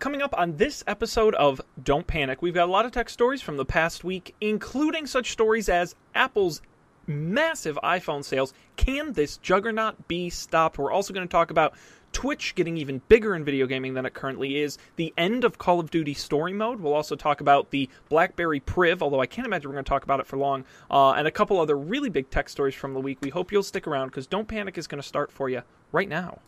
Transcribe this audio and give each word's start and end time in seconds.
coming 0.00 0.22
up 0.22 0.34
on 0.36 0.56
this 0.56 0.82
episode 0.86 1.34
of 1.34 1.60
Don't 1.84 2.06
Panic, 2.06 2.40
we've 2.40 2.54
got 2.54 2.68
a 2.68 2.72
lot 2.72 2.86
of 2.86 2.92
tech 2.92 3.10
stories 3.10 3.42
from 3.42 3.58
the 3.58 3.66
past 3.66 4.02
week, 4.02 4.34
including 4.40 5.06
such 5.06 5.30
stories 5.30 5.68
as 5.68 5.94
Apple's 6.14 6.62
massive 7.06 7.78
iPhone 7.84 8.24
sales. 8.24 8.54
Can 8.76 9.12
this 9.12 9.36
juggernaut 9.36 10.08
be 10.08 10.30
stopped? 10.30 10.78
We're 10.78 10.90
also 10.90 11.12
going 11.12 11.28
to 11.28 11.30
talk 11.30 11.50
about 11.50 11.74
Twitch 12.12 12.54
getting 12.54 12.78
even 12.78 13.02
bigger 13.08 13.36
in 13.36 13.44
video 13.44 13.66
gaming 13.66 13.92
than 13.92 14.06
it 14.06 14.14
currently 14.14 14.56
is, 14.56 14.78
the 14.96 15.12
end 15.18 15.44
of 15.44 15.58
Call 15.58 15.78
of 15.78 15.90
Duty 15.90 16.14
story 16.14 16.54
mode. 16.54 16.80
We'll 16.80 16.94
also 16.94 17.14
talk 17.14 17.42
about 17.42 17.70
the 17.70 17.88
BlackBerry 18.08 18.60
Priv, 18.60 19.02
although 19.02 19.20
I 19.20 19.26
can't 19.26 19.46
imagine 19.46 19.68
we're 19.68 19.74
going 19.74 19.84
to 19.84 19.88
talk 19.88 20.04
about 20.04 20.18
it 20.18 20.26
for 20.26 20.38
long, 20.38 20.64
uh, 20.90 21.10
and 21.12 21.28
a 21.28 21.30
couple 21.30 21.60
other 21.60 21.76
really 21.76 22.08
big 22.08 22.30
tech 22.30 22.48
stories 22.48 22.74
from 22.74 22.94
the 22.94 23.00
week. 23.00 23.18
We 23.20 23.28
hope 23.28 23.52
you'll 23.52 23.62
stick 23.62 23.86
around 23.86 24.08
because 24.08 24.26
Don't 24.26 24.48
Panic 24.48 24.78
is 24.78 24.86
going 24.86 25.02
to 25.02 25.06
start 25.06 25.30
for 25.30 25.50
you 25.50 25.62
right 25.92 26.08
now. 26.08 26.38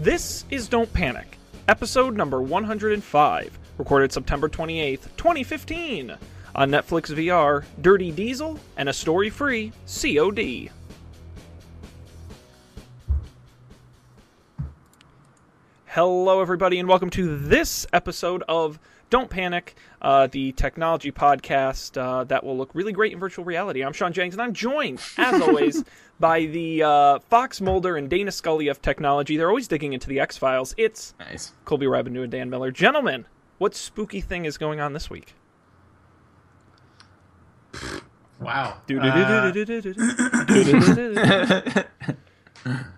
This 0.00 0.44
is 0.48 0.68
Don't 0.68 0.92
Panic, 0.92 1.38
episode 1.66 2.16
number 2.16 2.40
105, 2.40 3.58
recorded 3.78 4.12
September 4.12 4.48
28th, 4.48 5.08
2015, 5.16 6.14
on 6.54 6.70
Netflix 6.70 7.12
VR, 7.12 7.64
Dirty 7.80 8.12
Diesel, 8.12 8.60
and 8.76 8.88
a 8.88 8.92
story 8.92 9.28
free 9.28 9.72
COD. 9.88 10.70
Hello, 15.86 16.40
everybody, 16.40 16.78
and 16.78 16.88
welcome 16.88 17.10
to 17.10 17.36
this 17.36 17.84
episode 17.92 18.44
of 18.48 18.78
Don't 19.10 19.30
Panic, 19.30 19.74
uh, 20.02 20.26
the 20.26 20.52
technology 20.52 21.10
podcast 21.10 21.96
uh, 21.98 22.24
that 22.24 22.44
will 22.44 22.56
look 22.58 22.74
really 22.74 22.92
great 22.92 23.12
in 23.12 23.18
virtual 23.18 23.42
reality. 23.44 23.82
I'm 23.82 23.94
Sean 23.94 24.12
Jennings, 24.12 24.34
and 24.34 24.42
I'm 24.42 24.52
joined, 24.52 25.00
as 25.16 25.40
always, 25.40 25.82
by 26.20 26.44
the 26.44 26.82
uh, 26.82 27.18
Fox 27.20 27.60
Mulder 27.62 27.96
and 27.96 28.10
Dana 28.10 28.30
Scully 28.30 28.68
of 28.68 28.82
technology. 28.82 29.38
They're 29.38 29.48
always 29.48 29.66
digging 29.66 29.94
into 29.94 30.08
the 30.08 30.20
X 30.20 30.36
Files. 30.36 30.74
It's 30.76 31.14
Nice. 31.18 31.52
Colby 31.64 31.86
Rabinu 31.86 32.22
and 32.24 32.30
Dan 32.30 32.50
Miller. 32.50 32.70
Gentlemen, 32.70 33.24
what 33.56 33.74
spooky 33.74 34.20
thing 34.20 34.44
is 34.44 34.58
going 34.58 34.78
on 34.78 34.92
this 34.92 35.08
week? 35.08 35.34
Wow. 38.40 38.76
Uh, 38.90 38.94
I 38.94 39.52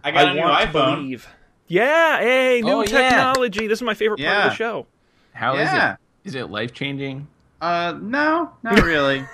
I 0.02 0.10
got 0.10 0.28
a 0.28 0.34
new 0.34 0.40
iPhone. 0.42 0.72
believe. 0.96 1.28
Yeah, 1.68 2.18
hey, 2.18 2.62
new 2.64 2.72
Oh, 2.72 2.80
yeah. 2.80 2.86
technology. 2.86 3.68
This 3.68 3.78
is 3.78 3.82
my 3.82 3.94
favorite 3.94 4.18
part 4.20 4.36
of 4.46 4.50
the 4.50 4.56
show. 4.56 4.86
How 5.32 5.54
is 5.54 5.60
Yeah. 5.70 5.92
it? 5.92 5.98
Is 6.24 6.34
it 6.34 6.50
life 6.50 6.72
changing? 6.74 7.28
Uh, 7.60 7.94
no, 8.00 8.50
not 8.62 8.82
really. 8.84 9.24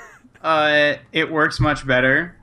uh, 0.43 0.95
it 1.13 1.31
works 1.31 1.59
much 1.61 1.87
better. 1.87 2.37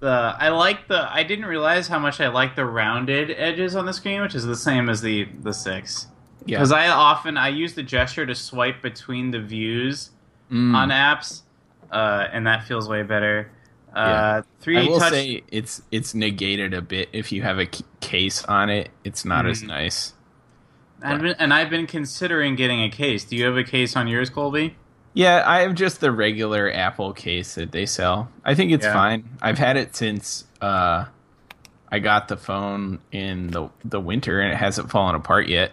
The 0.00 0.34
I 0.38 0.48
like 0.48 0.88
the. 0.88 1.08
I 1.12 1.22
didn't 1.22 1.44
realize 1.46 1.86
how 1.88 1.98
much 1.98 2.20
I 2.20 2.28
like 2.28 2.56
the 2.56 2.64
rounded 2.64 3.30
edges 3.30 3.76
on 3.76 3.86
the 3.86 3.92
screen, 3.92 4.20
which 4.20 4.34
is 4.34 4.44
the 4.44 4.56
same 4.56 4.88
as 4.88 5.00
the 5.00 5.28
the 5.42 5.52
six. 5.54 6.08
Yeah. 6.44 6.58
Because 6.58 6.72
I 6.72 6.88
often 6.88 7.36
I 7.36 7.48
use 7.48 7.74
the 7.74 7.84
gesture 7.84 8.26
to 8.26 8.34
swipe 8.34 8.82
between 8.82 9.30
the 9.30 9.40
views 9.40 10.10
Mm. 10.50 10.74
on 10.74 10.88
apps, 10.90 11.42
uh, 11.92 12.26
and 12.32 12.46
that 12.48 12.64
feels 12.64 12.88
way 12.88 13.02
better. 13.04 13.50
Yeah. 13.94 14.02
Uh, 14.02 14.42
I 14.42 14.64
3D 14.64 14.88
will 14.88 14.98
touch. 14.98 15.12
say 15.12 15.42
it's 15.52 15.82
it's 15.92 16.14
negated 16.14 16.74
a 16.74 16.82
bit 16.82 17.08
if 17.12 17.30
you 17.30 17.42
have 17.42 17.58
a 17.58 17.66
c- 17.72 17.84
case 18.00 18.44
on 18.46 18.70
it. 18.70 18.90
It's 19.04 19.24
not 19.24 19.46
as 19.46 19.62
Mm. 19.62 19.68
nice. 19.68 20.14
I've 21.02 21.20
been, 21.20 21.36
and 21.38 21.52
I've 21.54 21.70
been 21.70 21.86
considering 21.86 22.54
getting 22.56 22.82
a 22.82 22.90
case. 22.90 23.24
Do 23.24 23.36
you 23.36 23.44
have 23.46 23.56
a 23.56 23.64
case 23.64 23.96
on 23.96 24.08
yours, 24.08 24.30
Colby? 24.30 24.76
Yeah, 25.14 25.42
I 25.46 25.60
have 25.60 25.74
just 25.74 26.00
the 26.00 26.10
regular 26.10 26.72
Apple 26.72 27.12
case 27.12 27.54
that 27.56 27.72
they 27.72 27.84
sell. 27.86 28.30
I 28.44 28.54
think 28.54 28.72
it's 28.72 28.84
Yeah. 28.86 28.92
fine. 28.94 29.28
I've 29.42 29.58
had 29.58 29.76
it 29.76 29.94
since 29.94 30.44
uh, 30.60 31.04
I 31.90 31.98
got 31.98 32.28
the 32.28 32.36
phone 32.36 33.00
in 33.10 33.48
the 33.50 33.68
the 33.84 34.00
winter, 34.00 34.40
and 34.40 34.52
it 34.52 34.56
hasn't 34.56 34.90
fallen 34.90 35.14
apart 35.14 35.48
yet. 35.48 35.72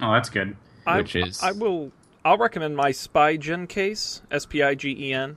Oh, 0.00 0.12
that's 0.12 0.30
good. 0.30 0.56
I- 0.86 0.98
Which 0.98 1.14
is- 1.16 1.42
I 1.42 1.52
will. 1.52 1.92
I'll 2.24 2.38
recommend 2.38 2.76
my 2.76 2.90
Spigen 2.90 3.68
case, 3.68 4.22
S 4.32 4.46
P 4.46 4.62
I 4.62 4.74
G 4.74 4.96
E 4.98 5.12
N. 5.12 5.36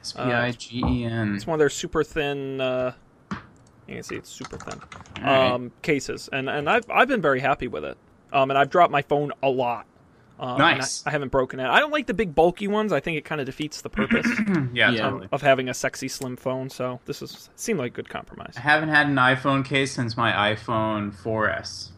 S 0.00 0.12
P 0.12 0.20
I 0.20 0.52
G 0.52 0.82
E 0.86 1.04
N. 1.04 1.34
It's 1.34 1.46
one 1.46 1.54
of 1.56 1.58
their 1.58 1.68
super 1.70 2.04
thin. 2.04 2.60
Uh, 2.60 2.92
you 3.88 3.94
can 3.94 4.02
see 4.04 4.14
it's 4.14 4.30
super 4.30 4.56
thin 4.56 4.80
Alright. 5.18 5.50
um, 5.52 5.72
cases, 5.82 6.28
and 6.32 6.48
and 6.48 6.70
I've 6.70 6.84
I've 6.88 7.08
been 7.08 7.22
very 7.22 7.40
happy 7.40 7.66
with 7.66 7.84
it. 7.84 7.96
Um, 8.32 8.50
and 8.50 8.58
I've 8.58 8.70
dropped 8.70 8.92
my 8.92 9.02
phone 9.02 9.32
a 9.42 9.48
lot. 9.48 9.86
Um, 10.40 10.56
Nice. 10.58 11.02
I, 11.04 11.10
I 11.10 11.12
haven't 11.12 11.30
broken 11.32 11.58
it. 11.58 11.66
I 11.66 11.80
don't 11.80 11.90
like 11.90 12.06
the 12.06 12.14
big 12.14 12.32
bulky 12.34 12.68
ones. 12.68 12.92
I 12.92 13.00
think 13.00 13.18
it 13.18 13.24
kind 13.24 13.40
of 13.40 13.46
defeats 13.46 13.80
the 13.80 13.90
purpose 13.90 14.24
yeah, 14.72 14.90
Yeah. 14.92 15.02
totally. 15.02 15.28
of 15.32 15.42
having 15.42 15.68
a 15.68 15.74
sexy 15.74 16.06
slim 16.06 16.36
phone. 16.36 16.70
So 16.70 17.00
this 17.06 17.22
is 17.22 17.50
seemed 17.56 17.80
like 17.80 17.92
a 17.92 17.94
good 17.96 18.08
compromise. 18.08 18.54
I 18.56 18.60
haven't 18.60 18.90
had 18.90 19.08
an 19.08 19.16
iPhone 19.16 19.64
case 19.64 19.90
since 19.92 20.16
my 20.16 20.54
iPhone 20.54 21.12
4S. 21.12 21.90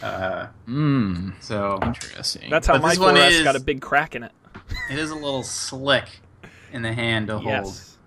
Uh, 0.00 0.46
Mm, 0.68 1.32
so 1.42 1.80
interesting. 1.82 2.48
That's 2.50 2.68
how 2.68 2.74
But 2.74 2.82
my 2.82 2.88
this 2.90 2.98
one 3.00 3.16
4S 3.16 3.30
is- 3.30 3.42
got 3.42 3.56
a 3.56 3.60
big 3.60 3.80
crack 3.80 4.14
in 4.14 4.22
it. 4.22 4.32
it 4.92 4.98
is 4.98 5.10
a 5.10 5.14
little 5.16 5.42
slick 5.42 6.20
in 6.72 6.82
the 6.82 6.92
hand 6.92 7.26
to 7.28 7.34
hold. 7.40 7.46
Yes. 7.46 7.98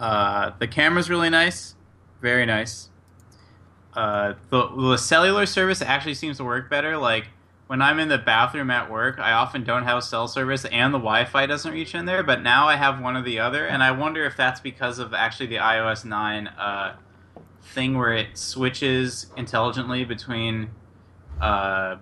Uh, 0.00 0.52
the 0.58 0.66
camera's 0.68 1.10
really 1.10 1.28
nice, 1.30 1.74
very 2.22 2.46
nice. 2.46 2.88
Uh, 3.96 4.34
the 4.50 4.68
the 4.68 4.96
cellular 4.98 5.46
service 5.46 5.80
actually 5.82 6.14
seems 6.14 6.36
to 6.36 6.44
work 6.44 6.68
better. 6.68 6.96
Like 6.98 7.28
when 7.66 7.80
I'm 7.82 7.98
in 7.98 8.08
the 8.08 8.18
bathroom 8.18 8.70
at 8.70 8.90
work, 8.90 9.18
I 9.18 9.32
often 9.32 9.64
don't 9.64 9.84
have 9.84 10.04
cell 10.04 10.28
service, 10.28 10.64
and 10.66 10.92
the 10.94 10.98
Wi-Fi 10.98 11.46
doesn't 11.46 11.72
reach 11.72 11.94
in 11.94 12.04
there. 12.04 12.22
But 12.22 12.42
now 12.42 12.68
I 12.68 12.76
have 12.76 13.00
one 13.00 13.16
or 13.16 13.22
the 13.22 13.38
other, 13.40 13.66
and 13.66 13.82
I 13.82 13.90
wonder 13.92 14.24
if 14.24 14.36
that's 14.36 14.60
because 14.60 14.98
of 14.98 15.14
actually 15.14 15.46
the 15.46 15.56
iOS 15.56 16.04
nine 16.04 16.46
uh, 16.48 16.96
thing 17.62 17.96
where 17.96 18.12
it 18.12 18.36
switches 18.36 19.26
intelligently 19.36 20.04
between 20.04 20.70
uh, 21.40 21.96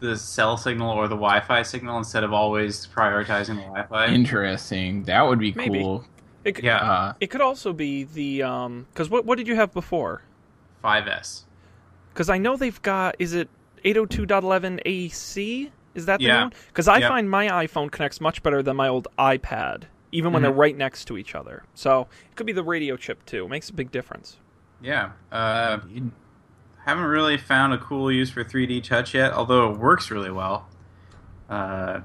the 0.00 0.16
cell 0.16 0.56
signal 0.56 0.90
or 0.90 1.08
the 1.08 1.16
Wi-Fi 1.16 1.62
signal 1.62 1.96
instead 1.98 2.24
of 2.24 2.32
always 2.32 2.86
prioritizing 2.86 3.56
the 3.56 3.62
Wi-Fi. 3.62 4.06
interesting. 4.08 5.04
That 5.04 5.22
would 5.22 5.38
be 5.38 5.52
Maybe. 5.52 5.80
cool. 5.80 6.04
It, 6.44 6.52
could- 6.56 6.64
Yeah. 6.64 6.76
Uh, 6.76 7.12
It 7.20 7.28
could 7.28 7.40
also 7.40 7.72
be 7.72 8.04
the 8.04 8.42
um 8.42 8.86
because 8.92 9.08
what 9.08 9.24
what 9.24 9.38
did 9.38 9.46
you 9.48 9.54
have 9.56 9.72
before? 9.72 10.22
5S. 10.82 11.42
Because 12.12 12.28
I 12.28 12.38
know 12.38 12.56
they've 12.56 12.80
got 12.82 13.16
is 13.18 13.32
it 13.34 13.48
802.11 13.84 14.80
AC? 14.84 15.70
Is 15.94 16.06
that 16.06 16.18
the 16.18 16.24
Yeah. 16.26 16.42
one? 16.42 16.52
Because 16.68 16.88
I 16.88 16.98
Yep. 16.98 17.08
find 17.08 17.30
my 17.30 17.46
iPhone 17.66 17.90
connects 17.90 18.20
much 18.20 18.42
better 18.42 18.62
than 18.62 18.76
my 18.76 18.88
old 18.88 19.08
iPad, 19.18 19.84
even 20.12 20.32
when 20.32 20.40
Mhm. 20.40 20.44
they're 20.44 20.52
right 20.52 20.76
next 20.76 21.04
to 21.06 21.18
each 21.18 21.34
other. 21.34 21.64
So 21.74 22.08
it 22.30 22.36
could 22.36 22.46
be 22.46 22.52
the 22.52 22.62
radio 22.62 22.96
chip 22.96 23.24
too. 23.26 23.44
It 23.44 23.48
makes 23.50 23.68
a 23.70 23.72
big 23.74 23.90
difference. 23.90 24.36
Yeah. 24.80 25.10
Uh, 25.30 25.78
haven't 26.84 27.04
really 27.04 27.36
found 27.36 27.72
a 27.72 27.78
cool 27.78 28.10
use 28.10 28.30
for 28.30 28.42
3D 28.42 28.80
touch 28.80 29.14
yet, 29.14 29.32
although 29.32 29.70
it 29.70 29.78
works 29.78 30.10
really 30.10 30.30
well. 30.32 30.66
Uh, 31.48 32.00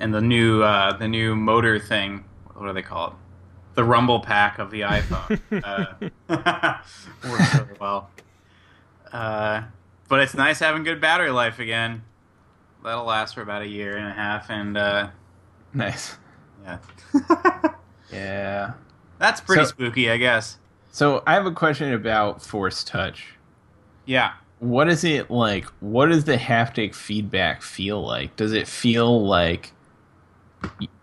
and 0.00 0.12
the 0.14 0.20
new 0.20 0.62
uh, 0.62 0.92
the 0.96 1.08
new 1.08 1.36
motor 1.36 1.78
thing, 1.78 2.24
what 2.54 2.66
do 2.66 2.72
they 2.72 2.82
call 2.82 3.08
it? 3.08 3.12
The 3.76 3.84
rumble 3.84 4.20
pack 4.20 4.58
of 4.58 4.70
the 4.70 4.80
iPhone 4.80 5.40
uh, 6.28 6.78
works 7.28 7.54
really 7.54 7.78
well. 7.80 8.10
Uh, 9.12 9.62
but 10.08 10.20
it's 10.20 10.34
nice 10.34 10.58
having 10.58 10.82
good 10.82 11.00
battery 11.00 11.30
life 11.30 11.58
again. 11.58 12.02
That'll 12.82 13.04
last 13.04 13.34
for 13.34 13.42
about 13.42 13.62
a 13.62 13.66
year 13.68 13.96
and 13.96 14.06
a 14.06 14.12
half, 14.12 14.50
and 14.50 14.76
uh, 14.76 15.08
nice. 15.74 16.16
yeah, 16.64 16.78
Yeah. 18.12 18.72
that's 19.18 19.40
pretty 19.40 19.62
So- 19.64 19.68
spooky, 19.70 20.10
I 20.10 20.16
guess. 20.16 20.58
So 20.92 21.22
I 21.26 21.34
have 21.34 21.44
a 21.44 21.52
question 21.52 21.92
about 21.92 22.42
Force 22.42 22.82
Touch. 22.82 23.34
Yeah. 24.06 24.32
What 24.60 24.88
is 24.88 25.04
it 25.04 25.30
like? 25.30 25.66
What 25.80 26.06
does 26.06 26.24
the 26.24 26.36
haptic 26.38 26.94
feedback 26.94 27.60
feel 27.60 28.00
like? 28.02 28.34
Does 28.36 28.52
it 28.54 28.66
feel 28.66 29.26
like 29.26 29.72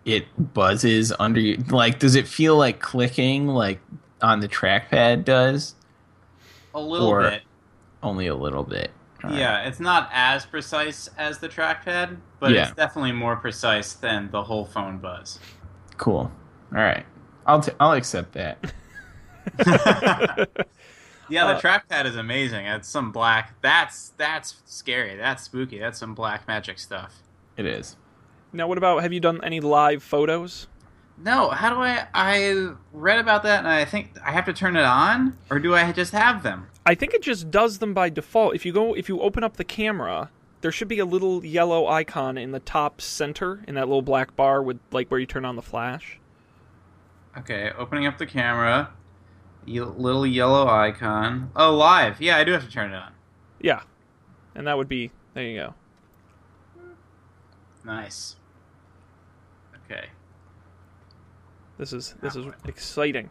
it 0.04 0.26
buzzes 0.54 1.12
under 1.18 1.40
you? 1.40 1.56
Like, 1.70 1.98
does 1.98 2.14
it 2.14 2.26
feel 2.28 2.56
like 2.56 2.80
clicking 2.80 3.46
like 3.48 3.80
on 4.22 4.40
the 4.40 4.48
trackpad 4.48 5.24
does? 5.24 5.74
A 6.74 6.80
little 6.80 7.08
Or- 7.08 7.22
bit. 7.30 7.42
Only 8.02 8.26
a 8.26 8.34
little 8.34 8.64
bit. 8.64 8.90
Alright. 9.22 9.38
Yeah, 9.38 9.62
it's 9.66 9.80
not 9.80 10.10
as 10.12 10.44
precise 10.44 11.08
as 11.16 11.38
the 11.38 11.48
trackpad, 11.48 12.18
but 12.40 12.50
Yeah. 12.52 12.64
it's 12.68 12.72
definitely 12.76 13.12
more 13.12 13.36
precise 13.36 13.94
than 13.94 14.30
the 14.30 14.42
whole 14.42 14.66
phone 14.66 14.98
buzz. 14.98 15.38
Cool. 15.96 16.30
All 16.74 16.80
right. 16.82 17.06
I'll 17.46 17.60
t- 17.60 17.72
I'll 17.80 17.92
accept 17.92 18.32
that. 18.34 18.58
Yeah, 21.30 21.46
the 21.46 21.54
Uh, 21.54 21.60
trackpad 21.60 22.04
is 22.04 22.16
amazing. 22.16 22.66
It's 22.66 22.86
some 22.86 23.10
black. 23.10 23.54
That's 23.62 24.10
that's 24.18 24.56
scary. 24.66 25.16
That's 25.16 25.42
spooky. 25.44 25.78
That's 25.78 25.98
some 25.98 26.14
black 26.14 26.46
magic 26.46 26.78
stuff. 26.78 27.14
It 27.56 27.64
is. 27.64 27.96
Now, 28.54 28.68
what 28.68 28.78
about 28.78 29.02
have 29.02 29.12
you 29.12 29.18
done 29.18 29.40
any 29.42 29.58
live 29.58 30.02
photos? 30.02 30.68
No, 31.18 31.50
how 31.50 31.70
do 31.70 31.80
I? 31.80 32.06
I 32.14 32.72
read 32.92 33.18
about 33.18 33.42
that, 33.42 33.58
and 33.58 33.68
I 33.68 33.84
think 33.84 34.12
I 34.24 34.30
have 34.30 34.44
to 34.46 34.52
turn 34.52 34.76
it 34.76 34.84
on, 34.84 35.36
or 35.50 35.58
do 35.58 35.74
I 35.74 35.90
just 35.90 36.12
have 36.12 36.42
them? 36.44 36.68
I 36.86 36.94
think 36.94 37.14
it 37.14 37.22
just 37.22 37.50
does 37.50 37.78
them 37.78 37.94
by 37.94 38.10
default. 38.10 38.54
If 38.54 38.64
you 38.64 38.72
go, 38.72 38.94
if 38.94 39.08
you 39.08 39.20
open 39.20 39.42
up 39.42 39.56
the 39.56 39.64
camera, 39.64 40.30
there 40.60 40.70
should 40.70 40.86
be 40.88 41.00
a 41.00 41.04
little 41.04 41.44
yellow 41.44 41.88
icon 41.88 42.38
in 42.38 42.52
the 42.52 42.60
top 42.60 43.00
center 43.00 43.64
in 43.66 43.74
that 43.74 43.88
little 43.88 44.02
black 44.02 44.36
bar 44.36 44.62
with 44.62 44.78
like 44.92 45.08
where 45.08 45.18
you 45.18 45.26
turn 45.26 45.44
on 45.44 45.56
the 45.56 45.62
flash. 45.62 46.20
Okay, 47.36 47.72
opening 47.76 48.06
up 48.06 48.18
the 48.18 48.26
camera, 48.26 48.90
little 49.66 50.26
yellow 50.26 50.68
icon. 50.68 51.50
Oh, 51.56 51.74
live. 51.74 52.20
Yeah, 52.20 52.36
I 52.36 52.44
do 52.44 52.52
have 52.52 52.64
to 52.64 52.70
turn 52.70 52.92
it 52.92 52.96
on. 52.96 53.12
Yeah. 53.60 53.82
and 54.54 54.66
that 54.68 54.76
would 54.76 54.88
be 54.88 55.10
there. 55.34 55.44
You 55.44 55.56
go. 55.56 55.74
Nice. 57.84 58.36
Okay. 59.90 60.06
This 61.78 61.92
is 61.92 62.14
this 62.22 62.36
is 62.36 62.46
exciting. 62.66 63.30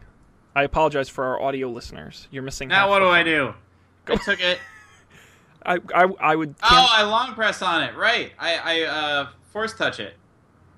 I 0.54 0.62
apologize 0.62 1.08
for 1.08 1.24
our 1.24 1.40
audio 1.40 1.68
listeners. 1.68 2.28
You're 2.30 2.42
missing. 2.42 2.68
Now 2.68 2.88
what 2.90 3.00
do 3.00 3.08
I 3.08 3.22
do? 3.22 3.54
I 4.06 4.16
took 4.16 4.40
it. 4.40 4.58
I 5.66 5.78
I, 5.94 6.04
I 6.20 6.36
would. 6.36 6.54
Oh, 6.62 6.68
can't- 6.68 6.90
I 6.92 7.02
long 7.04 7.34
press 7.34 7.62
on 7.62 7.82
it. 7.82 7.96
Right. 7.96 8.32
I 8.38 8.56
I 8.56 8.82
uh 8.82 9.28
force 9.52 9.72
touch 9.74 9.98
it. 10.00 10.14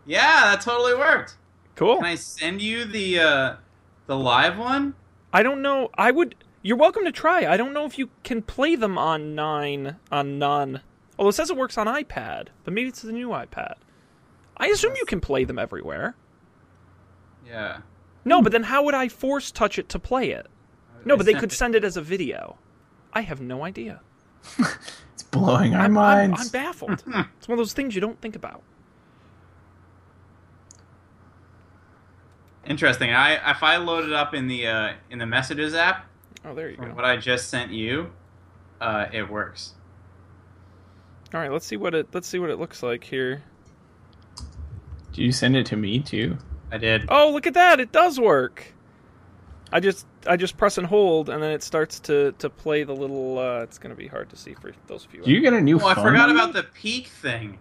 Yeah, 0.07 0.43
that 0.45 0.61
totally 0.61 0.95
worked. 0.95 1.35
cool. 1.75 1.97
Can 1.97 2.05
I 2.05 2.15
send 2.15 2.63
you 2.63 2.85
the 2.85 3.19
uh 3.21 3.57
the 4.07 4.17
live 4.17 4.57
one? 4.59 4.95
I 5.33 5.43
don't 5.43 5.61
know. 5.61 5.91
I 5.99 6.13
would. 6.13 6.37
You're 6.63 6.77
welcome 6.77 7.05
to 7.05 7.13
try. 7.13 7.47
I 7.47 7.57
don't 7.57 7.73
know 7.75 7.85
if 7.85 7.99
you 7.99 8.11
can 8.23 8.43
play 8.43 8.77
them 8.77 8.97
on 8.97 9.35
nine 9.35 9.97
on 10.13 10.39
none. 10.39 10.81
Although 11.19 11.31
it 11.31 11.33
says 11.35 11.51
it 11.51 11.57
works 11.57 11.77
on 11.79 11.87
iPad, 11.87 12.49
but 12.65 12.73
maybe 12.75 12.89
it's 12.89 13.03
the 13.03 13.11
new 13.13 13.29
iPad. 13.31 13.75
I 14.57 14.69
assume 14.69 14.95
you 14.97 15.05
can 15.05 15.21
play 15.21 15.45
them 15.45 15.59
everywhere. 15.59 16.15
Yeah. 17.47 17.79
No, 18.25 18.43
but 18.43 18.53
then 18.53 18.65
how 18.65 18.83
would 18.85 18.95
I 18.95 19.09
force 19.09 19.51
touch 19.51 19.79
it 19.79 19.89
to 19.91 19.99
play 19.99 20.31
it? 20.31 20.47
No, 21.05 21.17
but 21.17 21.27
they 21.27 21.35
could 21.35 21.53
send 21.63 21.75
it 21.75 21.85
as 21.85 21.97
a 21.97 22.03
video. 22.03 22.59
I 23.13 23.21
have 23.23 23.41
no 23.41 23.65
idea. 23.65 24.01
It's 25.15 25.23
blowing 25.23 25.75
our 25.75 25.81
I'm, 25.87 25.97
I'm. 25.97 26.35
I'm 26.35 26.49
baffled. 26.49 27.03
it's 27.07 27.49
one 27.49 27.55
of 27.55 27.57
those 27.59 27.73
things 27.73 27.95
you 27.95 28.03
don't 28.03 28.21
think 28.21 28.37
about. 28.37 28.63
Interesting. 32.67 33.13
I 33.13 33.51
if 33.51 33.63
I 33.63 33.77
load 33.77 34.05
it 34.05 34.13
up 34.13 34.35
in 34.35 34.47
the 34.49 34.67
uh 34.67 34.93
in 35.11 35.19
the 35.19 35.27
messages 35.27 35.75
app 35.75 36.07
Oh, 36.45 36.55
there 36.55 36.69
you 36.71 36.77
go. 36.77 36.85
what 36.89 37.05
I 37.05 37.17
just 37.17 37.49
sent 37.49 37.71
you, 37.73 38.13
uh 38.81 39.07
it 39.13 39.29
works. 39.31 39.75
All 41.33 41.41
right, 41.41 41.51
let's 41.51 41.65
see 41.67 41.77
what 41.77 41.95
it 41.95 42.09
let's 42.13 42.29
see 42.29 42.39
what 42.39 42.51
it 42.51 42.59
looks 42.59 42.83
like 42.83 43.03
here. 43.05 43.43
Did 45.17 45.23
you 45.25 45.33
send 45.33 45.57
it 45.57 45.65
to 45.67 45.77
me 45.77 45.99
too? 45.99 46.37
I 46.71 46.77
did. 46.79 47.07
Oh, 47.09 47.31
look 47.33 47.47
at 47.47 47.55
that! 47.55 47.81
It 47.81 47.91
does 47.91 48.21
work. 48.21 48.75
I 49.73 49.81
just 49.81 50.07
I 50.27 50.37
just 50.37 50.57
press 50.59 50.77
and 50.79 50.87
hold, 50.87 51.31
and 51.31 51.43
then 51.43 51.53
it 51.53 51.63
starts 51.63 51.99
to 52.01 52.33
to 52.33 52.51
play 52.51 52.85
the 52.85 52.95
little. 52.95 53.39
Uh, 53.39 53.61
it's 53.63 53.79
gonna 53.79 53.95
be 53.95 54.09
hard 54.09 54.29
to 54.31 54.37
see 54.37 54.53
for 54.53 54.73
those 54.87 55.07
of 55.07 55.15
you. 55.15 55.23
Do 55.23 55.31
you 55.31 55.41
get 55.41 55.55
a 55.55 55.61
new 55.61 55.81
Oh, 55.81 55.87
I 55.87 55.95
forgot 55.95 56.31
about 56.31 56.53
the 56.53 56.65
peek 56.65 57.07
thing. 57.07 57.59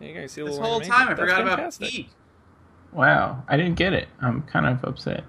You 0.00 0.14
guys 0.14 0.32
see 0.32 0.40
a 0.40 0.44
This 0.44 0.54
little 0.54 0.66
whole 0.68 0.80
animation? 0.80 0.92
time 0.96 1.08
I 1.08 1.14
That's 1.14 1.20
forgot 1.20 1.46
fantastic. 1.46 1.82
about 1.88 1.92
peek. 1.92 2.10
Wow, 2.92 3.44
I 3.46 3.56
didn't 3.56 3.76
get 3.76 3.92
it. 3.92 4.08
I'm 4.20 4.42
kind 4.42 4.66
of 4.66 4.82
upset. 4.84 5.22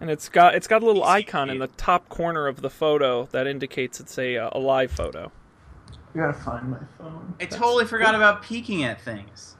And 0.00 0.08
it's 0.10 0.30
got 0.30 0.54
it's 0.54 0.66
got 0.66 0.82
a 0.82 0.86
little 0.86 1.04
icon 1.04 1.50
in 1.50 1.58
the 1.58 1.66
top 1.68 2.08
corner 2.08 2.46
of 2.46 2.62
the 2.62 2.70
photo 2.70 3.26
that 3.32 3.46
indicates 3.46 4.00
it's 4.00 4.16
a 4.18 4.38
uh, 4.38 4.50
a 4.52 4.58
live 4.58 4.90
photo. 4.90 5.30
I 6.14 6.18
gotta 6.18 6.32
find 6.32 6.70
my 6.70 6.78
phone. 6.96 7.34
I 7.38 7.44
totally 7.44 7.84
forgot 7.84 8.14
about 8.14 8.42
peeking 8.42 8.84
at 8.84 9.00
things. 9.00 9.55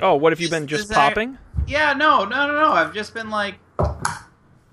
Oh, 0.00 0.14
what 0.16 0.32
have 0.32 0.40
you 0.40 0.48
been 0.50 0.66
just 0.66 0.88
design- 0.88 1.10
popping, 1.10 1.38
Yeah, 1.66 1.92
no, 1.92 2.24
no, 2.24 2.46
no, 2.46 2.54
no. 2.54 2.72
I've 2.72 2.94
just 2.94 3.14
been 3.14 3.30
like, 3.30 3.56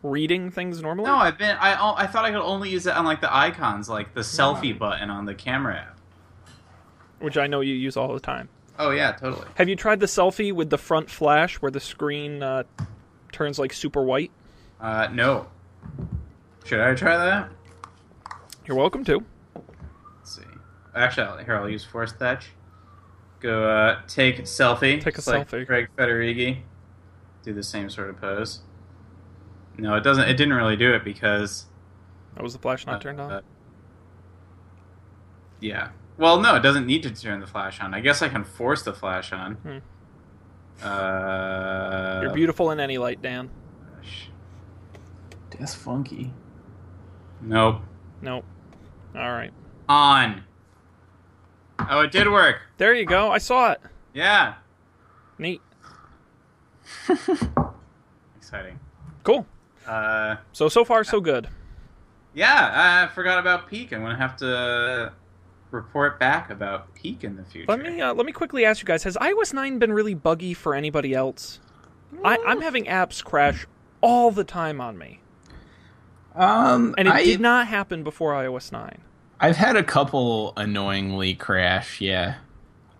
reading 0.03 0.51
things 0.51 0.81
normally? 0.81 1.07
no, 1.09 1.15
I've 1.15 1.37
been. 1.37 1.57
I 1.59 1.73
I 1.97 2.07
thought 2.07 2.25
I 2.25 2.31
could 2.31 2.41
only 2.41 2.69
use 2.69 2.85
it 2.87 2.95
on 2.95 3.05
like 3.05 3.21
the 3.21 3.35
icons, 3.35 3.89
like 3.89 4.13
the 4.13 4.21
selfie 4.21 4.77
button 4.77 5.09
on 5.09 5.25
the 5.25 5.33
camera 5.35 5.77
app. 5.77 5.99
Which 7.19 7.37
I 7.37 7.47
know 7.47 7.61
you 7.61 7.73
use 7.73 7.97
all 7.97 8.13
the 8.13 8.19
time. 8.19 8.49
Oh 8.77 8.91
yeah, 8.91 9.13
totally. 9.13 9.47
Have 9.55 9.69
you 9.69 9.75
tried 9.75 9.99
the 9.99 10.05
selfie 10.05 10.51
with 10.53 10.69
the 10.69 10.77
front 10.77 11.09
flash 11.09 11.55
where 11.61 11.71
the 11.71 11.79
screen 11.79 12.43
uh, 12.43 12.63
turns 13.31 13.57
like 13.57 13.73
super 13.73 14.03
white? 14.03 14.31
Uh, 14.79 15.07
no. 15.11 15.47
Should 16.65 16.81
I 16.81 16.93
try 16.93 17.17
that? 17.17 17.49
You're 18.65 18.75
welcome 18.77 19.03
to. 19.05 19.23
Let's 20.17 20.35
see. 20.35 20.41
Actually, 20.93 21.27
I'll, 21.27 21.37
here 21.37 21.55
I'll 21.55 21.69
use 21.69 21.85
force 21.85 22.11
touch. 22.11 22.49
Go 23.45 23.69
uh, 23.69 24.01
take 24.07 24.41
selfie. 24.41 24.99
Take 24.99 25.13
a 25.13 25.17
just 25.17 25.27
like 25.27 25.47
selfie. 25.47 25.67
Craig 25.67 25.87
Federighi. 25.95 26.61
Do 27.43 27.53
the 27.53 27.61
same 27.61 27.91
sort 27.91 28.09
of 28.09 28.19
pose. 28.19 28.61
No, 29.77 29.93
it 29.93 30.01
doesn't. 30.01 30.27
It 30.27 30.33
didn't 30.33 30.55
really 30.55 30.75
do 30.75 30.91
it 30.95 31.03
because. 31.03 31.65
That 32.33 32.41
was 32.41 32.53
the 32.53 32.59
flash 32.59 32.87
not 32.87 33.01
turned 33.01 33.21
on. 33.21 33.31
uh, 33.31 33.41
yeah. 35.59 35.89
Well, 36.17 36.41
no, 36.41 36.55
it 36.55 36.61
doesn't 36.61 36.87
need 36.87 37.03
to 37.03 37.11
turn 37.11 37.39
the 37.39 37.45
flash 37.45 37.79
on. 37.81 37.93
I 37.93 37.99
guess 37.99 38.23
I 38.23 38.29
can 38.29 38.43
force 38.43 38.81
the 38.81 38.93
flash 38.93 39.31
on. 39.31 39.53
Hmm. 40.81 40.83
Uh, 40.83 42.21
You're 42.23 42.33
beautiful 42.33 42.71
in 42.71 42.79
any 42.79 42.97
light, 42.97 43.21
Dan. 43.21 43.51
gosh. 43.95 44.29
That's 45.59 45.75
funky. 45.75 46.33
Nope. 47.41 47.81
Nope. 48.23 48.43
All 49.15 49.31
right. 49.31 49.51
On. 49.87 50.43
Oh, 51.89 52.01
it 52.01 52.11
did 52.11 52.27
work. 52.31 52.57
There 52.77 52.93
you 52.93 53.05
go. 53.05 53.31
I 53.31 53.37
saw 53.37 53.71
it. 53.71 53.81
Yeah. 54.13 54.55
Neat. 55.37 55.61
Exciting. 58.37 58.79
Cool. 59.23 59.45
Uh, 59.87 60.37
So 60.51 60.69
so 60.69 60.83
far 60.85 61.03
so 61.03 61.19
good. 61.21 61.47
yeah, 62.33 63.05
I 63.09 63.13
forgot 63.13 63.39
about 63.39 63.67
Peek. 63.67 63.91
I'm 63.93 64.01
gonna 64.01 64.17
have 64.17 64.35
to 64.37 65.13
report 65.71 66.19
back 66.19 66.49
about 66.49 66.93
Peek 66.95 67.23
in 67.23 67.35
the 67.35 67.43
future. 67.43 67.65
Let 67.71 67.81
me 67.81 68.01
uh, 68.01 68.13
let 68.13 68.25
me 68.25 68.31
quickly 68.31 68.65
ask 68.65 68.81
you 68.81 68.85
guys: 68.85 69.03
Has 69.03 69.15
iOS 69.17 69.53
9 69.53 69.79
been 69.79 69.93
really 69.93 70.13
buggy 70.13 70.53
for 70.53 70.73
anybody 70.73 71.13
else? 71.13 71.59
I, 72.23 72.37
I'm 72.47 72.61
having 72.61 72.85
apps 72.85 73.23
crash 73.23 73.67
all 74.01 74.31
the 74.31 74.43
time 74.45 74.79
on 74.79 74.97
me, 74.97 75.19
Um, 76.33 76.95
and 76.97 77.07
it 77.09 77.13
I, 77.13 77.23
did 77.25 77.41
not 77.41 77.67
happen 77.67 78.03
before 78.03 78.31
iOS 78.33 78.71
9. 78.71 79.01
I've 79.39 79.57
had 79.57 79.75
a 79.75 79.83
couple 79.83 80.53
annoyingly 80.57 81.33
crash. 81.35 81.99
Yeah, 82.01 82.35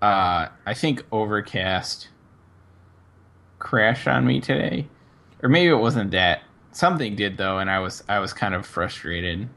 uh, 0.02 0.48
I 0.66 0.74
think 0.74 1.04
Overcast 1.12 2.10
crashed 3.60 4.08
on 4.08 4.26
me 4.26 4.42
today, 4.42 4.88
or 5.42 5.50
maybe 5.50 5.70
it 5.70 5.76
wasn't 5.80 6.12
that. 6.12 6.42
Something 6.72 7.16
did 7.16 7.38
though, 7.38 7.60
and 7.60 7.70
I 7.70 7.80
was 7.80 8.04
I 8.10 8.20
was 8.20 8.34
kind 8.34 8.54
of 8.54 8.66
frustrated. 8.66 9.48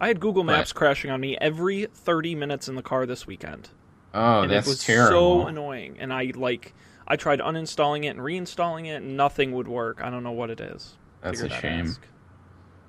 I 0.00 0.08
had 0.08 0.20
Google 0.20 0.44
But- 0.44 0.52
Maps 0.52 0.72
crashing 0.72 1.10
on 1.10 1.20
me 1.20 1.36
every 1.40 1.86
30 1.86 2.34
minutes 2.34 2.68
in 2.68 2.74
the 2.74 2.82
car 2.82 3.06
this 3.06 3.26
weekend. 3.26 3.68
Oh, 4.14 4.42
and 4.42 4.50
that's 4.50 4.66
it 4.66 4.70
was 4.70 4.84
terrible. 4.84 5.42
so 5.42 5.46
annoying. 5.48 5.96
And 5.98 6.12
I 6.12 6.32
like 6.34 6.74
I 7.06 7.16
tried 7.16 7.40
uninstalling 7.40 8.04
it 8.04 8.08
and 8.08 8.20
reinstalling 8.20 8.86
it, 8.86 9.02
and 9.02 9.16
nothing 9.16 9.52
would 9.52 9.66
work. 9.68 10.00
I 10.02 10.10
don't 10.10 10.22
know 10.22 10.32
what 10.32 10.50
it 10.50 10.60
is. 10.60 10.94
That's 11.20 11.40
Figured 11.40 11.58
a 11.58 11.60
shame. 11.60 11.86
ask. 11.86 12.00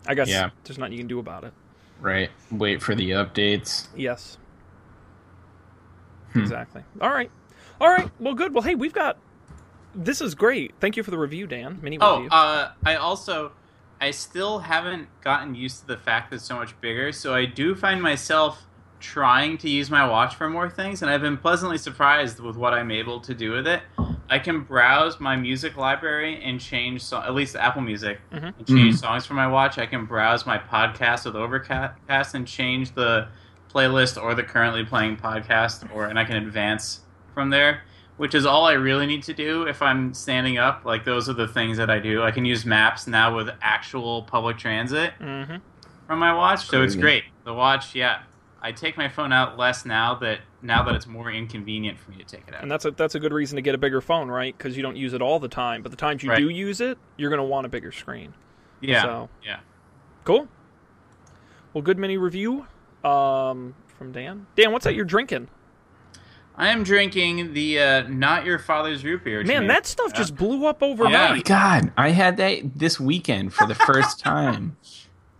I 0.08 0.14
guess 0.16 0.28
Yeah. 0.30 0.50
there's 0.64 0.78
nothing 0.78 0.94
you 0.94 1.00
can 1.00 1.08
do 1.08 1.20
about 1.20 1.44
it. 1.46 1.54
Right. 2.00 2.30
Wait 2.52 2.82
for 2.82 2.96
the 2.96 3.12
updates. 3.12 3.88
Yes. 3.96 4.38
Hmm. 6.34 6.40
Exactly. 6.40 6.84
All 7.02 7.10
right. 7.12 7.32
All 7.80 7.90
right. 7.90 8.10
Well, 8.20 8.34
good. 8.34 8.54
Well, 8.54 8.64
hey, 8.64 8.76
we've 8.76 8.94
got. 8.94 9.18
This 9.96 10.22
is 10.22 10.34
great. 10.36 10.74
Thank 10.80 10.98
you 10.98 11.04
for 11.04 11.12
the 11.12 11.18
review, 11.18 11.46
Dan. 11.48 11.80
Mini 11.82 11.98
Oh, 12.02 12.16
review. 12.18 12.30
uh, 12.32 12.72
I 12.84 12.96
also, 12.96 13.52
I 14.02 14.10
still 14.12 14.60
haven't 14.60 15.08
gotten 15.22 15.54
used 15.54 15.82
to 15.82 15.88
the 15.88 15.98
fact 15.98 16.30
that 16.32 16.38
it's 16.38 16.46
so 16.46 16.56
much 16.56 16.80
bigger. 16.82 17.12
So 17.12 17.34
I 17.36 17.46
do 17.46 17.76
find 17.76 18.02
myself 18.02 18.66
trying 19.04 19.58
to 19.58 19.70
use 19.70 19.92
my 19.92 20.08
watch 20.08 20.36
for 20.36 20.50
more 20.50 20.70
things, 20.70 21.02
and 21.02 21.12
I've 21.12 21.22
been 21.22 21.36
pleasantly 21.38 21.78
surprised 21.78 22.40
with 22.40 22.56
what 22.56 22.74
I'm 22.74 22.90
able 22.90 23.20
to 23.20 23.34
do 23.34 23.52
with 23.52 23.68
it. 23.68 23.82
I 24.30 24.40
can 24.40 24.62
browse 24.62 25.20
my 25.20 25.36
music 25.36 25.76
library 25.76 26.42
and 26.42 26.60
change, 26.60 27.02
so- 27.02 27.22
at 27.22 27.36
least 27.36 27.58
Apple 27.58 27.82
Music, 27.82 28.22
Mhm. 28.32 28.54
and 28.58 28.68
change 28.68 28.96
Mhm. 28.96 29.00
songs 29.00 29.26
for 29.26 29.34
my 29.34 29.46
watch. 29.46 29.78
I 29.78 29.86
can 29.86 30.06
browse 30.06 30.46
my 30.46 30.58
podcast 30.58 31.26
with 31.26 31.36
Overcast 31.36 32.34
and 32.34 32.48
change 32.48 32.96
the 32.96 33.28
playlist 33.74 34.22
or 34.22 34.34
the 34.36 34.44
currently 34.44 34.86
playing 34.86 35.18
podcast, 35.18 35.86
or 35.94 36.06
and 36.06 36.18
I 36.18 36.24
can 36.24 36.38
advance 36.38 37.02
from 37.34 37.50
there 37.50 37.82
which 38.16 38.36
is 38.36 38.46
all 38.46 38.66
I 38.66 38.74
really 38.74 39.08
need 39.08 39.24
to 39.24 39.34
do 39.34 39.64
if 39.64 39.82
I'm 39.82 40.14
standing 40.14 40.60
up. 40.60 40.86
Like 40.86 41.04
those 41.04 41.28
are 41.28 41.34
the 41.34 41.48
things 41.48 41.78
that 41.78 41.90
I 41.90 41.98
do. 41.98 42.22
I 42.22 42.30
can 42.30 42.46
use 42.46 42.64
maps 42.64 43.08
now 43.08 43.36
with 43.36 43.50
actual 43.60 44.22
public 44.22 44.60
transit 44.60 45.14
mm-hmm. 45.20 45.56
from 46.06 46.20
my 46.20 46.32
watch, 46.32 46.68
so 46.68 46.84
it's 46.84 46.96
great. 46.96 47.24
The 47.44 47.54
watch, 47.56 47.96
yeah. 47.96 48.20
I 48.66 48.72
take 48.72 48.98
my 48.98 49.10
phone 49.10 49.34
out 49.34 49.58
less 49.58 49.86
now 49.86 50.16
that 50.16 50.40
now 50.62 50.84
that 50.84 50.96
it's 50.96 51.06
more 51.06 51.30
inconvenient 51.30 52.00
for 52.00 52.12
me 52.12 52.18
to 52.18 52.24
take 52.24 52.48
it 52.48 52.56
out. 52.56 52.62
And 52.64 52.72
that's 52.72 52.86
a 52.86 52.92
that's 52.92 53.14
a 53.16 53.20
good 53.20 53.34
reason 53.34 53.58
to 53.58 53.62
get 53.62 53.76
a 53.76 53.78
bigger 53.78 54.00
phone, 54.00 54.30
right? 54.30 54.58
Because 54.58 54.78
you 54.78 54.82
don't 54.84 54.96
use 54.96 55.14
it 55.14 55.22
all 55.22 55.40
the 55.40 55.50
time. 55.50 55.82
But 55.84 55.92
the 55.92 55.98
times 55.98 56.24
you 56.24 56.30
Right. 56.30 56.40
do 56.40 56.48
use 56.50 56.80
it, 56.80 56.98
you're 57.18 57.30
gonna 57.30 57.44
want 57.44 57.66
a 57.66 57.70
bigger 57.70 57.92
screen. 57.92 58.34
yeah, 58.82 59.04
So 59.04 59.30
yeah. 59.44 59.60
cool. 60.24 60.48
Well, 61.74 61.82
good 61.82 61.98
mini 61.98 62.18
review 62.18 62.66
um, 63.04 63.76
from 63.98 64.12
Dan. 64.12 64.48
Dan, 64.56 64.72
what's 64.72 64.86
that 64.86 64.96
you're 64.96 65.06
drinking? 65.06 65.50
I 66.56 66.70
am 66.70 66.84
drinking 66.84 67.54
the 67.54 67.80
uh, 67.80 68.08
not 68.08 68.46
your 68.46 68.60
father's 68.60 69.04
root 69.04 69.24
beer. 69.24 69.40
Man, 69.40 69.48
Jimmy. 69.48 69.68
that 69.68 69.88
stuff 69.88 70.12
Yeah. 70.14 70.18
just 70.20 70.36
blew 70.36 70.68
up 70.68 70.78
Oh 70.82 70.88
my 70.96 71.04
overnight. 71.04 71.46
god! 71.46 71.92
I 71.98 72.10
had 72.10 72.38
that 72.38 72.78
this 72.78 73.00
weekend 73.00 73.54
for 73.54 73.66
the 73.66 73.74
first 73.76 74.20
time. 74.22 74.78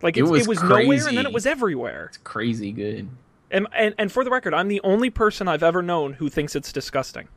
Like 0.04 0.16
It 0.18 0.20
it's, 0.20 0.30
was 0.30 0.42
it 0.42 0.48
was 0.48 0.62
nowhere, 0.62 1.08
and 1.08 1.16
then 1.16 1.24
it 1.26 1.32
was 1.32 1.46
everywhere. 1.46 2.04
It's 2.10 2.18
crazy 2.18 2.70
good. 2.72 3.08
And, 3.50 3.66
and 3.74 3.94
and 3.98 4.12
for 4.12 4.22
the 4.22 4.30
record, 4.30 4.52
I'm 4.52 4.68
the 4.68 4.80
only 4.84 5.08
person 5.08 5.48
I've 5.48 5.62
ever 5.62 5.80
known 5.82 6.12
who 6.12 6.28
thinks 6.28 6.54
it's 6.54 6.72
disgusting. 6.72 7.28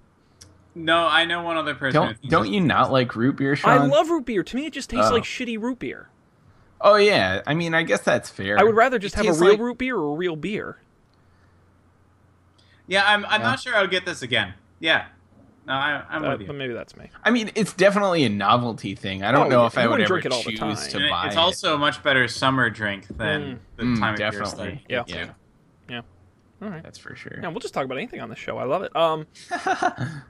No, 0.76 1.08
I 1.08 1.24
know 1.26 1.42
one 1.44 1.56
other 1.58 1.74
person. 1.76 2.00
Don't 2.02 2.22
don't 2.30 2.52
you 2.52 2.60
not 2.60 2.92
like 2.92 3.16
root 3.16 3.38
beer, 3.38 3.56
Sean? 3.56 3.72
I 3.72 3.86
love 3.86 4.10
root 4.10 4.26
beer. 4.26 4.44
To 4.44 4.56
me, 4.56 4.66
it 4.66 4.74
just 4.74 4.90
tastes 4.90 5.10
Oh. 5.10 5.14
like 5.14 5.24
shitty 5.24 5.60
root 5.60 5.80
beer. 5.80 6.10
Oh 6.82 6.96
yeah, 6.98 7.42
I 7.48 7.54
mean, 7.54 7.74
I 7.74 7.84
guess 7.84 8.02
that's 8.02 8.30
fair. 8.30 8.60
I 8.60 8.64
would 8.64 8.76
rather 8.76 9.00
just 9.00 9.16
It 9.18 9.26
have 9.26 9.38
a 9.38 9.40
real 9.40 9.52
like- 9.52 9.60
root 9.62 9.78
beer 9.78 9.96
or 9.96 10.14
a 10.14 10.18
real 10.18 10.36
beer. 10.36 10.78
Yeah, 12.86 13.04
I'm. 13.06 13.26
I'm 13.26 13.42
Yeah. 13.42 13.48
not 13.48 13.60
sure 13.62 13.76
I 13.76 13.82
would 13.82 13.92
get 13.92 14.06
this 14.06 14.22
again. 14.22 14.54
Yeah. 14.80 15.06
No, 15.68 15.74
I, 15.74 16.04
I'm 16.10 16.24
Uh, 16.24 16.30
with 16.32 16.48
but 16.48 16.54
you. 16.54 16.60
maybe 16.60 16.74
that's 16.74 16.96
me. 16.96 17.10
I 17.24 17.30
mean, 17.30 17.52
it's 17.56 17.74
definitely 17.74 18.24
a 18.24 18.30
novelty 18.30 18.96
thing. 18.96 19.22
I 19.24 19.32
don't 19.34 19.48
Oh, 19.48 19.50
know 19.50 19.66
if 19.66 19.78
I 19.78 19.82
would 19.86 19.92
wouldn't 20.00 20.06
ever 20.06 20.22
drink 20.22 20.26
it 20.26 20.32
all 20.32 20.44
the 20.44 20.52
choose 20.52 20.60
time. 20.80 20.92
to 20.92 20.98
And 20.98 21.10
buy 21.12 21.28
it's 21.28 21.36
it. 21.36 21.40
also 21.40 21.76
a 21.76 21.78
much 21.78 22.02
better 22.04 22.26
summer 22.30 22.70
drink 22.70 23.06
than 23.18 23.60
the 23.76 23.84
Mm, 23.84 24.00
time 24.00 24.14
of 24.14 24.20
year 24.22 24.32
definitely. 24.32 24.82
stuff. 24.88 25.08
Yeah. 25.10 25.34
yeah, 25.90 26.02
All 26.62 26.70
right. 26.70 26.82
that's 26.84 26.98
for 26.98 27.16
sure. 27.16 27.40
Yeah, 27.42 27.50
we'll 27.50 27.60
just 27.60 27.74
talk 27.74 27.84
about 27.84 27.98
anything 27.98 28.22
on 28.22 28.30
the 28.30 28.36
show. 28.38 28.58
I 28.58 28.64
love 28.64 28.82
it. 28.84 28.96
Um, 28.96 29.28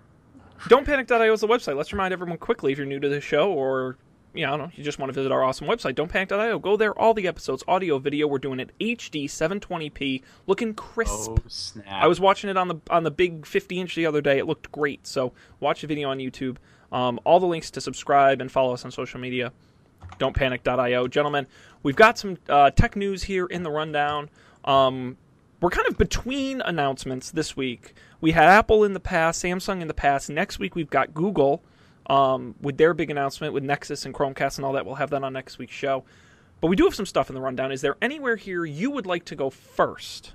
Don'tPanic.io 0.67 1.33
is 1.33 1.41
the 1.41 1.47
website. 1.47 1.77
Let's 1.77 1.93
remind 1.93 2.13
everyone 2.13 2.37
quickly 2.39 2.71
if 2.71 2.77
you're 2.79 2.87
new 2.87 2.99
to 2.99 3.09
the 3.09 3.21
show 3.21 3.51
or 3.51 3.97
you 4.37 4.45
know, 4.45 4.53
I 4.53 4.57
don't 4.57 4.67
know, 4.67 4.71
you 4.75 4.83
just 4.83 4.99
want 4.99 5.09
to 5.09 5.13
visit 5.13 5.31
our 5.31 5.43
awesome 5.43 5.67
website, 5.67 5.95
don'tpanic.io. 5.95 6.59
Go 6.59 6.77
there. 6.77 6.97
All 6.97 7.13
the 7.13 7.27
episodes, 7.27 7.63
audio, 7.67 7.97
video, 7.97 8.27
we're 8.27 8.37
doing 8.37 8.59
it 8.59 8.71
HD 8.79 9.25
720p, 9.25 10.21
looking 10.45 10.75
crisp. 10.75 11.31
Oh 11.31 11.37
snap! 11.47 11.85
I 11.89 12.07
was 12.07 12.19
watching 12.19 12.49
it 12.49 12.57
on 12.57 12.67
the 12.67 12.75
on 12.89 13.03
the 13.03 13.11
big 13.11 13.45
50 13.45 13.79
inch 13.79 13.95
the 13.95 14.05
other 14.05 14.21
day. 14.21 14.37
It 14.37 14.45
looked 14.45 14.71
great. 14.71 15.07
So 15.07 15.33
watch 15.59 15.81
the 15.81 15.87
video 15.87 16.09
on 16.09 16.19
YouTube. 16.19 16.57
Um, 16.91 17.19
all 17.23 17.39
the 17.39 17.47
links 17.47 17.71
to 17.71 17.81
subscribe 17.81 18.39
and 18.39 18.51
follow 18.51 18.73
us 18.73 18.85
on 18.85 18.91
social 18.91 19.19
media. 19.19 19.51
Don'tPanic.io, 20.19 21.07
gentlemen. 21.07 21.47
We've 21.83 21.95
got 21.95 22.17
some 22.17 22.37
uh, 22.47 22.69
tech 22.71 22.95
news 22.95 23.23
here 23.23 23.45
in 23.47 23.63
the 23.63 23.71
rundown. 23.71 24.29
Um, 24.63 25.17
we're 25.59 25.71
kind 25.71 25.87
of 25.87 25.97
between 25.97 26.61
announcements 26.61 27.31
this 27.31 27.57
week. 27.57 27.95
We 28.21 28.31
had 28.31 28.45
Apple 28.45 28.83
in 28.83 28.93
the 28.93 28.99
past, 28.99 29.43
Samsung 29.43 29.81
in 29.81 29.87
the 29.87 29.93
past. 29.93 30.29
Next 30.29 30.59
week 30.59 30.75
we've 30.75 30.89
got 30.89 31.13
Google 31.13 31.63
um, 32.07 32.55
with 32.61 32.77
their 32.77 32.93
big 32.93 33.09
announcement 33.11 33.53
with 33.53 33.63
Nexus 33.63 34.05
and 34.05 34.13
Chromecast 34.13 34.57
and 34.57 34.65
all 34.65 34.73
that. 34.73 34.85
We'll 34.85 34.95
have 34.95 35.09
that 35.11 35.23
on 35.23 35.33
next 35.33 35.57
week's 35.57 35.73
show. 35.75 36.03
But 36.61 36.67
we 36.67 36.75
do 36.75 36.85
have 36.85 36.95
some 36.95 37.05
stuff 37.05 37.29
in 37.29 37.35
the 37.35 37.41
rundown. 37.41 37.71
Is 37.71 37.81
there 37.81 37.97
anywhere 38.01 38.35
here 38.35 38.65
you 38.65 38.89
would 38.91 39.05
like 39.05 39.25
to 39.25 39.35
go 39.35 39.49
first 39.49 40.33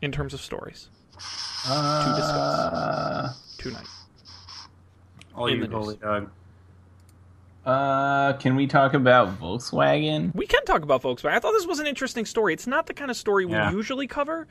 in 0.00 0.10
terms 0.12 0.32
of 0.34 0.40
stories 0.40 0.88
to 1.12 1.18
discuss 1.18 2.28
Uh, 2.30 3.32
tonight? 3.58 3.86
All 5.34 5.46
in 5.46 5.56
you 5.56 5.60
the 5.62 5.68
news. 5.68 5.74
holy 5.84 5.96
dog. 5.96 6.30
uh, 7.64 8.32
can 8.34 8.56
we 8.56 8.66
talk 8.66 8.94
about 8.94 9.38
Volkswagen? 9.38 10.34
We 10.34 10.46
can 10.46 10.64
talk 10.64 10.82
about 10.82 11.02
Volkswagen. 11.02 11.32
I 11.32 11.38
thought 11.38 11.52
this 11.52 11.66
was 11.66 11.78
an 11.78 11.86
interesting 11.86 12.24
story. 12.26 12.52
It's 12.52 12.66
not 12.66 12.86
the 12.86 12.94
kind 12.94 13.10
of 13.10 13.16
story 13.16 13.44
we 13.46 13.52
Yeah. 13.52 13.70
usually 13.70 14.06
cover, 14.06 14.46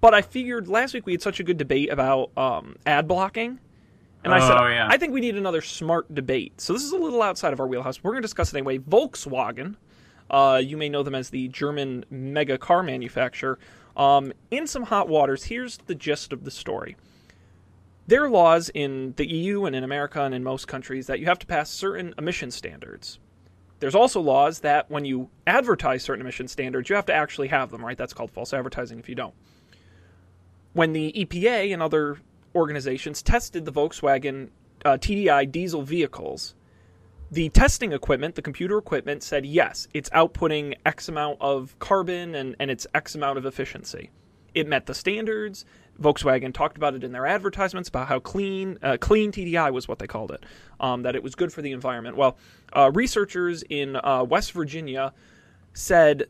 but 0.00 0.14
I 0.14 0.22
figured 0.22 0.68
last 0.68 0.94
week 0.94 1.04
we 1.06 1.12
had 1.12 1.22
such 1.22 1.38
a 1.40 1.42
good 1.44 1.58
debate 1.58 1.90
about 1.90 2.30
um, 2.36 2.76
ad 2.86 3.06
blocking. 3.08 3.58
And 4.26 4.34
I 4.34 4.40
said, 4.40 4.56
Oh, 4.58 4.66
yeah. 4.66 4.88
I 4.90 4.96
think 4.96 5.12
we 5.12 5.20
need 5.20 5.36
another 5.36 5.60
smart 5.60 6.12
debate. 6.12 6.60
So 6.60 6.72
this 6.72 6.82
is 6.82 6.90
a 6.90 6.98
little 6.98 7.22
outside 7.22 7.52
of 7.52 7.60
our 7.60 7.66
wheelhouse. 7.66 8.02
We're 8.02 8.10
going 8.10 8.22
to 8.22 8.26
discuss 8.26 8.52
it 8.52 8.56
anyway. 8.56 8.78
Volkswagen, 8.78 9.76
uh, 10.28 10.60
you 10.62 10.76
may 10.76 10.88
know 10.88 11.04
them 11.04 11.14
as 11.14 11.30
the 11.30 11.46
German 11.46 12.04
mega 12.10 12.58
car 12.58 12.82
manufacturer, 12.82 13.60
um, 13.96 14.32
in 14.50 14.66
some 14.66 14.82
hot 14.82 15.08
waters. 15.08 15.44
Here's 15.44 15.78
the 15.78 15.94
gist 15.94 16.32
of 16.32 16.42
the 16.42 16.50
story. 16.50 16.96
There 18.08 18.24
are 18.24 18.28
laws 18.28 18.68
in 18.74 19.14
the 19.16 19.26
EU 19.26 19.64
and 19.64 19.76
in 19.76 19.84
America 19.84 20.20
and 20.22 20.34
in 20.34 20.42
most 20.42 20.66
countries 20.66 21.06
that 21.06 21.20
you 21.20 21.26
have 21.26 21.38
to 21.38 21.46
pass 21.46 21.70
certain 21.70 22.12
emission 22.18 22.50
standards. 22.50 23.20
There's 23.78 23.94
also 23.94 24.20
laws 24.20 24.60
that 24.60 24.90
when 24.90 25.04
you 25.04 25.30
advertise 25.46 26.02
certain 26.02 26.20
emission 26.20 26.48
standards, 26.48 26.90
you 26.90 26.96
have 26.96 27.06
to 27.06 27.14
actually 27.14 27.48
have 27.48 27.70
them, 27.70 27.84
right? 27.84 27.96
That's 27.96 28.12
called 28.12 28.32
false 28.32 28.52
advertising 28.52 28.98
if 28.98 29.08
you 29.08 29.14
don't. 29.14 29.34
When 30.72 30.92
the 30.92 31.12
EPA 31.12 31.72
and 31.72 31.80
other 31.80 32.18
organizations 32.56 33.22
tested 33.22 33.64
the 33.64 33.72
Volkswagen 33.72 34.48
uh, 34.84 34.96
TDI 34.96 35.50
diesel 35.50 35.82
vehicles, 35.82 36.54
the 37.30 37.48
testing 37.50 37.92
equipment, 37.92 38.34
the 38.34 38.42
computer 38.42 38.78
equipment, 38.78 39.22
said 39.22 39.44
yes, 39.44 39.86
it's 39.92 40.08
outputting 40.10 40.74
X 40.84 41.08
amount 41.08 41.38
of 41.40 41.78
carbon 41.78 42.34
and, 42.34 42.56
and 42.58 42.70
it's 42.70 42.86
X 42.94 43.14
amount 43.14 43.38
of 43.38 43.46
efficiency. 43.46 44.10
It 44.54 44.66
met 44.66 44.86
the 44.86 44.94
standards. 44.94 45.64
Volkswagen 46.00 46.52
talked 46.52 46.76
about 46.76 46.94
it 46.94 47.04
in 47.04 47.12
their 47.12 47.26
advertisements 47.26 47.88
about 47.88 48.08
how 48.08 48.20
clean, 48.20 48.78
uh, 48.82 48.96
clean 48.98 49.32
TDI 49.32 49.72
was 49.72 49.86
what 49.88 49.98
they 49.98 50.06
called 50.06 50.30
it, 50.30 50.44
um, 50.80 51.02
that 51.02 51.14
it 51.14 51.22
was 51.22 51.34
good 51.34 51.52
for 51.52 51.62
the 51.62 51.72
environment. 51.72 52.16
Well, 52.16 52.38
uh, 52.72 52.90
researchers 52.94 53.62
in 53.68 53.96
uh, 53.96 54.24
West 54.24 54.52
Virginia 54.52 55.12
said 55.74 56.24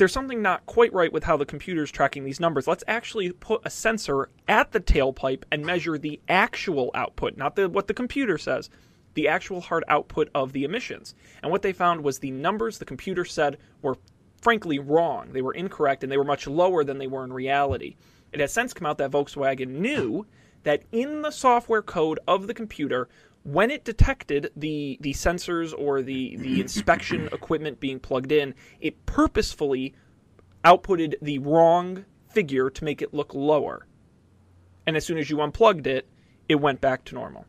there's 0.00 0.12
something 0.14 0.40
not 0.40 0.64
quite 0.64 0.94
right 0.94 1.12
with 1.12 1.24
how 1.24 1.36
the 1.36 1.44
computer's 1.44 1.90
tracking 1.90 2.24
these 2.24 2.40
numbers. 2.40 2.66
Let's 2.66 2.82
actually 2.88 3.32
put 3.32 3.60
a 3.66 3.70
sensor 3.70 4.30
at 4.48 4.72
the 4.72 4.80
tailpipe 4.80 5.42
and 5.52 5.64
measure 5.64 5.98
the 5.98 6.18
actual 6.26 6.90
output, 6.94 7.36
not 7.36 7.54
the 7.54 7.68
what 7.68 7.86
the 7.86 7.92
computer 7.92 8.38
says, 8.38 8.70
the 9.12 9.28
actual 9.28 9.60
hard 9.60 9.84
output 9.88 10.30
of 10.34 10.54
the 10.54 10.64
emissions. 10.64 11.14
And 11.42 11.52
what 11.52 11.60
they 11.60 11.74
found 11.74 12.02
was 12.02 12.18
the 12.18 12.30
numbers 12.30 12.78
the 12.78 12.86
computer 12.86 13.26
said 13.26 13.58
were 13.82 13.98
frankly 14.40 14.78
wrong. 14.78 15.32
They 15.32 15.42
were 15.42 15.52
incorrect 15.52 16.02
and 16.02 16.10
they 16.10 16.16
were 16.16 16.24
much 16.24 16.46
lower 16.46 16.82
than 16.82 16.96
they 16.96 17.06
were 17.06 17.24
in 17.24 17.32
reality. 17.34 17.96
It 18.32 18.40
has 18.40 18.54
since 18.54 18.72
come 18.72 18.86
out 18.86 18.96
that 18.98 19.10
Volkswagen 19.10 19.68
knew 19.68 20.24
that 20.62 20.82
in 20.92 21.20
the 21.20 21.30
software 21.30 21.82
code 21.82 22.20
of 22.26 22.46
the 22.46 22.54
computer, 22.54 23.10
when 23.42 23.70
it 23.70 23.84
detected 23.84 24.50
the 24.54 24.98
the 25.00 25.12
sensors 25.12 25.72
or 25.76 26.02
the 26.02 26.36
the 26.36 26.60
inspection 26.60 27.28
equipment 27.32 27.80
being 27.80 27.98
plugged 27.98 28.32
in, 28.32 28.54
it 28.80 29.06
purposefully 29.06 29.94
outputted 30.64 31.14
the 31.22 31.38
wrong 31.38 32.04
figure 32.28 32.68
to 32.70 32.84
make 32.84 33.00
it 33.00 33.14
look 33.14 33.34
lower. 33.34 33.86
And 34.86 34.96
as 34.96 35.04
soon 35.04 35.18
as 35.18 35.30
you 35.30 35.40
unplugged 35.40 35.86
it, 35.86 36.06
it 36.48 36.56
went 36.56 36.80
back 36.80 37.04
to 37.06 37.14
normal. 37.14 37.46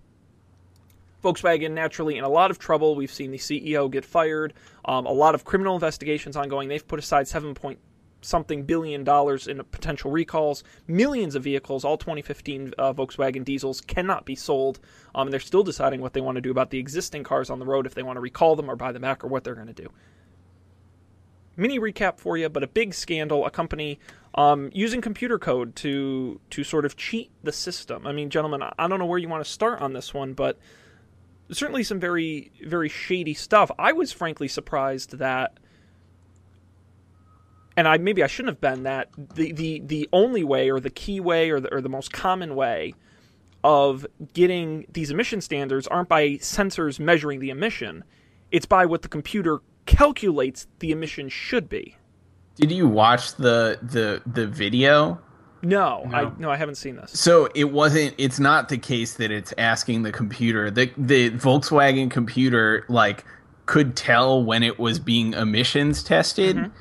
Volkswagen 1.23 1.71
naturally 1.71 2.17
in 2.17 2.23
a 2.23 2.29
lot 2.29 2.51
of 2.51 2.57
trouble. 2.57 2.95
We've 2.95 3.11
seen 3.11 3.31
the 3.31 3.37
CEO 3.37 3.91
get 3.91 4.05
fired. 4.05 4.53
Um, 4.85 5.05
a 5.05 5.11
lot 5.11 5.35
of 5.35 5.43
criminal 5.43 5.75
investigations 5.75 6.35
ongoing. 6.35 6.67
They've 6.67 6.87
put 6.87 6.99
aside 6.99 7.27
seven 7.27 7.53
point 7.53 7.79
something 8.21 8.63
billion 8.63 9.03
dollars 9.03 9.47
in 9.47 9.63
potential 9.71 10.11
recalls. 10.11 10.63
Millions 10.87 11.35
of 11.35 11.43
vehicles, 11.43 11.83
all 11.83 11.97
2015 11.97 12.73
uh, 12.77 12.93
Volkswagen 12.93 13.43
diesels, 13.43 13.81
cannot 13.81 14.25
be 14.25 14.35
sold. 14.35 14.79
Um, 15.13 15.27
and 15.27 15.33
they're 15.33 15.39
still 15.39 15.63
deciding 15.63 16.01
what 16.01 16.13
they 16.13 16.21
want 16.21 16.35
to 16.35 16.41
do 16.41 16.51
about 16.51 16.69
the 16.69 16.79
existing 16.79 17.23
cars 17.23 17.49
on 17.49 17.59
the 17.59 17.65
road, 17.65 17.85
if 17.85 17.93
they 17.93 18.03
want 18.03 18.17
to 18.17 18.21
recall 18.21 18.55
them 18.55 18.69
or 18.69 18.75
buy 18.75 18.91
them 18.91 19.01
back, 19.01 19.23
or 19.23 19.27
what 19.27 19.43
they're 19.43 19.55
going 19.55 19.67
to 19.67 19.73
do. 19.73 19.89
Mini 21.57 21.79
recap 21.79 22.17
for 22.17 22.37
you, 22.37 22.47
but 22.49 22.63
a 22.63 22.67
big 22.67 22.93
scandal. 22.93 23.45
A 23.45 23.51
company 23.51 23.99
um, 24.35 24.69
using 24.73 25.01
computer 25.01 25.37
code 25.37 25.75
to 25.77 26.39
to 26.49 26.63
sort 26.63 26.85
of 26.85 26.95
cheat 26.95 27.31
the 27.43 27.51
system. 27.51 28.07
I 28.07 28.13
mean, 28.13 28.29
gentlemen, 28.29 28.63
I 28.77 28.87
don't 28.87 28.99
know 28.99 29.05
where 29.05 29.19
you 29.19 29.27
want 29.27 29.43
to 29.43 29.51
start 29.51 29.81
on 29.81 29.93
this 29.93 30.13
one, 30.13 30.33
but 30.33 30.57
certainly 31.51 31.83
some 31.83 31.99
very 31.99 32.51
very 32.65 32.87
shady 32.87 33.33
stuff. 33.33 33.69
I 33.77 33.91
was 33.91 34.13
frankly 34.13 34.47
surprised 34.47 35.17
that 35.17 35.57
and 37.77 37.87
I 37.87 37.97
maybe 37.97 38.23
I 38.23 38.27
shouldn't 38.27 38.55
have 38.55 38.61
been 38.61 38.83
that 38.83 39.09
the 39.17 39.51
the 39.51 39.81
the 39.85 40.09
only 40.11 40.43
way 40.43 40.69
or 40.69 40.79
the 40.79 40.89
key 40.89 41.19
way 41.19 41.49
or 41.49 41.59
the, 41.59 41.73
or 41.73 41.81
the 41.81 41.89
most 41.89 42.11
common 42.11 42.55
way 42.55 42.93
of 43.63 44.05
getting 44.33 44.85
these 44.91 45.11
emission 45.11 45.41
standards 45.41 45.87
aren't 45.87 46.09
by 46.09 46.29
sensors 46.37 46.99
measuring 46.99 47.39
the 47.39 47.49
emission. 47.49 48.03
It's 48.51 48.65
by 48.65 48.85
what 48.85 49.01
the 49.03 49.07
computer 49.07 49.59
calculates 49.85 50.67
the 50.79 50.91
emission 50.91 51.29
should 51.29 51.69
be. 51.69 51.95
Did 52.55 52.71
you 52.71 52.87
watch 52.87 53.35
the 53.35 53.79
the 53.81 54.21
the 54.25 54.47
video? 54.47 55.19
No, 55.63 56.09
I 56.11 56.23
No. 56.23 56.35
no 56.39 56.51
I 56.51 56.57
haven't 56.57 56.75
seen 56.75 56.95
this. 56.95 57.11
So 57.11 57.47
it 57.55 57.71
wasn't. 57.71 58.15
It's 58.17 58.39
not 58.39 58.69
the 58.69 58.77
case 58.77 59.15
that 59.15 59.31
it's 59.31 59.53
asking 59.57 60.03
the 60.03 60.11
computer. 60.11 60.71
The 60.71 60.91
the 60.97 61.31
Volkswagen 61.31 62.09
computer 62.09 62.85
like 62.89 63.23
could 63.67 63.95
tell 63.95 64.43
when 64.43 64.63
it 64.63 64.79
was 64.79 64.99
being 64.99 65.33
emissions 65.33 66.03
tested 66.03 66.57
mm-hmm. 66.57 66.71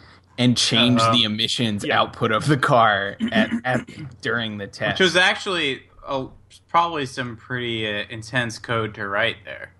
And 0.41 0.57
change 0.57 1.01
Uh-huh. 1.01 1.13
the 1.13 1.23
emissions 1.25 1.85
Yeah. 1.85 2.01
output 2.01 2.33
of 2.33 2.47
the 2.47 2.57
car 2.57 3.17
at, 3.31 3.51
at 3.65 4.21
during 4.23 4.59
the 4.59 4.67
test. 4.67 4.99
Which 4.99 5.05
was 5.05 5.17
actually 5.17 5.83
a, 6.07 6.27
probably 6.69 7.07
some 7.07 7.37
pretty 7.37 7.87
uh, 7.87 8.05
intense 8.11 8.59
code 8.59 8.95
to 8.95 9.07
write 9.07 9.37
there. 9.45 9.73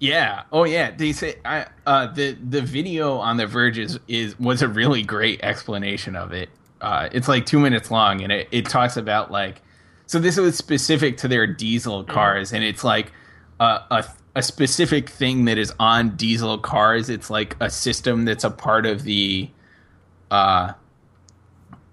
Yeah. 0.00 0.42
Oh 0.52 0.64
yeah. 0.64 0.90
They 0.96 1.12
say 1.12 1.36
I 1.44 1.66
uh 1.86 2.06
the 2.12 2.32
the 2.34 2.60
video 2.62 3.16
on 3.18 3.36
the 3.36 3.46
Verge 3.46 3.78
is, 3.78 3.98
is 4.06 4.38
was 4.38 4.62
a 4.62 4.68
really 4.68 5.02
great 5.02 5.40
explanation 5.42 6.14
of 6.14 6.32
it. 6.32 6.50
Uh 6.80 7.08
it's 7.10 7.26
like 7.28 7.46
two 7.46 7.58
minutes 7.58 7.90
long 7.90 8.22
and 8.22 8.30
it, 8.30 8.48
it 8.52 8.66
talks 8.66 8.96
about 8.96 9.32
like 9.32 9.60
so 10.06 10.18
this 10.20 10.36
was 10.36 10.56
specific 10.56 11.16
to 11.18 11.28
their 11.28 11.46
diesel 11.48 12.04
cars 12.04 12.52
and 12.52 12.62
it's 12.62 12.84
like 12.84 13.12
a, 13.58 13.80
a 13.90 14.04
a 14.36 14.42
specific 14.42 15.08
thing 15.08 15.46
that 15.46 15.58
is 15.58 15.72
on 15.80 16.10
diesel 16.16 16.58
cars. 16.58 17.10
It's 17.10 17.28
like 17.28 17.56
a 17.60 17.68
system 17.68 18.24
that's 18.24 18.44
a 18.44 18.50
part 18.50 18.86
of 18.86 19.02
the 19.02 19.50
uh 20.30 20.72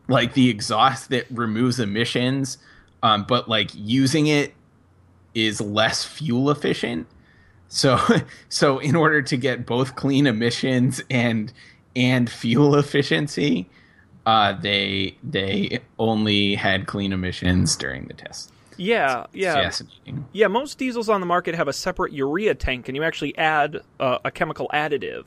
like 0.08 0.34
the 0.34 0.50
exhaust 0.50 1.10
that 1.10 1.26
removes 1.32 1.80
emissions, 1.80 2.58
um, 3.02 3.26
but 3.28 3.50
like 3.50 3.72
using 3.74 4.28
it 4.28 4.54
is 5.34 5.60
less 5.60 6.06
fuel 6.06 6.50
efficient. 6.50 7.08
So 7.68 8.00
so 8.50 8.80
in 8.80 8.96
order 8.96 9.22
to 9.22 9.38
get 9.38 9.66
both 9.66 9.96
clean 9.96 10.28
emissions 10.28 11.02
and 11.10 11.52
and 11.96 12.30
fuel 12.30 12.76
efficiency, 12.76 13.68
uh, 14.26 14.54
they 14.54 15.18
they 15.24 15.80
only 16.00 16.56
had 16.56 16.88
clean 16.88 17.14
emissions 17.14 17.76
during 17.76 18.06
the 18.06 18.14
test. 18.14 18.52
Yeah, 18.78 19.28
yeah. 19.32 19.72
Yeah, 20.34 20.48
most 20.48 20.78
diesels 20.78 21.08
on 21.08 21.22
the 21.22 21.26
market 21.26 21.56
have 21.56 21.70
a 21.70 21.74
separate 21.74 22.12
urea 22.12 22.56
tank, 22.56 22.90
and 22.90 22.96
you 22.96 23.04
actually 23.04 23.38
add 23.38 23.80
uh, 24.02 24.18
a 24.26 24.32
chemical 24.32 24.70
additive 24.74 25.26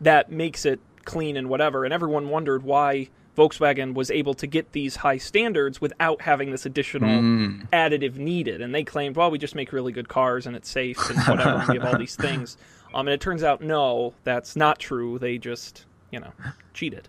that 0.00 0.30
makes 0.30 0.64
it 0.64 0.78
clean 1.08 1.36
and 1.36 1.48
whatever. 1.48 1.84
And 1.84 1.92
everyone 1.92 2.28
wondered 2.28 2.62
why 2.62 3.08
Volkswagen 3.36 3.94
was 3.94 4.10
able 4.10 4.34
to 4.34 4.46
get 4.46 4.72
these 4.72 4.96
high 4.96 5.16
standards 5.18 5.80
without 5.80 6.22
having 6.22 6.50
this 6.50 6.66
additional 6.66 7.08
Mm. 7.22 7.68
additive 7.70 8.16
needed. 8.16 8.60
And 8.60 8.74
they 8.74 8.84
claimed, 8.84 9.16
well, 9.16 9.30
we 9.30 9.38
just 9.38 9.54
make 9.54 9.72
really 9.72 9.92
good 9.92 10.08
cars 10.08 10.46
and 10.46 10.54
it's 10.56 10.68
safe 10.68 10.98
and 11.10 11.18
whatever, 11.20 11.58
and 11.60 11.72
give 11.72 11.84
all 11.84 11.96
these 11.98 12.16
things. 12.26 12.56
Um, 12.94 13.06
and 13.06 13.14
it 13.14 13.20
turns 13.20 13.42
out, 13.42 13.60
no, 13.62 14.14
that's 14.24 14.56
not 14.56 14.78
true. 14.78 15.18
They 15.18 15.38
just, 15.38 15.86
you 16.10 16.20
know, 16.20 16.32
cheated. 16.74 17.08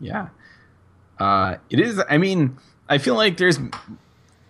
Yeah. 0.00 0.28
Uh, 1.18 1.56
it 1.70 1.78
is. 1.78 2.02
I 2.10 2.18
mean, 2.18 2.58
I 2.88 2.98
feel 2.98 3.14
like 3.14 3.36
there's. 3.36 3.58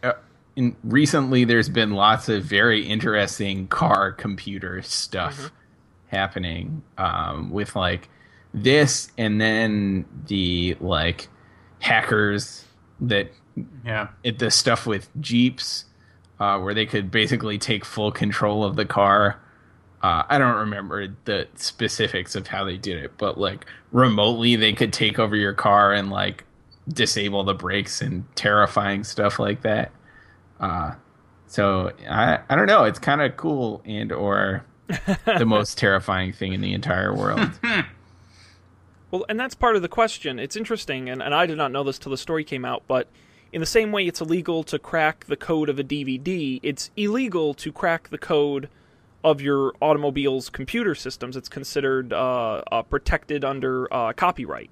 Uh, 0.02 0.12
in 0.56 0.74
recently, 0.84 1.44
there's 1.44 1.68
been 1.68 1.90
lots 1.92 2.28
of 2.30 2.44
very 2.44 2.86
interesting 2.86 3.66
car 3.66 4.10
computer 4.12 4.80
stuff 4.82 5.50
happening 6.06 6.82
um, 6.98 7.50
with 7.50 7.74
like 7.76 8.08
this, 8.54 9.10
and 9.18 9.40
then 9.40 10.04
the 10.26 10.76
like 10.80 11.28
hackers 11.80 12.64
that 13.00 13.32
Yeah. 13.84 14.08
it, 14.22 14.38
the 14.38 14.50
stuff 14.50 14.86
with 14.86 15.08
Jeeps, 15.20 15.84
uh, 16.38 16.58
where 16.60 16.74
they 16.74 16.86
could 16.86 17.10
basically 17.10 17.58
take 17.58 17.84
full 17.84 18.12
control 18.12 18.64
of 18.64 18.76
the 18.76 18.84
car. 18.84 19.40
Uh, 20.02 20.24
I 20.28 20.38
don't 20.38 20.56
remember 20.56 21.08
the 21.24 21.46
specifics 21.54 22.34
of 22.34 22.48
how 22.48 22.64
they 22.64 22.76
did 22.76 22.96
it, 23.02 23.12
but 23.18 23.38
like 23.38 23.66
remotely, 23.92 24.56
they 24.56 24.72
could 24.72 24.92
take 24.92 25.18
over 25.18 25.36
your 25.36 25.52
car 25.52 25.92
and 25.92 26.10
like 26.10 26.44
disable 26.88 27.44
the 27.44 27.54
brakes 27.54 28.02
and 28.02 28.24
terrifying 28.34 29.04
stuff 29.04 29.38
like 29.38 29.62
that. 29.62 29.92
Uh, 30.58 30.94
so 31.46 31.92
I 32.08 32.40
I 32.48 32.56
don't 32.56 32.66
know. 32.66 32.84
It's 32.84 32.98
kind 32.98 33.20
of 33.22 33.36
cool 33.36 33.80
and 33.84 34.10
or 34.10 34.64
the 35.38 35.46
most 35.46 35.78
terrifying 35.78 36.32
thing 36.32 36.52
in 36.52 36.60
the 36.60 36.72
entire 36.72 37.14
world. 37.14 37.50
Well, 39.12 39.26
and 39.28 39.38
that's 39.38 39.54
part 39.54 39.76
of 39.76 39.82
the 39.82 39.88
question. 39.88 40.38
It's 40.38 40.56
interesting, 40.56 41.10
and, 41.10 41.22
and 41.22 41.34
I 41.34 41.44
did 41.44 41.58
not 41.58 41.70
know 41.70 41.84
this 41.84 41.98
till 41.98 42.10
the 42.10 42.16
story 42.16 42.44
came 42.44 42.64
out, 42.64 42.82
but 42.88 43.08
in 43.52 43.60
the 43.60 43.66
same 43.66 43.92
way 43.92 44.06
it's 44.06 44.22
illegal 44.22 44.64
to 44.64 44.78
crack 44.78 45.26
the 45.26 45.36
code 45.36 45.68
of 45.68 45.78
a 45.78 45.84
DVD, 45.84 46.58
it's 46.62 46.90
illegal 46.96 47.52
to 47.54 47.70
crack 47.70 48.08
the 48.08 48.16
code 48.16 48.70
of 49.22 49.42
your 49.42 49.74
automobile's 49.82 50.48
computer 50.48 50.94
systems. 50.94 51.36
It's 51.36 51.50
considered 51.50 52.14
uh, 52.14 52.62
uh, 52.72 52.82
protected 52.82 53.44
under 53.44 53.92
uh, 53.92 54.14
copyright, 54.14 54.70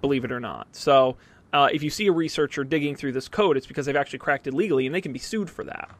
believe 0.00 0.24
it 0.24 0.32
or 0.32 0.40
not. 0.40 0.68
So 0.72 1.18
uh, 1.52 1.68
if 1.70 1.82
you 1.82 1.90
see 1.90 2.06
a 2.06 2.12
researcher 2.12 2.64
digging 2.64 2.96
through 2.96 3.12
this 3.12 3.28
code, 3.28 3.58
it's 3.58 3.66
because 3.66 3.84
they've 3.84 3.94
actually 3.94 4.20
cracked 4.20 4.46
it 4.46 4.54
legally, 4.54 4.86
and 4.86 4.94
they 4.94 5.02
can 5.02 5.12
be 5.12 5.18
sued 5.18 5.50
for 5.50 5.64
that. 5.64 5.90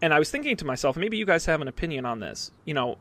And 0.00 0.14
I 0.14 0.20
was 0.20 0.30
thinking 0.30 0.56
to 0.58 0.64
myself, 0.64 0.96
maybe 0.96 1.16
you 1.16 1.26
guys 1.26 1.46
have 1.46 1.60
an 1.60 1.66
opinion 1.66 2.06
on 2.06 2.20
this. 2.20 2.52
You 2.64 2.74
know, 2.74 2.98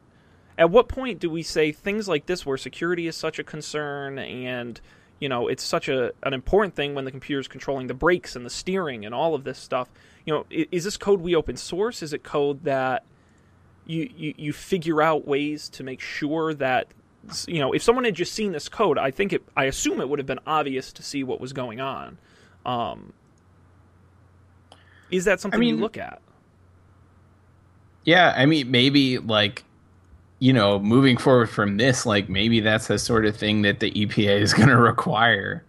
at 0.57 0.69
what 0.69 0.88
point 0.88 1.19
do 1.19 1.29
we 1.29 1.43
say 1.43 1.71
things 1.71 2.07
like 2.07 2.25
this 2.25 2.45
where 2.45 2.57
security 2.57 3.07
is 3.07 3.15
such 3.15 3.39
a 3.39 3.43
concern 3.43 4.19
and 4.19 4.79
you 5.19 5.29
know 5.29 5.47
it's 5.47 5.63
such 5.63 5.89
a 5.89 6.12
an 6.24 6.33
important 6.33 6.75
thing 6.75 6.95
when 6.95 7.05
the 7.05 7.12
computer 7.12 7.39
is 7.39 7.47
controlling 7.47 7.88
the 7.88 7.93
brakes 7.93 8.35
and 8.35 8.45
the 8.45 8.50
steering 8.50 9.05
and 9.05 9.13
all 9.13 9.35
of 9.35 9.43
this 9.43 9.59
stuff? 9.59 9.89
You 10.25 10.33
know 10.33 10.45
is, 10.50 10.67
is 10.71 10.83
this 10.83 10.97
code 10.97 11.21
we 11.21 11.35
open 11.35 11.57
source? 11.57 12.01
Is 12.01 12.13
it 12.13 12.24
code 12.24 12.63
that 12.63 13.03
you, 13.85 14.09
you 14.15 14.33
you 14.38 14.53
figure 14.53 15.01
out 15.01 15.27
ways 15.27 15.69
to 15.69 15.83
make 15.83 16.01
sure 16.01 16.53
that 16.55 16.88
you 17.47 17.59
know 17.59 17.74
if 17.74 17.83
someone 17.83 18.03
had 18.05 18.15
just 18.15 18.33
seen 18.33 18.51
this 18.51 18.69
code 18.69 19.00
i 19.00 19.09
think 19.09 19.33
it 19.33 19.41
i 19.57 19.63
assume 19.65 20.00
it 20.00 20.07
would 20.07 20.19
have 20.19 20.27
been 20.27 20.39
obvious 20.45 20.93
to 20.93 21.01
see 21.01 21.24
what 21.24 21.39
was 21.41 21.53
going 21.53 21.79
on. 21.81 22.17
Um 22.65 23.13
is 25.12 25.25
that 25.25 25.39
something 25.39 25.62
you 25.62 25.74
mean- 25.74 25.81
look 25.81 25.97
at? 25.97 26.21
Yeah, 28.03 28.33
I 28.38 28.45
mean, 28.45 28.69
maybe 28.69 29.17
like, 29.17 29.63
you 30.39 30.53
know, 30.53 30.79
moving 30.79 31.17
forward 31.17 31.49
from 31.49 31.77
this, 31.77 32.05
like 32.05 32.29
maybe 32.29 32.59
that's 32.59 32.87
the 32.87 32.99
sort 32.99 33.25
of 33.25 33.35
thing 33.35 33.61
that 33.63 33.79
the 33.79 33.91
EPA 33.91 34.41
is 34.41 34.53
going 34.55 34.69
to 34.69 34.77
require. 34.77 35.63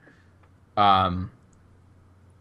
Um, 0.76 1.30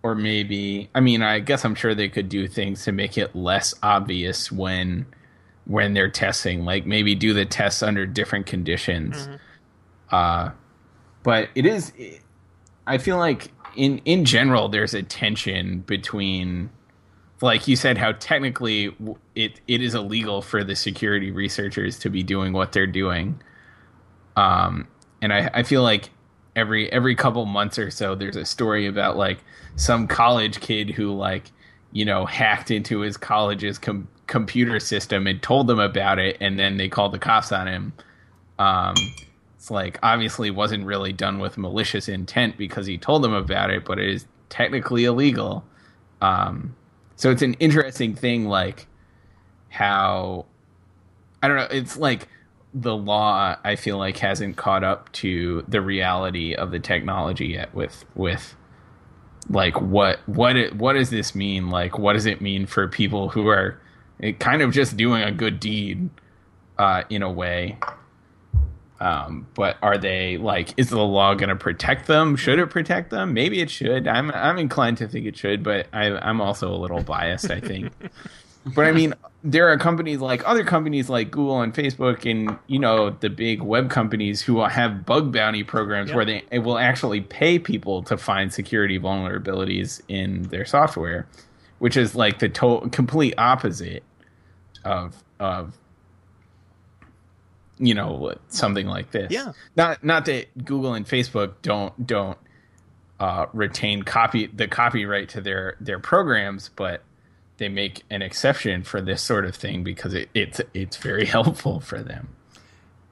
or 0.03 0.15
maybe, 0.15 0.89
I 0.94 1.00
mean, 1.00 1.22
I 1.22 1.39
guess 1.39 1.65
I'm 1.65 1.75
sure 1.75 1.96
they 1.96 2.10
could 2.10 2.29
do 2.29 2.48
things 2.48 2.84
to 2.86 2.91
make 2.91 3.17
it 3.17 3.36
less 3.36 3.74
obvious 3.81 4.51
when 4.51 5.05
when 5.66 5.96
they're 5.96 6.11
testing, 6.11 6.64
like 6.64 6.85
maybe 6.85 7.16
do 7.16 7.33
the 7.33 7.46
tests 7.46 7.81
under 7.81 8.05
different 8.05 8.46
conditions. 8.46 9.27
Uh, 10.11 10.51
but 11.24 11.50
it 11.55 11.66
is, 11.66 11.92
I 12.85 13.00
feel 13.00 13.18
like 13.18 13.51
in 13.75 14.00
in 14.05 14.25
general, 14.25 14.70
there's 14.70 14.94
a 14.94 15.01
tension 15.01 15.79
between 15.79 16.70
like 17.46 17.68
you 17.68 17.75
said, 17.75 17.98
how 17.98 18.12
technically 18.14 18.96
it 19.36 19.62
it 19.68 19.81
is 19.81 19.94
illegal 19.94 20.42
for 20.42 20.64
the 20.64 20.75
security 20.75 21.31
researchers 21.31 22.00
to 22.00 22.10
be 22.10 22.24
doing 22.24 22.53
what 22.53 22.72
they're 22.72 22.88
doing. 22.88 23.40
Um, 24.36 24.88
and 25.22 25.31
I, 25.31 25.51
I 25.53 25.64
feel 25.64 25.84
like 25.84 26.10
every 26.55 26.92
every 26.92 27.16
couple 27.16 27.46
months 27.46 27.77
or 27.77 27.92
so, 27.92 28.16
there's 28.16 28.36
a 28.36 28.46
story 28.46 28.88
about 28.88 29.16
like 29.16 29.44
some 29.75 30.08
college 30.08 30.60
kid 30.60 30.90
who 30.90 31.14
like 31.14 31.51
you 31.92 32.03
know 32.03 32.25
hacked 32.25 32.72
into 32.72 33.01
his 33.01 33.16
college's 33.16 33.77
com- 33.77 34.08
computer 34.25 34.79
system 34.79 35.27
and 35.27 35.42
told 35.44 35.68
them 35.68 35.79
about 35.79 36.18
it, 36.18 36.38
and 36.42 36.58
then 36.58 36.77
they 36.77 36.90
called 36.90 37.14
the 37.14 37.20
cops 37.20 37.51
on 37.51 37.68
him. 37.68 37.94
Um, 38.58 38.96
it's 39.55 39.70
like 39.70 40.00
obviously 40.01 40.50
wasn't 40.50 40.84
really 40.84 41.14
done 41.14 41.38
with 41.38 41.60
malicious 41.60 42.10
intent 42.10 42.58
because 42.58 42.88
he 42.88 42.98
told 42.98 43.24
them 43.24 43.34
about 43.34 43.70
it, 43.70 43.86
but 43.86 44.00
it 44.00 44.10
is 44.10 44.25
technically 44.50 45.05
illegal. 45.05 45.64
Um, 46.22 46.75
so 47.16 47.32
it's 47.32 47.42
an 47.42 47.54
interesting 47.56 48.16
thing, 48.16 48.46
like 48.46 48.88
how 49.70 50.46
I 51.42 51.48
don't 51.48 51.58
know. 51.58 51.68
It's 51.70 51.98
like 51.98 52.28
the 52.74 52.96
law. 52.96 53.56
I 53.64 53.75
feel 53.75 53.98
like 53.98 54.18
hasn't 54.18 54.58
caught 54.58 54.84
up 54.84 55.12
to 55.14 55.64
the 55.68 55.82
reality 55.82 56.54
of 56.54 56.72
the 56.72 56.80
technology 56.80 57.48
yet. 57.48 57.74
With 57.74 58.06
with 58.16 58.56
like 59.50 59.80
what 59.80 60.20
what 60.28 60.56
it, 60.56 60.75
what 60.75 60.94
does 60.94 61.10
this 61.10 61.36
mean? 61.36 61.70
Like 61.70 61.98
what 61.98 62.14
does 62.14 62.25
it 62.25 62.42
mean 62.42 62.66
for 62.66 62.88
people 62.88 63.30
who 63.30 63.48
are 63.48 63.80
eh, 64.22 64.32
kind 64.34 64.62
of 64.62 64.74
just 64.74 64.98
doing 64.98 65.24
a 65.24 65.32
good 65.32 65.60
deed 65.60 66.10
uh, 66.78 67.04
in 67.10 67.22
a 67.22 67.32
way? 67.32 67.78
Um, 69.00 69.48
but 69.55 69.77
are 69.81 69.98
they 69.98 70.38
like? 70.38 70.74
Is 70.77 70.90
the 70.90 71.01
law 71.01 71.34
going 71.34 71.50
to 71.50 71.55
protect 71.55 72.08
them? 72.08 72.36
Should 72.36 72.60
it 72.60 72.70
protect 72.70 73.10
them? 73.10 73.34
Maybe 73.34 73.60
it 73.60 73.70
should. 73.70 74.08
I'm 74.08 74.31
I'm 74.31 74.58
inclined 74.58 74.98
to 75.00 75.08
think 75.08 75.25
it 75.25 75.36
should, 75.38 75.64
but 75.64 75.88
I, 75.92 76.05
I'm 76.18 76.40
also 76.40 76.74
a 76.74 76.77
little 76.77 77.03
biased. 77.03 77.51
I 77.51 77.60
think. 77.60 77.92
but 78.74 78.86
I 78.86 78.94
mean, 78.94 79.14
there 79.44 79.70
are 79.70 79.77
companies 79.77 80.20
like 80.22 80.48
other 80.48 80.64
companies 80.64 81.10
like 81.10 81.29
Google 81.29 81.62
and 81.62 81.74
Facebook, 81.74 82.29
and 82.29 82.58
you 82.68 82.79
know 82.79 83.10
the 83.10 83.29
big 83.29 83.62
web 83.62 83.90
companies 83.90 84.42
who 84.42 84.64
have 84.64 85.05
bug 85.05 85.34
bounty 85.34 85.64
programs 85.64 86.10
Yeah. 86.12 86.16
where 86.16 86.25
they 86.25 86.44
it 86.50 86.60
will 86.60 86.77
actually 86.77 87.20
pay 87.22 87.60
people 87.60 88.01
to 88.03 88.18
find 88.18 88.53
security 88.53 88.98
vulnerabilities 88.98 90.01
in 90.08 90.44
their 90.44 90.64
software, 90.66 91.27
which 91.79 91.98
is 91.98 92.16
like 92.16 92.40
the 92.40 92.48
to- 92.50 92.88
complete 92.94 93.34
opposite 93.38 94.03
of 94.86 95.22
of 95.40 95.77
you 97.77 97.94
know 97.94 98.35
something 98.48 98.88
like 98.88 99.11
this. 99.11 99.31
Yeah. 99.31 99.53
Not 99.75 100.03
not 100.03 100.25
that 100.25 100.66
Google 100.66 100.94
and 100.94 101.05
Facebook 101.05 101.53
don't 101.61 102.05
don't 102.05 102.38
uh, 103.20 103.48
retain 103.53 104.03
copy 104.03 104.48
the 104.48 104.68
copyright 104.68 105.29
to 105.29 105.42
their 105.42 105.77
their 105.79 106.00
programs, 106.00 106.70
but 106.75 107.01
they 107.57 107.70
make 107.70 108.03
an 108.09 108.22
exception 108.22 108.83
for 108.83 109.01
this 109.01 109.22
sort 109.22 109.46
of 109.46 109.55
thing 109.55 109.83
because 109.83 110.14
it, 110.14 110.29
it's 110.33 110.61
it's 110.74 110.98
very 110.98 111.25
helpful 111.38 111.79
for 111.79 112.01
them. 112.01 112.29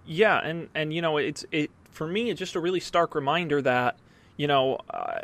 Yeah, 0.06 0.40
and 0.40 0.70
and 0.76 0.94
you 0.94 1.02
know, 1.02 1.18
it's 1.18 1.46
it 1.52 1.72
for 1.92 2.08
me. 2.08 2.30
It's 2.30 2.40
just 2.40 2.56
a 2.56 2.60
really 2.60 2.80
stark 2.80 3.16
reminder 3.16 3.62
that 3.62 3.98
you 4.38 4.48
know 4.48 4.80
uh, 4.90 5.20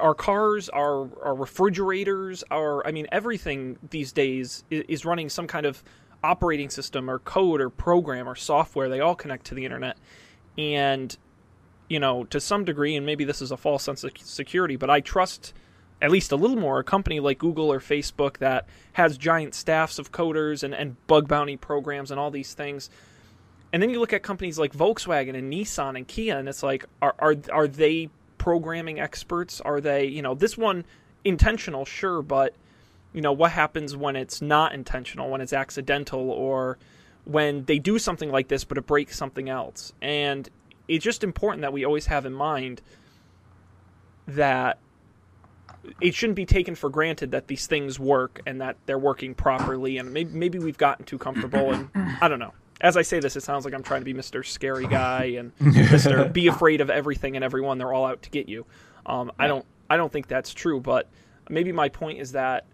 our 0.00 0.14
cars, 0.14 0.68
our 0.68 1.08
our 1.22 1.34
refrigerators, 1.34 2.42
our 2.50 2.86
I 2.86 2.90
mean 2.90 3.06
everything 3.12 3.78
these 3.90 4.12
days 4.12 4.64
is, 4.70 4.84
is 4.88 5.04
running 5.04 5.28
some 5.28 5.46
kind 5.46 5.66
of 5.66 5.82
operating 6.22 6.70
system 6.70 7.08
or 7.10 7.18
code 7.18 7.60
or 7.60 7.70
program 7.70 8.28
or 8.28 8.34
software. 8.34 8.88
They 8.88 9.00
all 9.00 9.14
connect 9.14 9.46
to 9.46 9.54
the 9.54 9.64
internet, 9.64 9.96
and 10.58 11.16
you 11.88 12.00
know 12.00 12.24
to 12.24 12.40
some 12.40 12.64
degree, 12.64 12.96
and 12.96 13.06
maybe 13.06 13.24
this 13.24 13.42
is 13.42 13.50
a 13.50 13.56
false 13.56 13.82
sense 13.82 14.04
of 14.04 14.12
security, 14.18 14.76
but 14.76 14.90
I 14.90 15.00
trust 15.00 15.52
at 16.02 16.10
least 16.10 16.32
a 16.32 16.36
little 16.36 16.56
more 16.56 16.78
a 16.78 16.84
company 16.84 17.20
like 17.20 17.38
Google 17.38 17.72
or 17.72 17.80
Facebook 17.80 18.38
that 18.38 18.68
has 18.94 19.16
giant 19.16 19.54
staffs 19.54 19.98
of 19.98 20.12
coders 20.12 20.62
and, 20.62 20.74
and 20.74 20.96
bug 21.06 21.26
bounty 21.26 21.56
programs 21.56 22.10
and 22.10 22.20
all 22.20 22.30
these 22.30 22.52
things. 22.52 22.90
And 23.72 23.82
then 23.82 23.90
you 23.90 23.98
look 23.98 24.12
at 24.12 24.22
companies 24.22 24.58
like 24.58 24.72
Volkswagen 24.72 25.36
and 25.36 25.52
Nissan 25.52 25.96
and 25.96 26.06
Kia, 26.06 26.38
and 26.38 26.48
it's 26.48 26.62
like, 26.62 26.84
are 27.02 27.14
are 27.18 27.36
are 27.52 27.68
they 27.68 28.10
programming 28.38 29.00
experts? 29.00 29.60
Are 29.60 29.80
they, 29.80 30.06
you 30.06 30.22
know, 30.22 30.34
this 30.34 30.56
one 30.56 30.84
intentional, 31.24 31.84
sure, 31.84 32.22
but 32.22 32.54
you 33.16 33.22
know, 33.22 33.32
what 33.32 33.50
happens 33.52 33.96
when 33.96 34.14
it's 34.14 34.42
not 34.42 34.74
intentional, 34.74 35.30
when 35.30 35.40
it's 35.40 35.54
accidental, 35.54 36.30
or 36.30 36.76
when 37.24 37.64
they 37.64 37.78
do 37.78 37.98
something 37.98 38.30
like 38.30 38.48
this 38.48 38.62
but 38.62 38.76
it 38.76 38.86
breaks 38.86 39.16
something 39.16 39.48
else? 39.48 39.94
And 40.02 40.46
it's 40.86 41.02
just 41.02 41.24
important 41.24 41.62
that 41.62 41.72
we 41.72 41.86
always 41.86 42.06
have 42.06 42.26
in 42.26 42.34
mind 42.34 42.82
that 44.28 44.78
it 45.98 46.14
shouldn't 46.14 46.36
be 46.36 46.44
taken 46.44 46.74
for 46.74 46.90
granted 46.90 47.30
that 47.30 47.46
these 47.46 47.66
things 47.66 47.98
work 47.98 48.42
and 48.44 48.60
that 48.60 48.76
they're 48.84 48.98
working 48.98 49.34
properly. 49.34 49.96
And 49.96 50.12
maybe 50.12 50.30
maybe 50.34 50.58
we've 50.58 50.76
gotten 50.76 51.06
too 51.06 51.16
comfortable, 51.16 51.72
and 51.72 51.88
I 52.20 52.28
don't 52.28 52.38
know. 52.38 52.52
as 52.82 52.98
I 52.98 53.02
say 53.02 53.18
this, 53.18 53.34
it 53.34 53.42
sounds 53.44 53.64
like 53.64 53.72
I'm 53.72 53.82
trying 53.82 54.02
to 54.02 54.04
be 54.04 54.12
Mr. 54.12 54.44
Scary 54.44 54.86
Guy 54.88 55.36
and 55.38 55.56
Mr. 55.58 56.30
Be 56.30 56.48
afraid 56.48 56.82
of 56.82 56.90
everything 56.90 57.34
and 57.34 57.42
everyone. 57.42 57.78
They're 57.78 57.94
all 57.94 58.04
out 58.04 58.20
to 58.24 58.30
get 58.30 58.46
you. 58.46 58.66
Um, 59.06 59.32
I 59.38 59.46
don't. 59.46 59.64
I 59.88 59.96
don't 59.96 60.12
think 60.12 60.28
that's 60.28 60.52
true. 60.52 60.80
But 60.80 61.08
maybe 61.48 61.72
my 61.72 61.88
point 61.88 62.18
is 62.18 62.32
that 62.32 62.66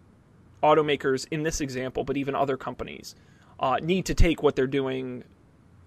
automakers, 0.63 1.27
in 1.31 1.43
this 1.43 1.61
example, 1.61 2.05
but 2.05 2.17
even 2.17 2.35
other 2.35 2.57
companies, 2.57 3.15
uh, 3.61 3.79
need 3.83 4.07
to 4.07 4.15
take 4.15 4.43
what 4.43 4.57
they're 4.57 4.67
doing 4.67 5.25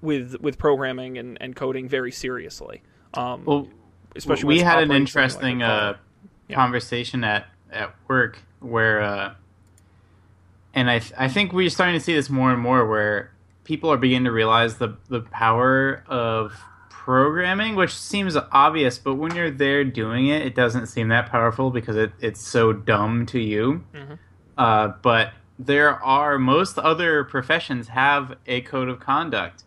with 0.01 0.35
with 0.41 0.57
programming 0.57 1.17
and, 1.17 1.37
and 1.41 1.55
coding 1.55 1.87
very 1.89 2.11
seriously. 2.11 2.81
Um, 3.13 3.43
Well, 3.45 3.67
especially 4.15 4.47
we 4.47 4.59
had 4.59 4.83
an 4.83 4.91
interesting 4.91 5.59
like 5.59 5.69
uh, 5.69 5.93
Yeah. 6.47 6.55
conversation 6.55 7.23
at 7.23 7.47
at 7.71 7.93
work 8.07 8.39
where, 8.59 9.01
uh, 9.01 9.33
and 10.73 10.89
I 10.89 10.99
th- 10.99 11.13
I 11.17 11.27
think 11.27 11.53
we're 11.53 11.69
starting 11.69 11.95
to 11.95 12.03
see 12.03 12.13
this 12.13 12.29
more 12.29 12.51
and 12.51 12.61
more 12.61 12.87
where 12.87 13.31
people 13.63 13.91
are 13.91 13.97
beginning 13.97 14.25
to 14.25 14.31
realize 14.31 14.77
the 14.77 14.95
the 15.09 15.21
power 15.21 16.03
of 16.07 16.53
programming, 16.89 17.75
which 17.75 17.93
seems 17.95 18.35
obvious, 18.51 18.97
but 18.97 19.15
when 19.15 19.35
you're 19.35 19.51
there 19.51 19.83
doing 19.83 20.27
it, 20.27 20.41
it 20.45 20.55
doesn't 20.55 20.87
seem 20.87 21.07
that 21.09 21.29
powerful 21.29 21.69
because 21.69 21.95
it, 21.95 22.11
it's 22.19 22.41
so 22.41 22.73
dumb 22.73 23.25
to 23.27 23.39
you. 23.39 23.83
Mhm. 23.93 24.17
Uh, 24.57 24.93
but 25.01 25.31
there 25.59 26.03
are 26.03 26.37
most 26.37 26.77
other 26.77 27.23
professions 27.23 27.89
have 27.89 28.37
a 28.47 28.61
code 28.61 28.89
of 28.89 28.99
conduct. 28.99 29.63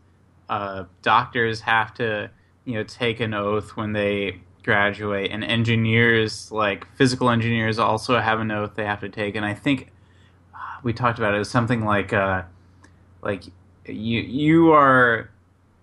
Uh, 0.49 0.85
doctors 1.03 1.61
have 1.61 1.93
to, 1.95 2.31
you 2.65 2.75
know, 2.75 2.83
take 2.83 3.21
an 3.21 3.35
oath 3.35 3.71
when 3.77 3.93
they 3.93 4.41
graduate, 4.63 5.31
and 5.31 5.45
engineers, 5.45 6.53
like 6.53 6.87
physical 6.97 7.31
engineers, 7.31 7.79
also 7.79 8.19
have 8.19 8.41
an 8.41 8.51
oath 8.51 8.75
they 8.75 8.85
have 8.85 9.01
to 9.01 9.09
take. 9.09 9.35
And 9.35 9.45
I 9.45 9.55
think 9.55 9.91
uh, 10.55 10.59
we 10.83 10.93
talked 10.93 11.19
about 11.19 11.35
it 11.35 11.39
as 11.39 11.49
something 11.49 11.85
like, 11.85 12.13
uh, 12.13 12.43
like 13.23 13.45
you 13.87 14.21
you 14.21 14.73
are 14.73 15.31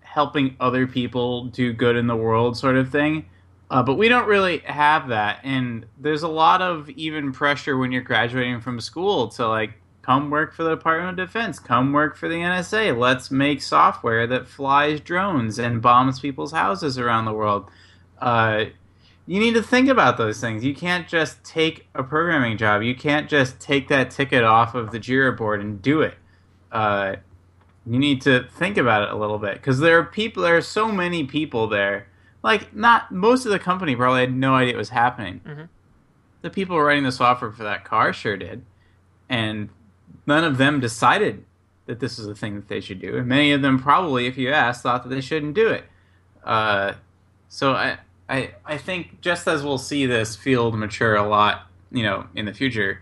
helping 0.01 0.55
other 0.59 0.87
people 0.87 1.45
do 1.45 1.73
good 1.73 1.95
in 1.95 2.07
the 2.07 2.15
world, 2.15 2.57
sort 2.57 2.75
of 2.75 2.91
thing. 2.91 3.25
Uh, 3.69 3.81
but 3.81 3.95
we 3.95 4.07
don't 4.07 4.27
really 4.27 4.59
have 4.59 5.07
that, 5.07 5.39
and 5.43 5.85
there's 5.99 6.23
a 6.23 6.27
lot 6.27 6.61
of 6.61 6.89
even 6.91 7.31
pressure 7.31 7.77
when 7.77 7.91
you're 7.91 8.01
graduating 8.01 8.61
from 8.61 8.79
school 8.79 9.27
to 9.27 9.47
like 9.47 9.73
come 10.03 10.29
work 10.29 10.53
for 10.53 10.63
the 10.63 10.69
Department 10.69 11.19
of 11.19 11.27
Defense, 11.27 11.57
come 11.57 11.91
work 11.91 12.15
for 12.15 12.29
the 12.29 12.35
NSA. 12.35 12.95
Let's 12.95 13.31
make 13.31 13.63
software 13.63 14.27
that 14.27 14.47
flies 14.47 14.99
drones 14.99 15.57
and 15.57 15.81
bombs 15.81 16.19
people's 16.19 16.51
houses 16.51 16.99
around 16.99 17.25
the 17.25 17.33
world. 17.33 17.71
Uh, 18.19 18.65
you 19.25 19.39
need 19.39 19.55
to 19.55 19.63
think 19.63 19.89
about 19.89 20.17
those 20.17 20.39
things. 20.39 20.63
You 20.63 20.75
can't 20.75 21.07
just 21.07 21.43
take 21.43 21.87
a 21.95 22.03
programming 22.03 22.57
job. 22.57 22.83
You 22.83 22.95
can't 22.95 23.27
just 23.27 23.59
take 23.59 23.87
that 23.87 24.11
ticket 24.11 24.43
off 24.43 24.75
of 24.75 24.91
the 24.91 24.99
Jira 24.99 25.35
board 25.35 25.61
and 25.61 25.81
do 25.81 26.01
it. 26.01 26.13
Uh, 26.71 27.15
you 27.87 27.97
need 27.97 28.21
to 28.21 28.43
think 28.43 28.77
about 28.77 29.03
it 29.03 29.09
a 29.09 29.15
little 29.15 29.39
bit 29.39 29.55
because 29.55 29.79
there 29.79 29.97
are 29.97 30.03
people. 30.03 30.43
There 30.43 30.57
are 30.57 30.61
so 30.61 30.91
many 30.91 31.23
people 31.23 31.67
there. 31.67 32.07
Like, 32.45 32.75
not 32.75 33.11
most 33.11 33.47
of 33.47 33.51
the 33.51 33.57
company 33.57 33.95
probably 33.95 34.19
had 34.19 34.35
no 34.35 34.53
idea 34.53 34.75
it 34.75 34.77
was 34.77 34.89
happening. 34.89 35.41
Mhm. 35.43 35.67
The 36.43 36.51
people 36.51 36.79
writing 36.79 37.03
the 37.03 37.11
software 37.11 37.51
for 37.51 37.63
that 37.63 37.83
car 37.83 38.13
sure 38.13 38.37
did, 38.37 38.63
and 39.27 39.69
none 40.27 40.43
of 40.43 40.59
them 40.59 40.79
decided 40.79 41.43
that 41.87 41.99
this 41.99 42.19
was 42.19 42.27
a 42.27 42.35
thing 42.35 42.53
that 42.53 42.67
they 42.67 42.79
should 42.81 42.99
do. 42.99 43.17
And 43.17 43.25
many 43.25 43.51
of 43.51 43.63
them 43.63 43.79
probably, 43.79 44.27
if 44.27 44.37
you 44.37 44.51
asked, 44.51 44.83
thought 44.83 45.01
that 45.01 45.09
they 45.09 45.21
shouldn't 45.21 45.55
do 45.55 45.69
it. 45.69 45.85
Uh, 46.43 46.93
so 47.49 47.73
I, 47.73 47.97
I, 48.29 48.53
I 48.63 48.77
think 48.77 49.21
just 49.21 49.47
as 49.47 49.63
we'll 49.63 49.79
see 49.79 50.05
this 50.05 50.35
field 50.35 50.77
mature 50.77 51.15
a 51.15 51.27
lot, 51.27 51.67
you 51.91 52.03
know, 52.03 52.27
in 52.35 52.45
the 52.45 52.53
future, 52.53 53.01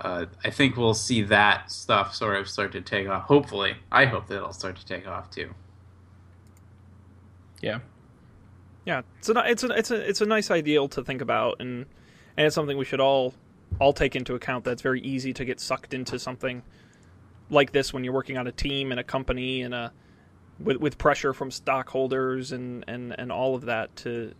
uh, 0.00 0.26
I 0.44 0.50
think 0.50 0.76
we'll 0.76 0.94
see 0.94 1.22
that 1.22 1.70
stuff 1.70 2.12
sort 2.12 2.38
of 2.38 2.48
start 2.48 2.72
to 2.72 2.80
take 2.80 3.08
off. 3.08 3.22
Hopefully, 3.26 3.76
I 3.92 4.06
hope 4.06 4.26
that 4.26 4.34
it'll 4.34 4.52
start 4.52 4.74
to 4.78 4.84
take 4.84 5.06
off 5.06 5.30
too. 5.30 5.54
Yeah. 7.60 7.78
Yeah, 8.84 9.02
it's 9.18 9.28
a 9.28 9.42
it's 9.46 9.62
a 9.64 9.68
it's 9.70 9.90
a 9.90 10.08
it's 10.08 10.20
a 10.20 10.26
nice 10.26 10.50
ideal 10.50 10.88
to 10.88 11.04
think 11.04 11.20
about, 11.20 11.56
and 11.60 11.86
and 12.36 12.46
it's 12.46 12.54
something 12.54 12.76
we 12.76 12.84
should 12.84 13.00
all 13.00 13.34
all 13.78 13.92
take 13.92 14.16
into 14.16 14.34
account. 14.34 14.64
That's 14.64 14.82
very 14.82 15.00
easy 15.00 15.32
to 15.34 15.44
get 15.44 15.60
sucked 15.60 15.94
into 15.94 16.18
something 16.18 16.62
like 17.50 17.72
this 17.72 17.92
when 17.92 18.04
you're 18.04 18.12
working 18.12 18.38
on 18.38 18.46
a 18.46 18.52
team 18.52 18.90
and 18.90 19.00
a 19.00 19.04
company 19.04 19.62
and 19.62 19.74
a 19.74 19.92
with 20.58 20.78
with 20.78 20.98
pressure 20.98 21.32
from 21.32 21.50
stockholders 21.50 22.52
and 22.52 22.84
and 22.88 23.18
and 23.18 23.30
all 23.30 23.54
of 23.54 23.66
that 23.66 23.94
to 23.96 24.34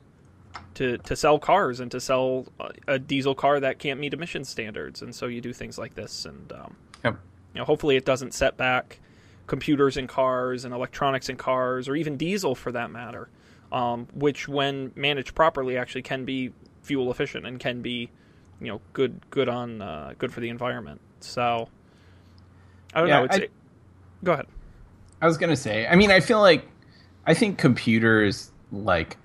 to 0.75 0.99
to 0.99 1.15
sell 1.17 1.39
cars 1.39 1.81
and 1.81 1.91
to 1.91 2.01
sell 2.01 2.47
a, 2.89 2.99
diesel 2.99 3.35
car 3.35 3.61
that 3.61 3.79
can't 3.79 4.01
meet 4.01 4.13
emission 4.15 4.45
standards, 4.45 5.03
and 5.03 5.15
so 5.15 5.27
you 5.27 5.41
do 5.41 5.53
things 5.53 5.79
like 5.79 5.95
this, 5.95 6.25
and 6.25 6.53
um, 6.53 6.77
Yep. 7.05 7.19
you 7.55 7.59
know, 7.61 7.65
hopefully 7.65 7.97
it 7.97 8.05
doesn't 8.05 8.35
set 8.35 8.57
back 8.57 9.01
computers 9.47 9.97
in 9.97 10.07
cars 10.07 10.65
and 10.65 10.75
electronics 10.75 11.29
in 11.29 11.37
cars 11.37 11.89
or 11.89 11.97
even 11.97 12.17
diesel 12.17 12.55
for 12.55 12.73
that 12.73 12.91
matter 12.91 13.29
um, 13.73 14.07
which 14.15 14.49
when 14.49 14.93
managed 14.97 15.35
properly 15.35 15.77
actually 15.77 16.03
can 16.03 16.25
be 16.25 16.53
fuel 16.83 17.11
efficient 17.11 17.47
and 17.47 17.61
can 17.61 17.83
be 17.83 18.11
you 18.61 18.67
know 18.69 18.81
good 18.93 19.21
good 19.31 19.49
on 19.49 19.81
uh, 19.83 20.13
good 20.19 20.33
for 20.33 20.41
the 20.41 20.49
environment 20.49 21.01
so 21.21 21.69
i 22.95 23.01
don't 23.01 23.09
Yeah, 23.09 23.21
know 23.21 23.27
I- 23.31 23.49
go 24.25 24.33
ahead 24.33 24.47
I 25.23 25.27
was 25.27 25.37
gonna 25.37 25.55
say. 25.55 25.87
I 25.87 25.97
mean, 25.97 26.11
I 26.11 26.21
feel 26.21 26.41
like 26.41 26.67
I 27.27 27.35
think 27.35 27.59
computers, 27.59 28.51
like 28.73 29.19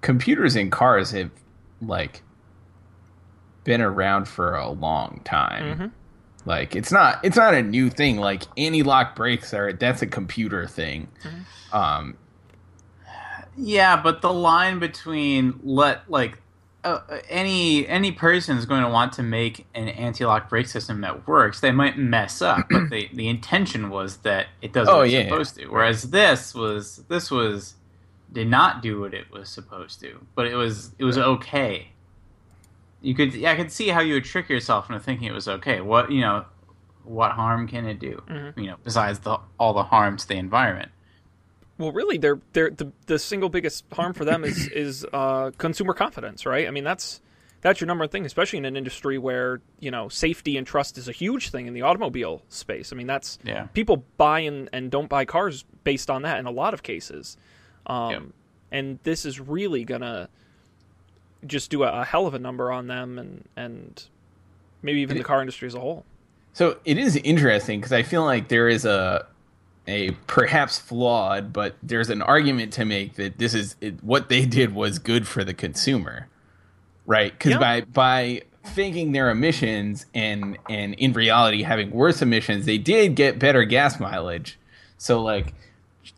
computers 0.00 0.54
in 0.54 0.70
cars, 0.70 1.10
have 1.10 1.32
like 1.82 2.22
been 3.64 3.80
around 3.80 4.26
for 4.28 4.54
a 4.54 4.70
long 4.70 5.20
time. 5.24 5.76
Mhm. 5.78 5.90
Like 6.46 6.76
it's 6.76 6.92
not 6.92 7.18
it's 7.24 7.36
not 7.36 7.54
a 7.54 7.62
new 7.62 7.90
thing. 7.90 8.18
Like 8.18 8.44
anti-lock 8.56 9.16
brakes 9.16 9.52
are 9.52 9.72
that's 9.72 10.02
a 10.02 10.06
computer 10.06 10.68
thing. 10.68 11.08
Um, 11.72 12.16
Yeah, 13.60 14.00
but 14.00 14.22
the 14.22 14.32
line 14.32 14.78
between 14.78 15.60
let 15.62 16.10
like 16.10 16.38
uh, 16.82 17.00
any 17.28 17.86
any 17.86 18.10
person 18.10 18.56
is 18.56 18.64
going 18.64 18.82
to 18.82 18.88
want 18.88 19.12
to 19.14 19.22
make 19.22 19.66
an 19.74 19.88
anti-lock 19.88 20.48
brake 20.48 20.66
system 20.66 21.02
that 21.02 21.28
works. 21.28 21.60
They 21.60 21.72
might 21.72 21.98
mess 21.98 22.40
up, 22.40 22.66
but 22.70 22.88
the 22.90 23.08
the 23.12 23.28
intention 23.28 23.90
was 23.90 24.18
that 24.18 24.46
it 24.62 24.72
does 24.72 24.88
what 24.88 24.96
Oh, 24.96 25.00
it's 25.02 25.12
yeah. 25.12 25.24
supposed 25.24 25.56
to. 25.56 25.66
Whereas 25.66 26.10
this 26.10 26.54
was 26.54 27.04
this 27.08 27.30
was 27.30 27.74
did 28.32 28.48
not 28.48 28.80
do 28.82 29.00
what 29.00 29.12
it 29.12 29.30
was 29.30 29.48
supposed 29.48 30.00
to, 30.00 30.24
but 30.34 30.46
it 30.46 30.54
was 30.54 30.92
it 30.98 31.04
was 31.04 31.18
okay. 31.18 31.88
You 33.02 33.14
could 33.14 33.44
I 33.44 33.56
could 33.56 33.70
see 33.72 33.88
how 33.88 34.00
you 34.00 34.14
would 34.14 34.24
trick 34.24 34.48
yourself 34.48 34.88
into 34.88 35.00
thinking 35.00 35.26
it 35.28 35.32
was 35.34 35.48
okay. 35.48 35.80
What 35.80 36.10
you 36.10 36.20
know, 36.22 36.44
what 37.04 37.32
harm 37.32 37.66
can 37.68 37.86
it 37.86 37.98
do? 37.98 38.22
Mhm. 38.28 38.56
You 38.56 38.66
know, 38.68 38.76
besides 38.84 39.18
the 39.18 39.38
all 39.58 39.74
the 39.74 39.82
harm 39.84 40.16
to 40.16 40.26
the 40.26 40.34
environment. 40.36 40.90
Well 41.80 41.90
really 41.92 42.16
they're, 42.18 42.38
they're 42.52 42.70
the, 42.70 42.92
the 43.06 43.18
single 43.18 43.48
biggest 43.48 43.84
harm 43.92 44.12
for 44.12 44.24
them 44.24 44.44
is 44.44 44.68
is 44.72 45.04
uh, 45.12 45.50
consumer 45.58 45.92
confidence 45.94 46.46
right 46.46 46.68
i 46.68 46.70
mean 46.70 46.84
that's 46.84 47.20
that's 47.62 47.80
your 47.80 47.86
number 47.88 48.02
one 48.02 48.08
thing 48.08 48.24
especially 48.24 48.58
in 48.58 48.64
an 48.64 48.76
industry 48.76 49.18
where 49.18 49.60
you 49.80 49.90
know 49.90 50.08
safety 50.08 50.56
and 50.56 50.66
trust 50.66 50.96
is 50.96 51.08
a 51.08 51.12
huge 51.12 51.50
thing 51.50 51.66
in 51.66 51.74
the 51.74 51.82
automobile 51.82 52.42
space 52.48 52.92
i 52.92 52.96
mean 52.96 53.06
that's 53.08 53.38
Yeah. 53.44 53.64
people 53.74 54.04
buy 54.16 54.40
and, 54.40 54.68
and 54.72 54.90
don't 54.90 55.08
buy 55.08 55.24
cars 55.24 55.64
based 55.82 56.08
on 56.10 56.22
that 56.22 56.38
in 56.38 56.46
a 56.46 56.50
lot 56.52 56.72
of 56.74 56.82
cases. 56.82 57.36
Um. 57.86 58.32
And 58.72 59.00
this 59.02 59.24
is 59.24 59.40
really 59.40 59.84
going 59.84 60.02
to 60.02 60.28
just 61.44 61.72
do 61.72 61.82
a, 61.82 62.02
a 62.02 62.04
hell 62.04 62.28
of 62.28 62.34
a 62.34 62.38
number 62.38 62.70
on 62.70 62.86
them 62.86 63.18
and, 63.18 63.48
and 63.56 64.04
maybe 64.80 65.00
even 65.00 65.16
the 65.16 65.24
car 65.24 65.40
industry 65.40 65.66
as 65.66 65.74
a 65.74 65.80
whole. 65.80 66.04
so 66.52 66.78
it 66.84 66.96
is 66.98 67.16
interesting 67.16 67.80
because 67.80 67.92
I 67.92 68.04
feel 68.04 68.24
like 68.24 68.46
there 68.46 68.68
is 68.68 68.84
a 68.84 69.26
a 69.88 70.12
perhaps 70.26 70.78
flawed, 70.78 71.52
but 71.52 71.74
there's 71.82 72.10
an 72.10 72.22
argument 72.22 72.72
to 72.74 72.84
make 72.84 73.14
that 73.14 73.38
this 73.38 73.54
is 73.54 73.76
it, 73.80 74.02
what 74.04 74.28
they 74.28 74.44
did 74.46 74.74
was 74.74 74.98
good 74.98 75.26
for 75.26 75.42
the 75.44 75.54
consumer, 75.54 76.28
right? 77.06 77.32
Because 77.32 77.52
Yeah. 77.52 77.58
by 77.58 77.80
by 77.82 78.42
faking 78.74 79.12
their 79.12 79.30
emissions 79.30 80.06
and 80.14 80.58
and 80.68 80.94
in 80.94 81.12
reality 81.12 81.62
having 81.62 81.90
worse 81.90 82.20
emissions, 82.22 82.66
they 82.66 82.78
did 82.78 83.14
get 83.16 83.38
better 83.38 83.64
gas 83.64 83.98
mileage. 83.98 84.58
So 84.98 85.22
like 85.22 85.54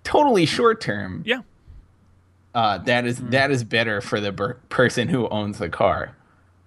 totally 0.05 0.45
short 0.45 0.81
term, 0.81 1.23
Yeah. 1.25 1.43
uh, 2.55 2.79
that 2.79 3.07
is 3.07 3.19
that 3.19 3.51
is 3.51 3.65
better 3.65 4.01
for 4.01 4.21
the 4.21 4.33
ber- 4.33 4.59
person 4.69 5.09
who 5.09 5.29
owns 5.29 5.59
the 5.59 5.69
car. 5.69 6.17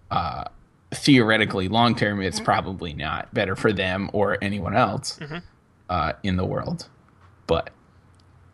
Uh, 0.10 0.46
theoretically, 0.92 1.68
long 1.68 1.94
term, 1.96 2.22
it's 2.22 2.40
probably 2.40 2.94
not 2.94 3.34
better 3.34 3.56
for 3.56 3.74
them 3.74 4.10
or 4.14 4.38
anyone 4.42 4.76
else 4.76 5.20
uh, 5.90 6.14
in 6.24 6.38
the 6.38 6.46
world. 6.46 6.90
But 7.48 7.70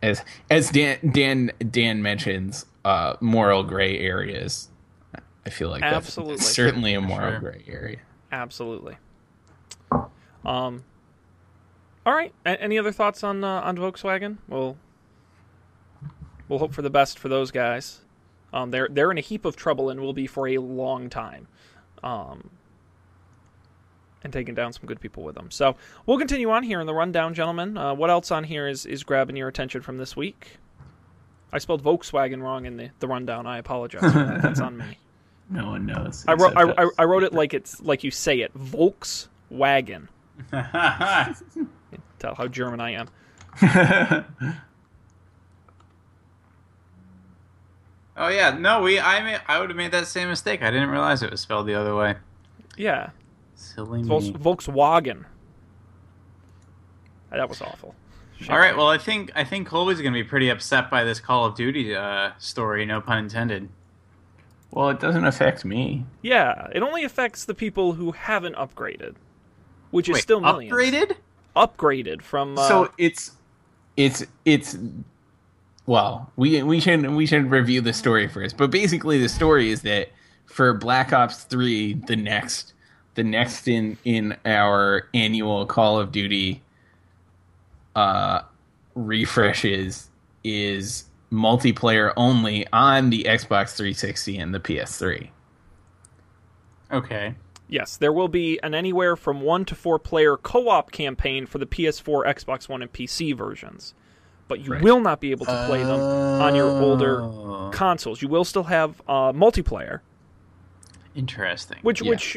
as 0.02 0.22
as 0.50 0.70
Dan 0.70 0.98
Dan 1.12 1.52
Dan 1.70 2.02
mentions, 2.02 2.66
uh, 2.84 3.16
moral 3.20 3.62
gray 3.62 3.98
areas. 3.98 4.68
I 5.44 5.50
feel 5.50 5.70
like 5.70 5.80
that's, 5.80 6.08
Absolutely. 6.08 6.36
that's 6.36 6.46
certainly 6.54 6.94
a 6.94 7.00
moral 7.00 7.32
sure. 7.32 7.40
gray 7.40 7.64
area. 7.66 7.98
Absolutely. 8.30 8.96
Um, 10.44 10.84
all 12.06 12.14
right. 12.14 12.32
A- 12.46 12.60
any 12.60 12.78
other 12.78 12.92
thoughts 12.92 13.22
on 13.24 13.44
uh, 13.44 13.60
on 13.60 13.76
Volkswagen? 13.76 14.38
We'll 14.48 14.76
we'll 16.48 16.58
hope 16.58 16.74
for 16.74 16.82
the 16.82 16.90
best 16.90 17.18
for 17.18 17.28
those 17.28 17.50
guys. 17.50 18.00
Um, 18.52 18.70
they're 18.70 18.88
they're 18.90 19.10
in 19.10 19.18
a 19.18 19.22
heap 19.22 19.44
of 19.44 19.56
trouble 19.56 19.88
and 19.90 20.00
will 20.00 20.12
be 20.12 20.26
for 20.26 20.48
a 20.48 20.58
long 20.58 21.08
time. 21.08 21.48
Um, 22.02 22.50
and 24.24 24.32
taking 24.32 24.54
down 24.54 24.72
some 24.72 24.86
good 24.86 25.00
people 25.00 25.22
with 25.22 25.34
them. 25.34 25.50
So 25.50 25.76
we'll 26.06 26.18
continue 26.18 26.50
on 26.50 26.62
here 26.62 26.80
in 26.80 26.86
the 26.86 26.94
rundown, 26.94 27.34
gentlemen. 27.34 27.76
Uh, 27.76 27.94
what 27.94 28.10
else 28.10 28.30
on 28.30 28.44
here 28.44 28.68
is, 28.68 28.86
is 28.86 29.02
grabbing 29.04 29.36
your 29.36 29.48
attention 29.48 29.82
from 29.82 29.98
this 29.98 30.16
week? 30.16 30.58
I 31.52 31.58
spelled 31.58 31.82
Volkswagen 31.82 32.42
wrong 32.42 32.64
in 32.64 32.76
the, 32.76 32.90
the 32.98 33.08
rundown. 33.08 33.46
I 33.46 33.58
apologize. 33.58 34.12
That's 34.12 34.60
on 34.60 34.76
me. 34.78 34.98
No 35.50 35.66
one 35.66 35.84
knows. 35.84 36.24
I 36.26 36.32
wrote 36.32 36.56
I, 36.56 36.62
I. 36.62 36.88
I 37.00 37.04
wrote 37.04 37.24
it 37.24 37.34
like 37.34 37.52
it's 37.52 37.78
like 37.82 38.02
you 38.04 38.10
say 38.10 38.40
it. 38.40 38.56
Volkswagen. 38.56 40.08
Tell 42.18 42.34
how 42.34 42.48
German 42.48 42.80
I 42.80 42.92
am. 42.92 43.08
oh 48.16 48.28
yeah, 48.28 48.56
no, 48.58 48.80
we 48.80 48.98
I 48.98 49.20
made, 49.22 49.40
I 49.46 49.60
would 49.60 49.68
have 49.68 49.76
made 49.76 49.92
that 49.92 50.06
same 50.06 50.28
mistake. 50.28 50.62
I 50.62 50.70
didn't 50.70 50.88
realize 50.88 51.22
it 51.22 51.30
was 51.30 51.42
spelled 51.42 51.66
the 51.66 51.74
other 51.74 51.94
way. 51.94 52.14
Yeah, 52.78 53.10
Silly 53.62 54.02
Volks, 54.02 54.26
me. 54.26 54.32
Volkswagen. 54.34 55.24
That 57.30 57.48
was 57.48 57.62
awful. 57.62 57.94
All 58.50 58.58
right, 58.58 58.76
well, 58.76 58.88
I 58.88 58.98
think 58.98 59.30
I 59.34 59.44
think 59.44 59.68
Colby's 59.68 60.00
going 60.00 60.12
to 60.12 60.22
be 60.22 60.28
pretty 60.28 60.48
upset 60.48 60.90
by 60.90 61.04
this 61.04 61.20
Call 61.20 61.46
of 61.46 61.54
Duty 61.54 61.94
uh, 61.94 62.32
story. 62.38 62.84
No 62.84 63.00
pun 63.00 63.18
intended. 63.18 63.68
well, 64.72 64.90
it 64.90 64.98
doesn't 65.00 65.24
affect 65.24 65.64
me. 65.64 66.04
Yeah, 66.22 66.66
it 66.74 66.82
only 66.82 67.04
affects 67.04 67.44
the 67.44 67.54
people 67.54 67.92
who 67.92 68.10
haven't 68.12 68.56
upgraded, 68.56 69.14
which 69.92 70.08
is 70.08 70.18
still 70.20 70.40
millions. 70.40 70.72
upgraded? 70.72 71.16
Upgraded 71.54 72.22
from. 72.22 72.58
Uh, 72.58 72.68
so 72.68 72.92
it's 72.98 73.32
it's 73.96 74.24
it's 74.44 74.76
well 75.86 76.32
we 76.36 76.62
we 76.62 76.80
should 76.80 77.08
we 77.10 77.26
should 77.26 77.50
review 77.50 77.80
the 77.80 77.92
story 77.92 78.28
first 78.28 78.56
but 78.56 78.70
basically 78.70 79.18
the 79.20 79.28
story 79.28 79.70
is 79.70 79.82
that 79.82 80.08
for 80.46 80.72
black 80.72 81.12
ops 81.12 81.44
3 81.44 81.94
the 82.06 82.16
next 82.16 82.72
the 83.14 83.24
next 83.24 83.68
in 83.68 83.96
in 84.04 84.36
our 84.44 85.08
annual 85.14 85.66
call 85.66 85.98
of 86.00 86.12
duty 86.12 86.62
uh 87.94 88.40
refreshes 88.94 90.08
is 90.44 91.04
multiplayer 91.30 92.12
only 92.16 92.66
on 92.72 93.10
the 93.10 93.24
xbox 93.24 93.74
360 93.76 94.38
and 94.38 94.54
the 94.54 94.60
ps3 94.60 95.28
Okay. 96.90 97.34
yes, 97.68 97.96
there 97.96 98.12
will 98.12 98.28
be 98.28 98.58
an 98.62 98.74
anywhere 98.74 99.16
from 99.16 99.40
one 99.40 99.64
to 99.64 99.74
four 99.74 99.98
player 99.98 100.36
co-op 100.36 100.90
campaign 100.92 101.46
for 101.46 101.56
the 101.56 101.64
PS4, 101.64 102.26
Xbox 102.26 102.68
One, 102.68 102.82
and 102.82 102.92
PC 102.92 103.34
versions, 103.34 103.94
but 104.46 104.60
you 104.60 104.72
Right. 104.72 104.82
will 104.82 105.00
not 105.00 105.18
be 105.18 105.30
able 105.30 105.46
to 105.46 105.64
play 105.66 105.82
them 105.82 106.00
on 106.42 106.54
your 106.54 106.78
older 106.82 107.22
Oh, 107.22 107.70
consoles. 107.72 108.20
You 108.20 108.28
will 108.28 108.44
still 108.44 108.64
have 108.64 109.00
uh, 109.08 109.32
multiplayer, 109.32 110.00
Interesting. 111.14 111.78
which 111.80 112.02
Yeah. 112.02 112.10
which 112.10 112.36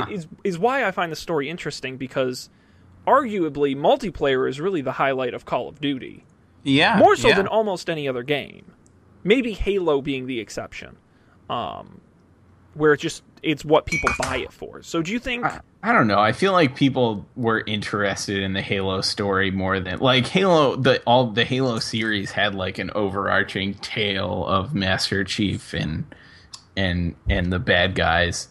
Huh. 0.00 0.06
is 0.10 0.26
is 0.42 0.58
why 0.58 0.84
I 0.84 0.90
find 0.90 1.10
the 1.10 1.16
story 1.16 1.48
interesting 1.48 1.96
because 1.96 2.48
arguably 3.06 3.76
multiplayer 3.76 4.48
is 4.48 4.60
really 4.60 4.80
the 4.80 4.92
highlight 4.92 5.34
of 5.34 5.44
Call 5.44 5.68
of 5.68 5.80
Duty. 5.80 6.24
yeah, 6.62 6.98
more 6.98 7.16
so 7.16 7.28
yeah. 7.28 7.36
than 7.36 7.46
almost 7.46 7.90
any 7.90 8.08
other 8.08 8.22
game. 8.22 8.72
Maybe 9.22 9.52
Halo 9.52 10.00
being 10.02 10.26
the 10.26 10.40
exception, 10.40 10.96
um, 11.48 12.00
where 12.74 12.92
it's 12.92 13.02
just 13.02 13.22
it's 13.42 13.64
what 13.64 13.86
people 13.86 14.10
buy 14.18 14.38
it 14.38 14.52
for. 14.52 14.82
So 14.82 15.02
do 15.02 15.12
you 15.12 15.18
think? 15.18 15.44
I, 15.44 15.60
I 15.82 15.92
don't 15.92 16.06
know. 16.06 16.18
I 16.18 16.32
feel 16.32 16.52
like 16.52 16.74
people 16.76 17.26
were 17.36 17.62
interested 17.66 18.42
in 18.42 18.54
the 18.54 18.62
Halo 18.62 19.02
story 19.02 19.50
more 19.50 19.80
than 19.80 19.98
like 20.00 20.26
Halo. 20.26 20.76
The 20.76 21.02
all 21.06 21.28
the 21.28 21.44
Halo 21.44 21.78
series 21.78 22.32
had 22.32 22.54
like 22.54 22.78
an 22.78 22.90
overarching 22.94 23.74
tale 23.74 24.46
of 24.46 24.74
Master 24.74 25.24
Chief 25.24 25.74
and 25.74 26.04
and 26.76 27.14
and 27.28 27.52
the 27.52 27.58
bad 27.58 27.94
guys. 27.94 28.48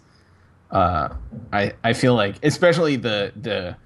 Uh, 0.73 1.09
I 1.53 1.73
I 1.83 1.93
feel 1.93 2.15
like 2.15 2.43
especially 2.43 2.95
the 2.97 3.31
the 3.39 3.77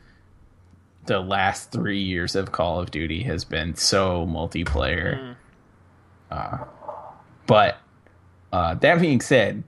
the 1.06 1.20
last 1.20 1.72
three 1.72 2.02
years 2.02 2.36
of 2.36 2.52
Call 2.52 2.80
of 2.80 2.92
Duty 2.92 3.24
has 3.24 3.44
been 3.46 3.76
so 3.76 4.26
multiplayer. 4.26 5.36
Uh, 6.32 6.66
but 7.46 7.78
uh, 8.52 8.74
that 8.76 9.00
being 9.00 9.22
said, 9.22 9.64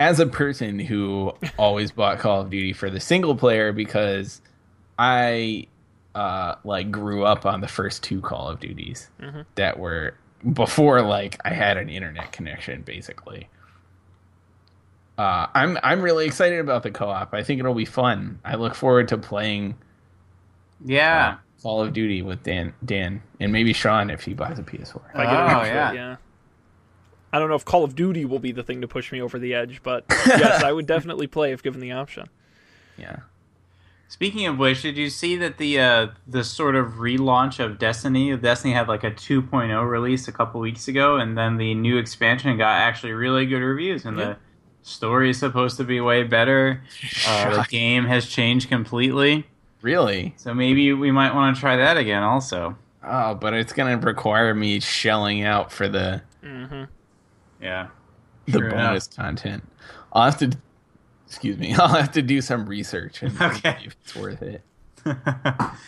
as 0.00 0.20
a 0.20 0.26
person 0.26 0.78
who 0.78 1.32
always 1.58 1.90
bought 1.92 2.18
Call 2.18 2.40
of 2.40 2.50
Duty 2.50 2.72
for 2.72 2.90
the 2.90 3.00
single 3.00 3.36
player 3.36 3.72
because 3.72 4.40
I 4.98 5.66
uh, 6.14 6.56
like 6.64 6.90
grew 6.90 7.24
up 7.24 7.46
on 7.46 7.60
the 7.60 7.68
first 7.68 8.02
two 8.02 8.20
Call 8.20 8.48
of 8.48 8.60
Duties 8.60 9.10
that 9.56 9.78
were 9.78 10.14
before 10.52 11.02
like 11.02 11.38
I 11.44 11.50
had 11.54 11.76
an 11.76 11.88
internet 11.88 12.32
connection 12.32 12.82
basically. 12.82 13.48
Uh, 15.16 15.46
I'm 15.54 15.78
I'm 15.82 16.02
really 16.02 16.26
excited 16.26 16.58
about 16.58 16.82
the 16.82 16.90
co-op. 16.90 17.32
I 17.34 17.42
think 17.42 17.60
it'll 17.60 17.74
be 17.74 17.84
fun. 17.84 18.40
I 18.44 18.56
look 18.56 18.74
forward 18.74 19.08
to 19.08 19.18
playing 19.18 19.76
yeah. 20.84 21.36
uh, 21.38 21.62
Call 21.62 21.82
of 21.82 21.92
Duty 21.92 22.22
with 22.22 22.42
Dan 22.42 22.74
Dan 22.84 23.22
and 23.40 23.52
maybe 23.52 23.72
Sean 23.72 24.10
if 24.10 24.22
he 24.24 24.34
buys 24.34 24.58
a 24.58 24.62
PS4. 24.62 24.96
If 25.10 25.16
I 25.16 25.24
get 25.24 25.32
Oh, 25.34 25.36
around 25.46 25.66
it, 25.66 25.68
yeah. 25.68 25.92
yeah. 25.92 26.16
I 27.32 27.38
don't 27.38 27.48
know 27.48 27.54
if 27.56 27.64
Call 27.64 27.84
of 27.84 27.94
Duty 27.94 28.24
will 28.24 28.38
be 28.38 28.52
the 28.52 28.62
thing 28.62 28.80
to 28.80 28.88
push 28.88 29.10
me 29.12 29.20
over 29.20 29.38
the 29.38 29.54
edge, 29.54 29.82
but 29.82 30.04
yes, 30.26 30.62
I 30.62 30.72
would 30.72 30.86
definitely 30.86 31.26
play 31.26 31.52
if 31.52 31.62
given 31.62 31.80
the 31.80 31.92
option. 31.92 32.28
Yeah. 32.96 33.16
Speaking 34.08 34.46
of 34.46 34.58
which, 34.58 34.82
did 34.82 34.96
you 34.96 35.10
see 35.10 35.36
that 35.38 35.58
the 35.58 35.80
uh, 35.80 36.06
the 36.28 36.44
sort 36.44 36.76
of 36.76 36.94
relaunch 36.94 37.58
of 37.64 37.78
Destiny? 37.78 38.36
Destiny 38.36 38.72
had 38.74 38.86
like 38.86 39.02
a 39.02 39.10
2.0 39.10 39.88
release 39.88 40.28
a 40.28 40.32
couple 40.32 40.60
weeks 40.60 40.86
ago, 40.88 41.16
and 41.16 41.36
then 41.36 41.56
the 41.56 41.74
new 41.74 41.96
expansion 41.98 42.56
got 42.58 42.80
actually 42.80 43.12
really 43.12 43.46
good 43.46 43.60
reviews, 43.60 44.04
and 44.04 44.16
Yeah. 44.18 44.24
the 44.24 44.36
story 44.84 45.30
is 45.30 45.38
supposed 45.38 45.76
to 45.78 45.84
be 45.84 46.00
way 46.00 46.22
better. 46.22 46.82
Uh, 47.26 47.50
the 47.62 47.66
game 47.68 48.04
has 48.04 48.26
changed 48.28 48.68
completely, 48.68 49.46
Really? 49.82 50.34
so 50.38 50.54
maybe 50.54 50.92
we 50.92 51.10
might 51.10 51.34
want 51.34 51.56
to 51.56 51.60
try 51.60 51.76
that 51.76 51.96
again. 51.96 52.22
Also, 52.22 52.76
Oh, 53.06 53.34
but 53.34 53.52
it's 53.52 53.72
gonna 53.74 53.98
require 53.98 54.54
me 54.54 54.80
shelling 54.80 55.42
out 55.42 55.70
for 55.72 55.88
the 55.88 56.22
hmm 56.42 56.84
yeah, 57.60 57.88
the 58.46 58.52
Sure 58.60 58.70
bonus 58.70 59.06
content. 59.08 59.62
I'll 60.12 60.24
have 60.24 60.38
to 60.38 60.56
excuse 61.26 61.58
me. 61.58 61.74
I'll 61.78 61.88
have 61.88 62.12
to 62.12 62.22
do 62.22 62.40
some 62.40 62.66
research 62.66 63.22
and 63.22 63.40
Okay. 63.40 63.76
see 63.80 63.86
if 63.86 63.96
it's 64.04 64.14
worth 64.14 64.42
it. 64.42 64.62
I, 65.04 65.78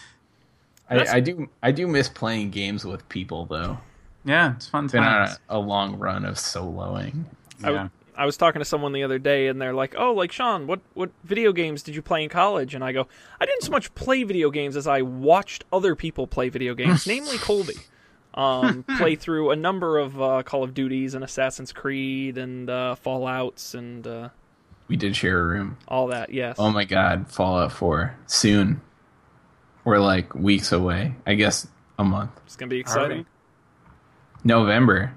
I 0.91 1.21
do 1.21 1.49
I 1.63 1.73
do 1.73 1.87
miss 1.87 2.09
playing 2.09 2.51
games 2.51 2.85
with 2.85 3.09
people 3.09 3.47
though. 3.47 3.79
yeah, 4.25 4.55
it's 4.57 4.69
fun 4.69 4.89
Been 4.89 5.05
on 5.05 5.27
times. 5.27 5.41
a, 5.49 5.57
a 5.57 5.59
long 5.59 5.99
run 5.99 6.25
of 6.25 6.37
soloing. 6.37 7.25
I, 7.65 7.71
Yeah. 7.73 7.89
I 8.17 8.25
was 8.27 8.37
talking 8.37 8.61
to 8.61 8.65
someone 8.65 8.93
the 8.93 9.03
other 9.05 9.19
day, 9.19 9.49
and 9.49 9.61
they're 9.61 9.75
like, 9.75 9.95
"Oh, 9.99 10.13
like 10.15 10.33
Sean, 10.33 10.67
what 10.67 10.81
what 10.95 11.11
video 11.25 11.53
games 11.53 11.83
did 11.83 11.95
you 11.95 12.03
play 12.03 12.23
in 12.23 12.29
college?" 12.29 12.75
And 12.75 12.83
I 12.83 12.93
go, 12.93 13.07
"I 13.41 13.47
didn't 13.47 13.63
so 13.63 13.71
much 13.71 13.95
play 13.95 14.23
video 14.23 14.51
games 14.51 14.77
as 14.77 14.87
I 14.87 15.03
watched 15.03 15.65
other 15.73 15.95
people 15.95 16.27
play 16.27 16.49
video 16.49 16.75
games, 16.75 17.07
namely 17.09 17.39
Colby." 17.39 17.75
Um, 18.35 18.83
play 18.99 19.17
through 19.17 19.51
a 19.51 19.57
number 19.57 19.99
of 19.99 20.21
uh, 20.21 20.43
Call 20.43 20.63
of 20.63 20.75
Duties 20.75 21.15
and 21.15 21.25
Assassin's 21.25 21.73
Creed 21.73 22.37
and 22.37 22.69
uh, 22.69 22.95
Fallout's 22.97 23.75
and 23.75 24.07
uh, 24.07 24.29
We 24.89 24.97
did 24.97 25.17
share 25.17 25.41
a 25.41 25.47
room. 25.47 25.79
all 25.89 26.09
that. 26.09 26.31
Yes. 26.31 26.57
Oh 26.59 26.71
my 26.71 26.85
god, 26.85 27.31
Fallout 27.31 27.73
4 27.73 28.15
soon. 28.27 28.83
We're 29.85 30.01
like 30.01 30.35
weeks 30.35 30.71
away. 30.71 31.15
I 31.27 31.33
guess 31.35 31.67
a 31.99 32.05
month. 32.05 32.31
it's 32.45 32.57
gonna 32.57 32.69
be 32.69 32.79
exciting. 32.81 33.25
November. 34.45 35.17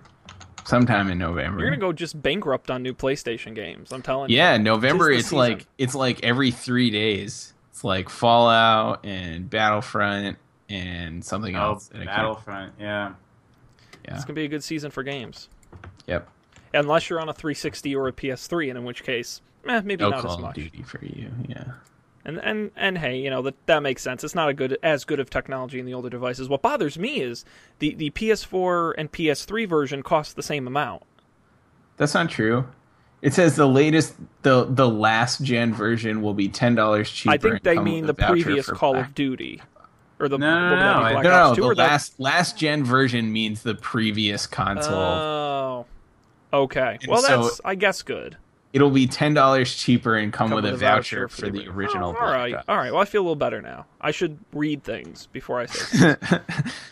Sometime 0.69 1.10
in 1.10 1.17
November. 1.17 1.62
You're 1.62 1.69
gonna 1.71 1.79
go 1.82 1.91
just 1.91 2.21
bankrupt 2.21 2.69
on 2.69 2.84
new 2.84 2.93
PlayStation 2.93 3.55
games. 3.55 3.91
I'm 3.91 4.03
telling 4.03 4.29
you. 4.29 4.38
Yeah, 4.38 4.58
November. 4.58 5.10
Tis 5.10 5.15
the 5.15 5.19
It's 5.19 5.32
like 5.34 5.67
it's 5.79 5.95
like 5.95 6.23
every 6.23 6.51
three 6.51 6.91
days. 6.91 7.53
It's 7.71 7.84
like 7.84 8.08
Fallout 8.08 9.03
and 9.03 9.49
Battlefront 9.49 10.38
and 10.69 11.25
something 11.25 11.55
Oh, 11.55 11.71
else. 11.71 11.88
that 11.88 12.05
Battlefront. 12.05 12.73
Yeah. 12.79 13.13
Yeah. 14.05 14.15
It's 14.15 14.25
gonna 14.25 14.36
be 14.36 14.45
a 14.45 14.47
good 14.47 14.63
season 14.63 14.91
for 14.91 15.01
games, 15.01 15.49
Yep. 16.05 16.29
unless 16.75 17.10
you're 17.10 17.19
on 17.19 17.29
a 17.29 17.34
360 17.34 17.95
or 17.95 18.08
a 18.08 18.13
PS3, 18.13 18.69
and 18.69 18.77
in 18.77 18.84
which 18.86 19.01
case, 19.03 19.41
eh, 19.67 19.82
maybe 19.84 20.03
No 20.03 20.12
not 20.12 20.21
Call 20.21 20.32
as 20.34 20.36
of 20.38 20.41
much. 20.43 20.55
Duty 20.55 20.84
for 20.84 21.03
you. 21.03 21.32
Yeah. 21.47 21.63
And 22.25 22.38
and 22.39 22.71
and 22.75 22.97
hey, 22.97 23.17
you 23.17 23.29
know 23.29 23.41
that 23.43 23.55
that 23.67 23.82
makes 23.82 24.01
sense. 24.01 24.23
It's 24.23 24.36
not 24.36 24.49
a 24.49 24.53
good 24.53 24.77
as 24.84 25.05
good 25.05 25.19
of 25.19 25.29
technology 25.29 25.79
in 25.79 25.86
the 25.86 25.93
older 25.93 26.10
devices. 26.10 26.49
What 26.49 26.62
bothers 26.62 26.99
me 26.99 27.21
is 27.21 27.45
the 27.79 27.95
the 27.95 28.10
PS4 28.12 28.93
and 28.97 29.12
PS3 29.12 29.67
version 29.67 30.03
cost 30.03 30.36
the 30.36 30.43
same 30.43 30.67
amount. 30.67 31.03
That's 31.97 32.13
not 32.13 32.29
true. 32.29 32.67
It 33.21 33.34
says 33.34 33.55
the 33.55 33.67
latest, 33.67 34.15
the 34.43 34.65
the 34.65 34.88
last 34.89 35.43
gen 35.43 35.73
version 35.73 36.21
will 36.21 36.34
be 36.34 36.47
ten 36.49 36.75
dollars 36.75 37.10
cheaper. 37.10 37.34
I 37.34 37.38
think 37.38 37.63
they 37.63 37.79
mean 37.79 38.05
the 38.05 38.13
previous 38.13 38.69
Call 38.69 38.93
Black- 38.93 39.08
of 39.08 39.15
Duty, 39.15 39.62
or 40.19 40.27
the 40.29 40.38
No, 40.38 40.69
no, 40.69 40.75
no, 40.75 40.99
Black 41.12 41.23
No, 41.23 41.32
Ops 41.32 41.49
no, 41.51 41.55
2 41.55 41.62
the 41.62 41.67
or 41.67 41.75
that- 41.75 41.89
last 41.89 42.19
last 42.19 42.58
gen 42.58 42.84
version 42.84 43.32
means 43.32 43.63
the 43.63 43.75
previous 43.75 44.45
console. 44.47 44.95
Oh, 44.95 45.86
okay. 46.53 46.97
And 47.01 47.12
Well, 47.12 47.21
so- 47.21 47.43
that's 47.43 47.62
I 47.65 47.75
guess 47.75 48.01
good. 48.01 48.38
It'll 48.71 48.91
be 48.91 49.08
ten 49.08 49.34
dollars 49.34 49.75
cheaper 49.75 50.15
and 50.15 50.32
come, 50.32 50.49
Come 50.49 50.55
with, 50.62 50.65
a 50.71 50.77
voucher, 50.77 51.27
for 51.27 51.49
the 51.49 51.67
original. 51.67 52.15
Oh, 52.15 52.21
all 52.21 52.32
right, 52.32 52.51
Black 52.51 52.65
all 52.67 52.77
right. 52.77 52.91
Well, 52.91 53.01
I 53.01 53.05
feel 53.05 53.21
a 53.21 53.23
little 53.23 53.36
better 53.36 53.62
now. 53.62 53.88
I 53.99 54.12
should 54.12 54.38
read 54.53 54.84
things 54.84 55.27
before 55.32 55.60
I 55.60 55.65
say. 55.65 56.12
Ops. 56.21 56.43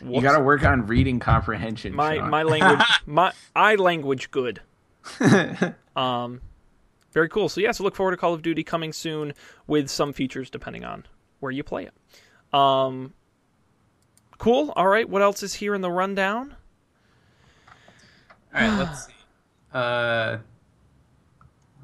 you 0.04 0.22
got 0.22 0.38
to 0.38 0.44
work 0.44 0.64
on 0.64 0.88
reading 0.88 1.20
comprehension. 1.20 1.94
my 1.94 2.16
Sean. 2.18 2.30
my 2.32 2.44
language 2.44 2.86
my 3.06 3.32
I 3.56 3.76
language 3.76 4.32
good. 4.32 4.62
Um, 5.96 6.42
Very 7.12 7.30
cool. 7.30 7.48
So 7.50 7.62
yeah, 7.62 7.72
so 7.72 7.84
look 7.84 7.96
forward 7.96 8.12
to 8.12 8.18
Call 8.18 8.34
of 8.34 8.42
Duty 8.42 8.64
coming 8.64 8.92
soon 8.94 9.34
with 9.68 9.90
some 9.90 10.14
features 10.14 10.50
depending 10.50 10.84
on 10.84 11.06
where 11.40 11.52
you 11.52 11.64
play 11.64 11.86
it. 11.88 11.94
Um, 12.58 13.14
cool. 14.40 14.72
All 14.76 14.88
right. 14.88 15.08
What 15.08 15.22
else 15.22 15.44
is 15.44 15.54
here 15.54 15.76
in 15.76 15.82
the 15.82 15.92
rundown? 15.92 16.56
All 18.56 18.62
right, 18.62 18.78
let's 18.80 19.06
see. 19.06 19.14
Uh, 19.74 20.38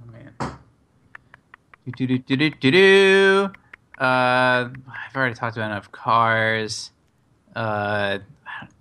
oh 0.01 0.11
man. 0.11 0.33
Do 1.85 2.07
do 2.07 2.17
do 2.17 2.35
do 2.37 2.49
do 2.49 2.71
do. 2.71 3.49
Uh, 3.99 4.69
I've 4.69 5.15
already 5.15 5.35
talked 5.35 5.57
about 5.57 5.71
enough 5.71 5.91
cars. 5.91 6.91
Uh, 7.55 8.19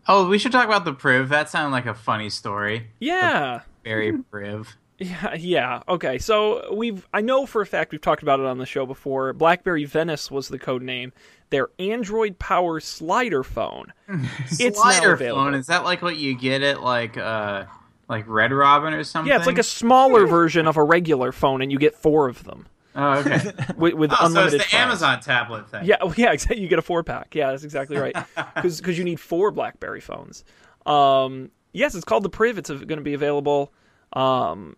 oh, 0.08 0.28
we 0.28 0.38
should 0.38 0.52
talk 0.52 0.66
about 0.66 0.84
the 0.84 0.94
Priv. 0.94 1.28
That 1.28 1.50
sounded 1.50 1.72
like 1.72 1.86
a 1.86 1.94
funny 1.94 2.30
story. 2.30 2.88
Yeah. 3.00 3.62
Very 3.84 4.18
Priv. 4.18 4.76
Yeah, 4.98 5.34
yeah. 5.34 5.82
Okay. 5.88 6.18
So 6.18 6.72
we've 6.72 7.08
I 7.12 7.22
know 7.22 7.44
for 7.44 7.60
a 7.60 7.66
fact 7.66 7.90
we've 7.90 8.00
talked 8.00 8.22
about 8.22 8.38
it 8.38 8.46
on 8.46 8.58
the 8.58 8.66
show 8.66 8.86
before. 8.86 9.32
BlackBerry 9.32 9.84
Venice 9.84 10.30
was 10.30 10.48
the 10.48 10.58
code 10.58 10.82
name. 10.82 11.12
Their 11.50 11.68
Android 11.78 12.38
Power 12.38 12.78
slider 12.78 13.42
phone. 13.42 13.92
It's 14.60 14.80
Slider 14.80 15.16
phone. 15.16 15.54
Is 15.54 15.66
that 15.66 15.82
like 15.84 16.02
what 16.02 16.16
you 16.16 16.38
get 16.38 16.62
at 16.62 16.82
like 16.82 17.16
uh 17.16 17.64
like 18.08 18.24
Red 18.28 18.52
Robin 18.52 18.94
or 18.94 19.02
something? 19.02 19.28
Yeah, 19.28 19.38
it's 19.38 19.46
like 19.46 19.58
a 19.58 19.64
smaller 19.64 20.26
version 20.26 20.68
of 20.68 20.76
a 20.76 20.84
regular 20.84 21.32
phone, 21.32 21.62
and 21.62 21.72
you 21.72 21.78
get 21.78 21.96
four 21.96 22.28
of 22.28 22.44
them 22.44 22.66
Oh, 22.94 23.18
okay. 23.20 23.52
with, 23.76 23.94
with 23.94 24.12
oh, 24.12 24.16
so 24.16 24.24
it's 24.24 24.28
unlimited. 24.28 24.60
the 24.60 24.64
files. 24.64 24.82
Amazon 24.82 25.20
tablet 25.20 25.70
thing. 25.70 25.84
Yeah, 25.84 25.96
well, 26.02 26.14
yeah, 26.16 26.32
exactly. 26.32 26.60
You 26.60 26.68
get 26.68 26.78
a 26.78 26.82
four 26.82 27.02
pack. 27.02 27.34
Yeah, 27.34 27.50
that's 27.50 27.64
exactly 27.64 27.96
right. 27.96 28.16
Because 28.54 28.98
you 28.98 29.04
need 29.04 29.20
four 29.20 29.50
BlackBerry 29.50 30.00
phones. 30.00 30.44
Um, 30.86 31.50
yes, 31.72 31.94
it's 31.94 32.04
called 32.04 32.22
the 32.22 32.30
Priv. 32.30 32.58
It's 32.58 32.70
going 32.70 32.88
to 32.88 33.00
be 33.00 33.14
available 33.14 33.72
um, 34.12 34.76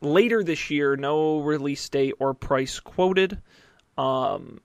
later 0.00 0.42
this 0.42 0.70
year. 0.70 0.96
No 0.96 1.40
release 1.40 1.86
date 1.88 2.14
or 2.18 2.34
price 2.34 2.80
quoted. 2.80 3.40
Um, 3.98 4.60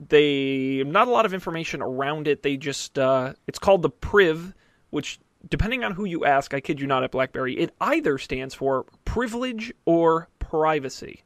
they 0.00 0.82
not 0.84 1.08
a 1.08 1.10
lot 1.10 1.24
of 1.26 1.34
information 1.34 1.82
around 1.82 2.28
it. 2.28 2.42
They 2.42 2.56
just 2.56 2.98
uh, 2.98 3.34
it's 3.46 3.58
called 3.58 3.82
the 3.82 3.90
Priv, 3.90 4.54
which 4.90 5.18
depending 5.48 5.84
on 5.84 5.92
who 5.92 6.04
you 6.04 6.24
ask, 6.24 6.54
I 6.54 6.60
kid 6.60 6.80
you 6.80 6.86
not, 6.86 7.04
at 7.04 7.12
BlackBerry, 7.12 7.56
it 7.56 7.74
either 7.80 8.18
stands 8.18 8.54
for 8.54 8.86
privilege 9.04 9.72
or 9.84 10.28
privacy. 10.38 11.22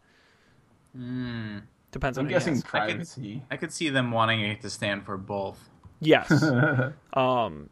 Hmm. 0.97 1.59
Depends 1.93 2.19
on 2.19 2.25
I'm 2.25 2.29
who 2.29 2.35
guessing 2.35 2.55
ask. 2.55 2.67
privacy. 2.67 3.43
I 3.51 3.57
could 3.57 3.73
see 3.73 3.89
them 3.89 4.11
wanting 4.13 4.41
it 4.43 4.61
to 4.63 4.71
stand 4.71 5.05
for 5.05 5.17
both. 5.17 5.69
Yes. 5.99 6.43
um, 7.13 7.69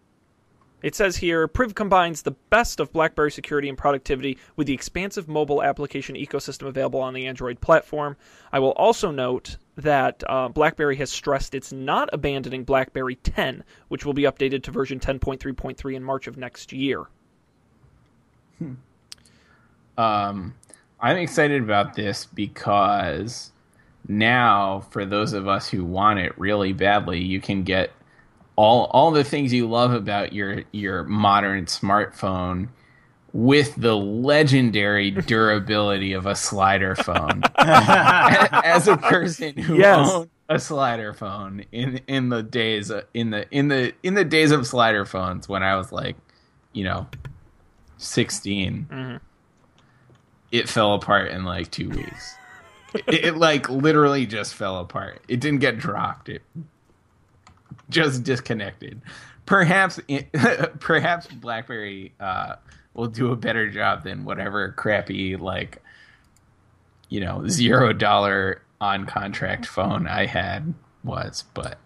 it 0.83 0.95
says 0.95 1.17
here 1.17 1.49
Priv 1.49 1.75
combines 1.75 2.23
the 2.23 2.33
best 2.51 2.79
of 2.81 2.93
BlackBerry 2.93 3.31
security 3.31 3.69
and 3.69 3.77
productivity 3.77 4.39
with 4.57 4.67
the 4.67 4.75
expansive 4.75 5.29
mobile 5.29 5.63
application 5.63 6.15
ecosystem 6.15 6.67
available 6.67 7.01
on 7.01 7.15
the 7.15 7.27
Android 7.27 7.61
platform. 7.61 8.17
I 8.53 8.59
will 8.61 8.73
also 8.73 9.11
note 9.11 9.57
that 9.77 10.23
uh, 10.29 10.49
BlackBerry 10.49 10.97
has 10.97 11.11
stressed 11.11 11.55
it's 11.55 11.73
not 11.73 12.09
abandoning 12.13 12.65
BlackBerry 12.65 13.17
10, 13.17 13.65
which 13.89 14.05
will 14.05 14.15
be 14.15 14.23
updated 14.23 14.63
to 14.65 14.71
version 14.71 15.01
10.3.3 15.01 15.95
in 15.95 16.03
March 16.03 16.27
of 16.27 16.37
next 16.37 16.73
year. 16.73 17.05
Um, 19.97 20.55
I'm 21.01 21.17
excited 21.17 21.63
about 21.63 21.95
this 21.95 22.27
because 22.27 23.53
now, 24.09 24.81
for 24.91 25.05
those 25.05 25.33
of 25.33 25.47
us 25.47 25.69
who 25.69 25.85
want 25.85 26.19
it 26.19 26.37
really 26.39 26.73
badly, 26.73 27.21
you 27.23 27.41
can 27.41 27.63
get 27.63 27.91
all 28.57 28.87
all 28.87 29.11
the 29.13 29.23
things 29.25 29.53
you 29.53 29.69
love 29.69 29.93
about 29.93 30.33
your 30.33 30.65
your 30.73 31.05
modern 31.05 31.67
smartphone 31.67 32.69
with 33.33 33.75
the 33.77 33.95
legendary 33.97 35.11
durability 35.27 36.13
of 36.15 36.27
a 36.27 36.35
slider 36.35 36.95
phone. 36.97 37.43
As 37.59 38.89
a 38.89 38.97
person 38.97 39.57
who 39.57 39.77
Yes. 39.79 40.09
owned 40.11 40.31
a 40.49 40.59
slider 40.59 41.13
phone 41.13 41.65
in 41.73 41.99
in 42.09 42.31
the 42.31 42.43
days 42.43 42.91
in 43.15 43.31
the 43.31 43.47
in 43.55 43.69
the 43.69 43.93
in 44.03 44.15
the 44.15 44.25
days 44.25 44.51
of 44.51 44.67
slider 44.67 45.05
phones 45.05 45.49
when 45.49 45.63
I 45.63 45.77
was 45.77 45.93
like, 45.93 46.17
you 46.73 46.85
know, 46.85 47.07
16 47.99 48.89
Mhm. 48.91 49.21
It 50.51 50.69
fell 50.69 50.95
apart 50.95 51.31
in 51.31 51.45
like 51.45 51.71
two 51.71 51.91
weeks. 51.91 52.37
it, 52.95 53.25
it 53.25 53.37
like 53.37 53.69
literally 53.69 54.27
just 54.27 54.55
fell 54.55 54.79
apart. 54.79 55.23
It 55.29 55.41
didn't 55.41 55.61
get 55.61 55.79
dropped. 55.79 56.29
It 56.29 56.43
just 57.91 58.23
disconnected. 58.23 59.01
Perhaps, 59.47 60.01
perhaps 60.81 61.27
BlackBerry 61.27 62.13
uh, 62.21 62.57
will 62.95 63.09
do 63.09 63.33
a 63.33 63.37
better 63.37 63.71
job 63.71 64.05
than 64.05 64.25
whatever 64.25 64.73
crappy 64.73 65.37
like, 65.37 65.83
you 67.09 67.21
know, 67.21 67.47
zero 67.49 67.93
dollar 67.93 68.63
on 68.81 69.07
contract 69.07 69.67
phone 69.67 70.07
I 70.07 70.27
had 70.27 70.75
was. 71.05 71.45
But 71.55 71.79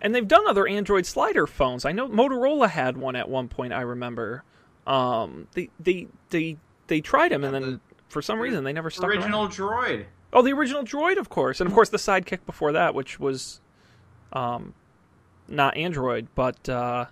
And 0.00 0.14
they've 0.14 0.28
done 0.28 0.46
other 0.46 0.66
Android 0.66 1.06
slider 1.06 1.46
phones. 1.46 1.84
I 1.84 1.92
know 1.92 2.08
Motorola 2.08 2.68
had 2.68 2.96
one 2.96 3.16
at 3.16 3.28
one 3.28 3.48
point. 3.48 3.72
I 3.72 3.82
remember. 3.82 4.44
Um, 4.86 5.48
they 5.54 5.70
they 5.80 6.08
they 6.30 6.58
they 6.88 7.00
tried 7.00 7.32
him, 7.32 7.44
and 7.44 7.54
then 7.54 7.80
for 8.08 8.22
some 8.22 8.38
reason 8.38 8.64
they 8.64 8.72
never 8.72 8.90
stuck 8.90 9.04
around. 9.10 9.18
Original 9.18 9.48
Droid. 9.48 10.04
Oh, 10.32 10.42
the 10.42 10.52
original 10.52 10.82
Droid, 10.82 11.16
of 11.18 11.28
course, 11.28 11.60
and 11.60 11.68
of 11.68 11.74
course 11.74 11.88
the 11.88 11.96
sidekick 11.98 12.44
before 12.46 12.72
that, 12.72 12.94
which 12.94 13.18
was, 13.20 13.60
um, 14.32 14.74
not 15.48 15.76
Android, 15.76 16.28
but 16.34 16.68
uh, 16.68 17.06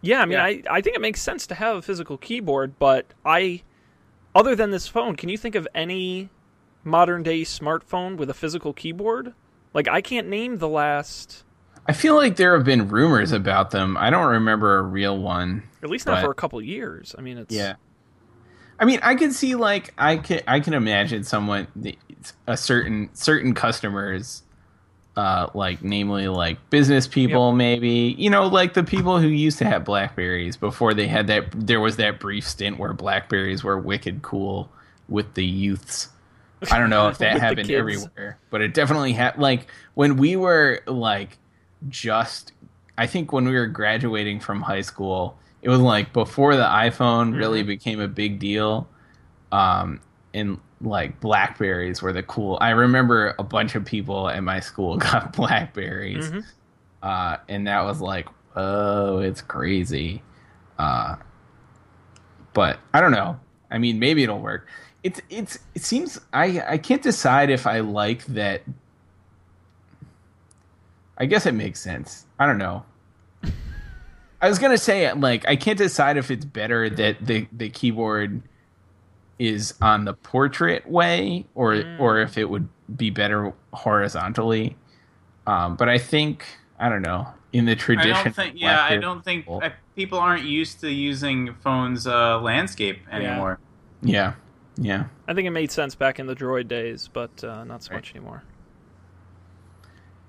yeah. 0.00 0.20
I 0.22 0.24
mean, 0.26 0.32
Yeah. 0.32 0.44
I 0.44 0.62
I 0.70 0.80
think 0.80 0.96
it 0.96 1.00
makes 1.00 1.22
sense 1.22 1.46
to 1.48 1.54
have 1.54 1.76
a 1.76 1.82
physical 1.82 2.18
keyboard, 2.18 2.78
but 2.78 3.06
I, 3.24 3.62
other 4.34 4.54
than 4.56 4.70
this 4.70 4.86
phone, 4.88 5.16
can 5.16 5.28
you 5.28 5.38
think 5.38 5.54
of 5.54 5.66
any 5.74 6.28
modern 6.84 7.22
day 7.22 7.42
smartphone 7.42 8.16
with 8.16 8.28
a 8.28 8.34
physical 8.34 8.72
keyboard? 8.72 9.34
Like 9.74 9.88
I 9.88 10.00
can't 10.00 10.28
name 10.28 10.58
the 10.58 10.68
last, 10.68 11.44
I 11.86 11.92
feel 11.92 12.16
like 12.16 12.36
there 12.36 12.54
have 12.56 12.64
been 12.66 12.88
rumors 12.88 13.32
about 13.32 13.70
them. 13.70 13.96
I 13.96 14.10
don't 14.10 14.26
remember 14.30 14.78
a 14.78 14.82
real 14.82 15.18
one. 15.18 15.62
at 15.82 15.88
least 15.90 16.06
not 16.06 16.16
But- 16.16 16.24
for 16.24 16.30
a 16.30 16.34
couple 16.34 16.60
years. 16.60 17.14
I 17.16 17.22
mean, 17.22 17.38
it's 17.38 17.54
Yeah. 17.54 17.74
I 18.78 18.84
mean, 18.84 19.00
I 19.02 19.14
can 19.14 19.32
see 19.32 19.54
like 19.54 19.92
I 19.98 20.16
can 20.16 20.40
I 20.46 20.60
can 20.60 20.74
imagine 20.74 21.24
someone 21.24 21.66
a 22.46 22.56
certain 22.56 23.10
certain 23.14 23.54
customers 23.54 24.42
uh 25.16 25.48
like 25.54 25.82
namely 25.82 26.26
like 26.28 26.58
business 26.70 27.06
people 27.06 27.52
maybe 27.52 28.14
you 28.16 28.30
know 28.30 28.46
like 28.46 28.72
the 28.72 28.82
people 28.82 29.18
who 29.18 29.28
used 29.28 29.58
to 29.58 29.64
have 29.64 29.84
blackberries 29.84 30.56
before 30.56 30.94
they 30.94 31.06
had 31.06 31.26
that 31.26 31.44
there 31.54 31.80
was 31.80 31.96
that 31.96 32.18
brief 32.18 32.48
stint 32.48 32.78
where 32.78 32.94
blackberries 32.94 33.62
were 33.62 33.78
wicked 33.78 34.22
cool 34.22 34.70
with 35.08 35.34
the 35.34 35.44
youths. 35.44 36.08
I 36.70 36.78
don't 36.78 36.88
know 36.88 37.08
if 37.08 37.18
that 37.18 37.38
happened 37.40 37.70
everywhere 37.70 38.38
but 38.50 38.62
it 38.62 38.72
definitely 38.72 39.12
had 39.12 39.36
like 39.36 39.66
when 39.94 40.16
we 40.16 40.36
were 40.36 40.80
like 40.86 41.36
just 41.88 42.52
i 42.96 43.06
think 43.06 43.32
when 43.32 43.44
we 43.44 43.52
were 43.52 43.66
graduating 43.66 44.40
from 44.40 44.62
high 44.62 44.80
school 44.80 45.36
it 45.62 45.68
was 45.68 45.78
like 45.80 46.12
before 46.12 46.56
the 46.56 46.64
iphone 46.64 47.36
really 47.36 47.62
became 47.62 48.00
a 48.00 48.08
big 48.08 48.38
deal 48.38 48.88
um 49.52 50.00
and 50.34 50.58
like 50.80 51.20
blackberries 51.20 52.02
were 52.02 52.12
the 52.12 52.22
cool 52.24 52.58
i 52.60 52.70
remember 52.70 53.34
a 53.38 53.44
bunch 53.44 53.74
of 53.76 53.84
people 53.84 54.28
at 54.28 54.42
my 54.42 54.58
school 54.60 54.96
got 55.10 55.32
blackberries 55.32 56.30
Mhm. 56.30 56.44
uh 57.02 57.36
and 57.48 57.66
that 57.66 57.82
was 57.82 58.00
like 58.00 58.26
oh 58.56 59.18
it's 59.18 59.40
crazy 59.40 60.22
uh 60.78 61.16
but 62.54 62.78
i 62.92 63.00
don't 63.00 63.12
know. 63.12 63.38
I 63.70 63.78
mean 63.78 63.98
maybe 63.98 64.22
it'll 64.22 64.40
work. 64.40 64.68
It's 65.02 65.20
it's 65.30 65.58
it 65.74 65.82
seems 65.82 66.20
i 66.34 66.62
i 66.68 66.76
can't 66.78 67.02
decide 67.02 67.48
if 67.50 67.66
i 67.66 67.80
like 67.80 68.24
that. 68.26 68.62
I 71.16 71.26
guess 71.26 71.46
it 71.46 71.52
makes 71.54 71.80
sense. 71.80 72.26
I 72.38 72.46
don't 72.46 72.58
know 72.58 72.84
i 74.42 74.48
was 74.48 74.58
gonna 74.58 74.76
say 74.76 75.10
like 75.14 75.46
i 75.48 75.56
can't 75.56 75.78
decide 75.78 76.16
if 76.18 76.30
it's 76.30 76.44
better 76.44 76.90
that 76.90 77.16
the 77.24 77.46
the 77.52 77.70
keyboard 77.70 78.42
is 79.38 79.74
on 79.80 80.04
the 80.04 80.12
portrait 80.12 80.86
way 80.88 81.46
or 81.54 81.82
or 81.98 82.20
if 82.20 82.36
it 82.36 82.44
would 82.50 82.68
be 82.96 83.08
better 83.10 83.52
horizontally 83.72 84.76
um 85.46 85.74
but 85.76 85.88
i 85.88 85.96
think 85.96 86.44
i 86.78 86.88
don't 86.88 87.02
know 87.02 87.26
in 87.52 87.64
the 87.66 87.72
I 87.72 87.74
tradition 87.74 88.14
don't 88.24 88.34
think. 88.34 88.54
Yeah, 88.58 88.82
I 88.82 88.96
don't 88.96 89.22
think 89.22 89.42
people- 89.44 89.60
I, 89.62 89.72
people 89.94 90.18
aren't 90.18 90.44
used 90.44 90.80
to 90.80 90.90
using 90.90 91.54
phones 91.62 92.06
uh, 92.06 92.40
landscape 92.40 93.00
anymore. 93.12 93.58
yeah 94.02 94.32
yeah 94.78 95.04
I 95.28 95.34
think 95.34 95.46
it 95.46 95.50
made 95.50 95.70
sense 95.70 95.94
back 95.94 96.18
in 96.18 96.26
the 96.26 96.34
Droid 96.34 96.66
days, 96.66 97.08
but 97.12 97.44
uh, 97.44 97.64
not 97.64 97.82
so 97.82 97.90
Right. 97.90 97.98
much 97.98 98.14
anymore. 98.14 98.42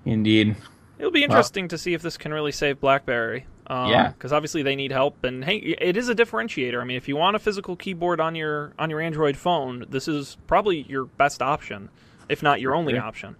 indeed 0.04 0.56
It'll 0.98 1.10
be 1.10 1.24
interesting 1.24 1.66
to 1.68 1.78
see 1.78 1.94
if 1.94 2.02
this 2.02 2.16
can 2.18 2.32
really 2.32 2.52
save 2.52 2.78
BlackBerry. 2.80 3.46
Um, 3.66 3.90
Yeah. 3.90 4.08
because 4.08 4.32
obviously 4.32 4.62
they 4.62 4.76
need 4.76 4.92
help, 4.92 5.24
and 5.24 5.44
hey, 5.44 5.56
it 5.56 5.96
is 5.96 6.08
a 6.08 6.14
differentiator. 6.14 6.80
I 6.80 6.84
mean, 6.84 6.96
if 6.98 7.08
you 7.08 7.16
want 7.16 7.34
a 7.34 7.38
physical 7.38 7.76
keyboard 7.76 8.20
on 8.20 8.34
your 8.34 8.72
on 8.78 8.90
your 8.90 9.00
Android 9.00 9.36
phone, 9.36 9.86
this 9.88 10.06
is 10.06 10.36
probably 10.46 10.82
your 10.82 11.06
best 11.06 11.40
option, 11.40 11.88
if 12.28 12.42
not 12.42 12.60
your 12.60 12.74
only 12.74 12.94
sure. 12.94 13.02
option. 13.02 13.36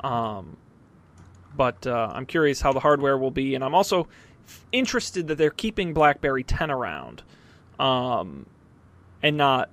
Um, 0.00 0.56
but 1.56 1.86
uh, 1.86 2.10
I'm 2.12 2.26
curious 2.26 2.60
how 2.60 2.72
the 2.72 2.80
hardware 2.80 3.16
will 3.16 3.30
be, 3.30 3.54
and 3.54 3.64
I'm 3.64 3.74
also 3.74 4.08
f- 4.46 4.66
interested 4.72 5.28
that 5.28 5.36
they're 5.38 5.50
keeping 5.50 5.94
BlackBerry 5.94 6.44
10 6.44 6.70
around, 6.70 7.22
um, 7.78 8.46
and 9.22 9.36
not 9.36 9.70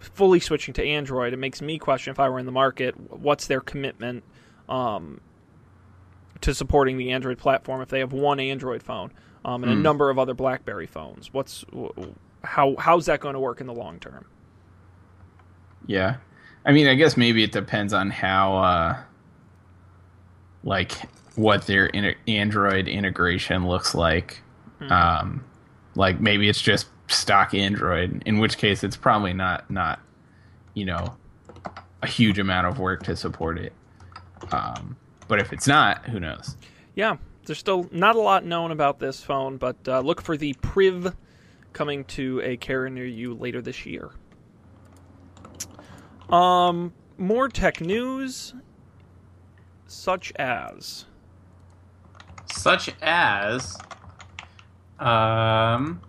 fully 0.00 0.40
switching 0.40 0.74
to 0.74 0.82
Android, 0.84 1.32
it 1.32 1.38
makes 1.38 1.60
me 1.60 1.78
question 1.78 2.10
if 2.10 2.20
I 2.20 2.28
were 2.28 2.38
in 2.38 2.46
the 2.46 2.52
market, 2.52 2.94
what's 3.10 3.46
their 3.46 3.60
commitment 3.60 4.22
um, 4.68 5.20
to 6.42 6.54
supporting 6.54 6.96
the 6.98 7.10
Android 7.12 7.38
platform 7.38 7.80
if 7.80 7.88
they 7.88 7.98
have 8.00 8.12
one 8.12 8.38
Android 8.40 8.82
phone 8.82 9.10
um, 9.44 9.62
and 9.62 9.72
a 9.72 9.76
Hmm. 9.76 9.82
number 9.82 10.10
of 10.10 10.18
other 10.18 10.34
BlackBerry 10.34 10.86
phones? 10.86 11.32
What's 11.32 11.64
how 12.44 12.76
how's 12.78 13.06
that 13.06 13.20
going 13.20 13.34
to 13.34 13.40
work 13.40 13.60
in 13.60 13.66
the 13.66 13.74
long 13.74 13.98
term? 13.98 14.24
Yeah. 15.86 16.16
I 16.64 16.72
mean, 16.72 16.86
I 16.86 16.94
guess 16.94 17.16
maybe 17.16 17.42
it 17.42 17.52
depends 17.52 17.92
on 17.92 18.10
how, 18.10 18.56
uh, 18.58 18.96
like, 20.64 20.92
what 21.36 21.66
their 21.66 21.86
in- 21.86 22.14
Android 22.26 22.88
integration 22.88 23.66
looks 23.66 23.94
like. 23.94 24.42
Hmm. 24.80 24.92
Um, 24.92 25.44
like 25.94 26.20
maybe 26.20 26.48
it's 26.48 26.60
just 26.60 26.86
stock 27.08 27.54
Android, 27.54 28.22
in 28.26 28.38
which 28.38 28.58
case 28.58 28.84
it's 28.84 28.96
probably 28.96 29.32
not 29.32 29.68
not, 29.70 29.98
you 30.74 30.84
know, 30.84 31.16
a 32.02 32.06
huge 32.06 32.38
amount 32.38 32.66
of 32.66 32.78
work 32.78 33.02
to 33.04 33.16
support 33.16 33.58
it. 33.58 33.72
Um, 34.52 34.96
but 35.28 35.38
if 35.38 35.52
it's 35.52 35.66
not, 35.68 36.06
who 36.06 36.18
knows? 36.18 36.56
Yeah, 36.94 37.16
there's 37.44 37.58
still 37.58 37.88
not 37.92 38.16
a 38.16 38.20
lot 38.20 38.44
known 38.44 38.70
about 38.72 38.98
this 38.98 39.22
phone, 39.22 39.56
but 39.56 39.76
uh, 39.86 40.00
look 40.00 40.20
for 40.20 40.36
the 40.36 40.54
Priv 40.54 41.14
coming 41.72 42.04
to 42.06 42.40
a 42.42 42.56
carrier 42.56 42.90
near 42.90 43.06
you 43.06 43.34
later 43.34 43.62
this 43.62 43.86
year. 43.86 44.10
Um, 46.28 46.92
more 47.16 47.48
tech 47.48 47.80
news, 47.80 48.54
such 49.86 50.32
as 50.36 51.06
Such 52.52 52.90
as, 53.00 53.76
um, 54.98 56.00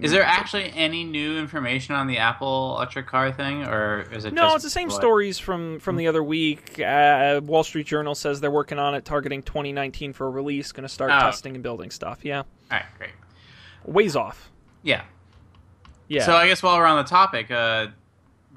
is 0.00 0.12
there 0.12 0.22
actually 0.22 0.72
any 0.74 1.04
new 1.04 1.38
information 1.38 1.94
on 1.94 2.06
the 2.06 2.18
Apple 2.18 2.74
electric 2.76 3.06
car 3.06 3.32
thing, 3.32 3.64
or 3.64 4.02
is 4.12 4.24
it? 4.24 4.32
no, 4.32 4.42
just 4.44 4.54
it's 4.56 4.64
the 4.64 4.70
same 4.70 4.88
what- 4.88 4.96
stories 4.96 5.38
from 5.38 5.78
from 5.80 5.96
the 5.96 6.06
other 6.08 6.22
week. 6.22 6.80
Uh, 6.80 7.40
Wall 7.44 7.62
Street 7.64 7.86
Journal 7.86 8.14
says 8.14 8.40
they're 8.40 8.50
working 8.50 8.78
on 8.78 8.94
it, 8.94 9.04
targeting 9.04 9.42
2019 9.42 10.12
for 10.12 10.26
a 10.26 10.30
release. 10.30 10.72
Going 10.72 10.82
to 10.82 10.88
start 10.88 11.10
Oh. 11.12 11.18
testing 11.20 11.54
and 11.54 11.62
building 11.62 11.90
stuff. 11.90 12.20
Yeah, 12.24 12.38
All 12.38 12.44
right, 12.70 12.84
great. 12.98 13.10
ways 13.84 14.16
off. 14.16 14.50
Yeah. 14.82 15.02
Yeah. 16.08 16.24
So 16.24 16.34
I 16.34 16.48
guess 16.48 16.62
while 16.62 16.76
we're 16.78 16.86
on 16.86 16.96
the 17.04 17.08
topic, 17.08 17.50
uh, 17.50 17.88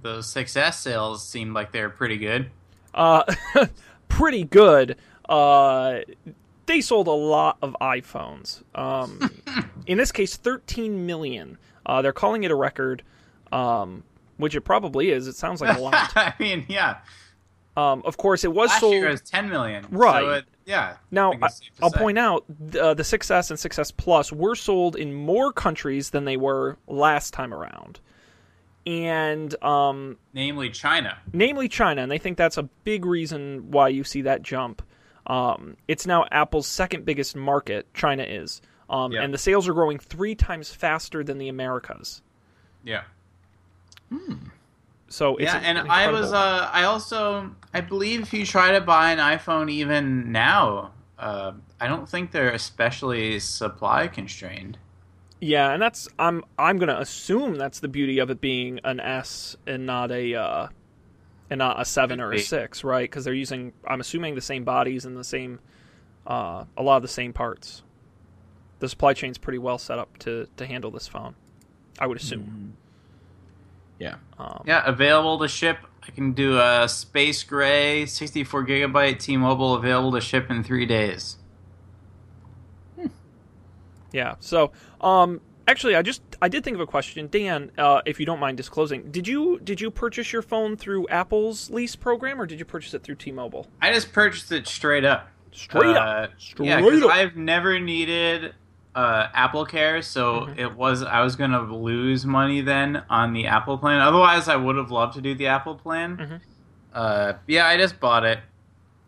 the 0.01 0.19
6S 0.23 0.73
sales 0.79 1.27
seemed 1.27 1.53
like 1.53 1.71
they're 1.71 1.89
pretty 1.89 2.17
good. 2.17 2.49
uh, 2.93 3.23
pretty 4.07 4.43
good. 4.43 4.97
Uh, 5.29 5.99
they 6.65 6.81
sold 6.81 7.07
a 7.07 7.11
lot 7.11 7.57
of 7.61 7.75
iPhones. 7.81 8.63
Um, 8.75 9.19
in 9.87 9.97
this 9.97 10.11
case, 10.11 10.35
13 10.37 11.05
million. 11.05 11.57
Uh, 11.85 12.01
they're 12.01 12.13
calling 12.13 12.43
it 12.43 12.51
a 12.51 12.55
record, 12.55 13.03
um, 13.51 14.03
which 14.37 14.55
it 14.55 14.61
probably 14.61 15.09
is. 15.11 15.27
It 15.27 15.35
sounds 15.35 15.61
like 15.61 15.77
a 15.77 15.81
lot. 15.81 16.11
I 16.15 16.33
mean, 16.39 16.65
yeah. 16.69 16.97
Um, 17.75 18.03
of 18.05 18.17
course, 18.17 18.43
it 18.43 18.53
was 18.53 18.69
Last 18.69 18.79
sold. 18.81 18.93
year 18.93 19.09
was 19.09 19.21
10 19.21 19.49
million. 19.49 19.85
Right. 19.89 20.21
So 20.21 20.29
it, 20.29 20.45
yeah. 20.65 20.97
Now, 21.11 21.29
I 21.29 21.31
think 21.31 21.43
it's 21.45 21.57
safe 21.57 21.75
to 21.77 21.83
I'll 21.83 21.89
say. 21.89 21.97
point 21.99 22.19
out 22.19 22.45
uh, 22.79 22.93
the 22.93 23.03
6S 23.03 23.49
and 23.49 23.59
6S 23.59 23.97
Plus 23.97 24.31
were 24.31 24.55
sold 24.55 24.95
in 24.95 25.13
more 25.13 25.51
countries 25.51 26.11
than 26.11 26.25
they 26.25 26.37
were 26.37 26.77
last 26.87 27.33
time 27.33 27.53
around. 27.53 27.99
And 28.85 29.61
um, 29.63 30.17
namely 30.33 30.69
China. 30.69 31.17
namely 31.31 31.67
China, 31.69 32.01
and 32.03 32.11
they 32.11 32.17
think 32.17 32.37
that's 32.37 32.57
a 32.57 32.63
big 32.63 33.05
reason 33.05 33.71
why 33.71 33.87
you 33.87 34.03
see 34.03 34.21
that 34.23 34.41
jump. 34.41 34.81
Um, 35.27 35.77
it's 35.87 36.05
now 36.05 36.25
Apple's 36.31 36.67
second 36.67 37.05
biggest 37.05 37.35
market. 37.35 37.91
China 37.93 38.23
is, 38.23 38.61
um, 38.89 39.11
Yeah. 39.11 39.21
and 39.23 39.33
the 39.33 39.37
sales 39.37 39.67
are 39.67 39.73
growing 39.73 39.97
three 39.99 40.35
times 40.35 40.71
faster 40.73 41.23
than 41.23 41.37
the 41.37 41.47
Americas. 41.49 42.21
Yeah. 42.83 43.03
So 45.07 45.35
it's 45.37 45.45
yeah, 45.53 45.57
an 45.59 45.77
and 45.77 45.91
I 45.91 46.09
was 46.11 46.33
uh, 46.33 46.69
I 46.71 46.83
also 46.83 47.51
I 47.73 47.81
believe 47.81 48.21
if 48.21 48.33
you 48.33 48.45
try 48.45 48.71
to 48.71 48.81
buy 48.81 49.11
an 49.11 49.19
iPhone 49.19 49.69
even 49.69 50.31
now, 50.31 50.91
uh, 51.19 51.53
I 51.79 51.87
don't 51.87 52.07
think 52.09 52.31
they're 52.31 52.51
especially 52.51 53.39
supply 53.39 54.07
constrained. 54.07 54.77
yeah, 55.39 55.71
and 55.71 55.81
that's 55.81 56.07
I'm 56.17 56.43
I'm 56.57 56.77
gonna 56.79 56.97
assume 56.99 57.55
that's 57.55 57.79
the 57.79 57.87
beauty 57.87 58.19
of 58.19 58.29
it 58.31 58.41
being 58.41 58.79
an 58.83 58.99
S 58.99 59.55
and 59.67 59.85
not 59.85 60.11
a 60.11 60.33
uh, 60.35 60.67
and 61.53 61.59
not 61.59 61.79
a 61.79 61.85
seven 61.85 62.19
or 62.19 62.31
a 62.31 62.39
six, 62.39 62.83
right? 62.83 63.03
Because 63.03 63.25
they're 63.25 63.33
using 63.33 63.73
I'm 63.87 64.01
assuming 64.01 64.33
the 64.33 64.41
same 64.41 64.63
bodies 64.63 65.05
and 65.05 65.15
the 65.15 65.23
same 65.23 65.59
uh, 66.25 66.65
a 66.75 66.81
lot 66.81 66.97
of 66.97 67.03
the 67.03 67.07
same 67.07 67.31
parts. 67.31 67.83
The 68.79 68.89
supply 68.89 69.13
chain's 69.13 69.37
pretty 69.37 69.59
well 69.59 69.77
set 69.77 69.99
up 69.99 70.17
to 70.19 70.47
to 70.57 70.65
handle 70.65 70.89
this 70.89 71.07
phone. 71.07 71.35
I 71.99 72.07
would 72.07 72.17
assume. 72.17 72.75
Yeah. 73.99 74.15
Um, 74.39 74.63
Yeah, 74.65 74.83
available 74.83 75.37
to 75.39 75.47
ship. 75.47 75.77
I 76.01 76.09
can 76.09 76.33
do 76.33 76.57
a 76.59 76.89
space 76.89 77.43
gray, 77.43 78.07
64 78.07 78.65
gigabyte 78.65 79.19
T-Mobile 79.19 79.75
available 79.75 80.11
to 80.13 80.21
ship 80.21 80.49
in 80.49 80.63
three 80.63 80.87
days. 80.87 81.37
Yeah. 84.11 84.35
So, 84.39 84.71
um, 84.99 85.39
actually, 85.67 85.95
I 85.95 86.01
just 86.01 86.21
I 86.41 86.47
did 86.47 86.63
think 86.63 86.75
of 86.75 86.81
a 86.81 86.85
question, 86.87 87.27
Dan. 87.31 87.71
Uh, 87.77 88.01
if 88.05 88.19
you 88.19 88.25
don't 88.25 88.39
mind 88.39 88.57
disclosing, 88.57 89.09
did 89.11 89.27
you 89.27 89.59
did 89.63 89.79
you 89.81 89.89
purchase 89.91 90.31
your 90.33 90.41
phone 90.41 90.75
through 90.77 91.07
Apple's 91.09 91.69
lease 91.69 91.95
program 91.95 92.39
or 92.41 92.45
did 92.45 92.59
you 92.59 92.65
purchase 92.65 92.93
it 92.93 93.03
through 93.03 93.15
T-Mobile? 93.15 93.67
I 93.81 93.91
just 93.93 94.11
purchased 94.13 94.51
it 94.51 94.67
straight 94.67 95.05
up. 95.05 95.29
Straight 95.51 95.95
Uh, 95.95 95.99
up. 95.99 96.31
Straight 96.37 96.67
yeah, 96.69 96.81
because. 96.81 97.03
I've 97.05 97.35
never 97.35 97.79
needed 97.79 98.53
uh, 98.95 99.27
Apple 99.33 99.65
Care, 99.65 100.01
so 100.01 100.41
Mhm. 100.47 100.59
it 100.59 100.73
was 100.75 101.01
I 101.03 101.21
was 101.21 101.35
gonna 101.35 101.61
lose 101.61 102.25
money 102.25 102.61
then 102.61 103.03
on 103.09 103.33
the 103.33 103.47
Apple 103.47 103.77
plan. 103.77 104.01
Otherwise, 104.01 104.47
I 104.47 104.55
would 104.55 104.75
have 104.75 104.91
loved 104.91 105.13
to 105.15 105.21
do 105.21 105.33
the 105.35 105.47
Apple 105.47 105.75
plan. 105.75 106.17
Mhm. 106.17 106.41
Uh, 106.93 107.33
yeah, 107.47 107.65
I 107.67 107.77
just 107.77 107.99
bought 107.99 108.23
it. 108.23 108.39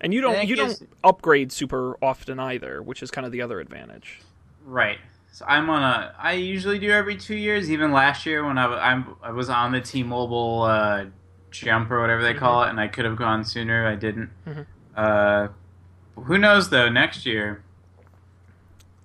And 0.02 0.14
you 0.14 0.22
don't 0.22 0.34
Thank 0.34 0.50
you 0.50 0.56
you. 0.56 0.62
don't 0.64 0.90
upgrade 1.04 1.52
super 1.52 1.98
often 2.04 2.40
either, 2.40 2.82
which 2.82 3.02
is 3.04 3.10
kind 3.12 3.26
of 3.26 3.32
the 3.32 3.42
other 3.42 3.60
advantage. 3.60 4.22
Right. 4.66 4.98
So 5.36 5.44
I'm 5.50 5.70
on 5.70 5.84
a. 5.84 6.16
I 6.18 6.32
usually 6.36 6.80
do 6.80 6.90
every 6.92 7.18
two 7.18 7.36
years. 7.36 7.70
Even 7.70 7.92
last 7.92 8.26
year 8.26 8.46
when 8.46 8.58
I, 8.58 8.68
I'm, 8.68 9.18
I 9.22 9.32
was 9.32 9.50
on 9.50 9.74
the 9.74 9.82
T-Mobile 9.82 10.62
uh, 10.62 11.06
jump 11.52 11.92
or 11.92 12.00
whatever 12.00 12.24
they 12.24 12.34
call 12.34 12.64
it, 12.64 12.70
and 12.70 12.80
I 12.80 12.88
could 12.88 13.04
have 13.04 13.18
gone 13.18 13.44
sooner. 13.44 13.86
I 13.86 13.96
didn't. 13.96 14.30
Mhm. 14.48 14.66
Uh, 14.96 15.50
who 16.16 16.38
knows 16.38 16.70
though? 16.70 16.88
Next 16.88 17.26
year, 17.26 17.64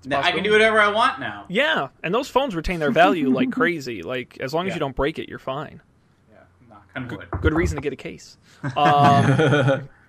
I 0.08 0.30
can 0.30 0.44
do 0.44 0.52
whatever 0.52 0.78
I 0.78 0.86
want 0.86 1.18
now. 1.18 1.46
Yeah, 1.48 1.88
and 2.04 2.14
those 2.14 2.28
phones 2.28 2.54
retain 2.54 2.78
their 2.78 2.92
value 2.92 3.28
like 3.30 3.50
crazy. 3.60 4.02
Like 4.02 4.38
as 4.38 4.54
long 4.54 4.66
as 4.66 4.70
Yeah. 4.70 4.74
you 4.76 4.80
don't 4.80 4.94
break 4.94 5.18
it, 5.18 5.28
you're 5.28 5.40
fine. 5.40 5.82
Yeah, 6.30 6.36
knock 6.68 6.86
on 6.94 7.08
wood. 7.08 7.26
Good 7.40 7.54
reason 7.54 7.74
to 7.74 7.82
get 7.82 7.92
a 7.92 7.96
case. 7.96 8.36
Um, 8.76 9.88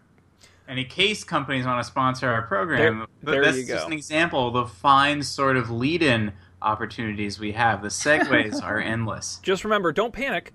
Any 0.72 0.86
case 0.86 1.26
companies 1.26 1.66
want 1.66 1.80
to 1.80 1.84
sponsor 1.84 2.30
our 2.30 2.44
program? 2.44 3.00
There- 3.00 3.08
but 3.22 3.32
there 3.32 3.44
that's 3.44 3.68
just 3.68 3.88
an 3.88 3.94
example 3.94 4.48
of 4.48 4.54
the 4.54 4.66
fine 4.74 5.22
sort 5.22 5.58
of 5.58 5.70
lead-in 5.70 6.32
opportunities 6.62 7.38
we 7.40 7.52
have. 7.52 7.82
The 7.82 7.90
segues 7.90 8.64
are 8.64 8.80
endless. 8.80 9.40
just 9.44 9.66
remember, 9.66 9.92
don't 9.92 10.14
panic. 10.14 10.54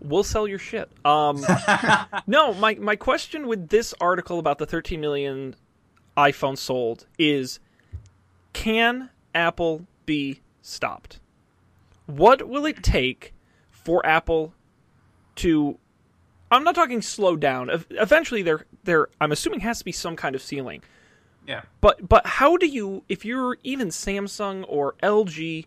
We'll 0.00 0.22
sell 0.22 0.46
your 0.46 0.60
shit. 0.60 0.88
Um, 1.04 1.44
No, 2.28 2.54
my 2.54 2.74
my 2.76 2.94
question 2.94 3.48
with 3.48 3.68
this 3.70 3.92
article 4.00 4.38
about 4.38 4.58
the 4.58 4.66
13 4.66 5.00
million 5.00 5.56
iPhones 6.16 6.58
sold 6.58 7.06
is 7.18 7.58
can 8.52 9.10
Apple 9.34 9.86
be 10.04 10.42
stopped? 10.62 11.18
What 12.06 12.48
will 12.48 12.66
it 12.66 12.84
take 12.84 13.34
for 13.70 14.04
Apple 14.06 14.54
to 15.36 15.78
I'm 16.50 16.64
not 16.64 16.74
talking 16.74 17.02
slow 17.02 17.36
down. 17.36 17.70
Eventually 17.90 18.42
there 18.42 18.66
there 18.84 19.08
I'm 19.20 19.32
assuming 19.32 19.60
has 19.60 19.78
to 19.80 19.84
be 19.84 19.92
some 19.92 20.16
kind 20.16 20.34
of 20.34 20.42
ceiling. 20.42 20.82
yeah. 21.46 21.62
But 21.80 22.08
but 22.08 22.26
how 22.26 22.56
do 22.56 22.66
you 22.66 23.02
if 23.08 23.24
you're 23.24 23.58
even 23.62 23.88
Samsung 23.88 24.64
or 24.68 24.94
LG 25.02 25.66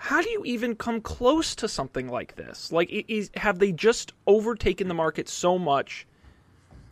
how 0.00 0.22
do 0.22 0.28
you 0.30 0.44
even 0.44 0.76
come 0.76 1.00
close 1.00 1.56
to 1.56 1.66
something 1.68 2.08
like 2.08 2.36
this? 2.36 2.70
Like 2.70 2.88
is 3.08 3.30
have 3.36 3.58
they 3.58 3.72
just 3.72 4.12
overtaken 4.26 4.86
the 4.88 4.94
market 4.94 5.28
so 5.28 5.58
much 5.58 6.06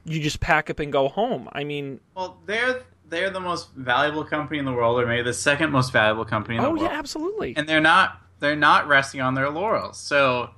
you 0.04 0.20
just 0.20 0.40
pack 0.40 0.70
up 0.70 0.78
and 0.80 0.92
go 0.92 1.08
home? 1.08 1.48
I 1.52 1.64
mean, 1.64 2.00
Well, 2.14 2.38
they're 2.46 2.82
they're 3.08 3.30
the 3.30 3.38
most 3.40 3.70
valuable 3.74 4.24
company 4.24 4.58
in 4.58 4.64
the 4.64 4.72
world, 4.72 5.00
or 5.00 5.06
maybe 5.06 5.22
the 5.22 5.32
second 5.32 5.70
most 5.70 5.92
valuable 5.92 6.24
company 6.24 6.56
in 6.56 6.62
the 6.62 6.68
oh 6.68 6.72
world. 6.72 6.82
yeah, 6.82 6.98
absolutely. 6.98 7.56
and 7.56 7.68
they're 7.68 7.80
not 7.80 8.20
they're 8.40 8.56
not 8.56 8.88
resting 8.88 9.20
on 9.20 9.34
their 9.34 9.48
laurels. 9.50 9.96
So, 9.98 10.50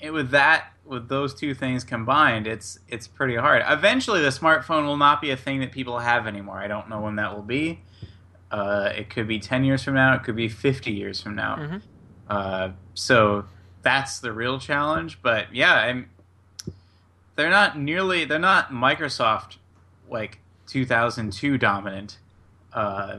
it, 0.00 0.10
with 0.10 0.30
that, 0.30 0.72
with 0.84 1.08
those 1.08 1.34
two 1.34 1.54
things 1.54 1.84
combined, 1.84 2.46
it's 2.46 2.78
it's 2.88 3.06
pretty 3.08 3.36
hard. 3.36 3.62
Eventually, 3.66 4.20
the 4.22 4.28
smartphone 4.28 4.86
will 4.86 4.96
not 4.96 5.20
be 5.20 5.30
a 5.30 5.36
thing 5.36 5.60
that 5.60 5.72
people 5.72 5.98
have 5.98 6.26
anymore. 6.26 6.58
I 6.58 6.68
don't 6.68 6.88
know 6.88 7.00
when 7.00 7.16
that 7.16 7.34
will 7.34 7.42
be. 7.42 7.80
Uh, 8.50 8.92
it 8.94 9.10
could 9.10 9.26
be 9.26 9.38
ten 9.38 9.64
years 9.64 9.82
from 9.82 9.94
now. 9.94 10.14
It 10.14 10.22
could 10.22 10.36
be 10.36 10.48
fifty 10.48 10.92
years 10.92 11.20
from 11.20 11.34
now. 11.34 11.56
Mhm. 11.56 11.82
Uh, 12.28 12.68
so 12.94 13.46
that's 13.82 14.18
the 14.20 14.32
real 14.32 14.58
challenge. 14.58 15.18
But 15.22 15.54
yeah, 15.54 15.74
I'm, 15.74 16.10
they're 17.34 17.50
not 17.50 17.78
nearly 17.78 18.24
they're 18.24 18.38
not 18.38 18.70
Microsoft 18.70 19.56
like 20.08 20.38
2002 20.68 21.58
dominant. 21.58 22.18
Uh, 22.72 23.18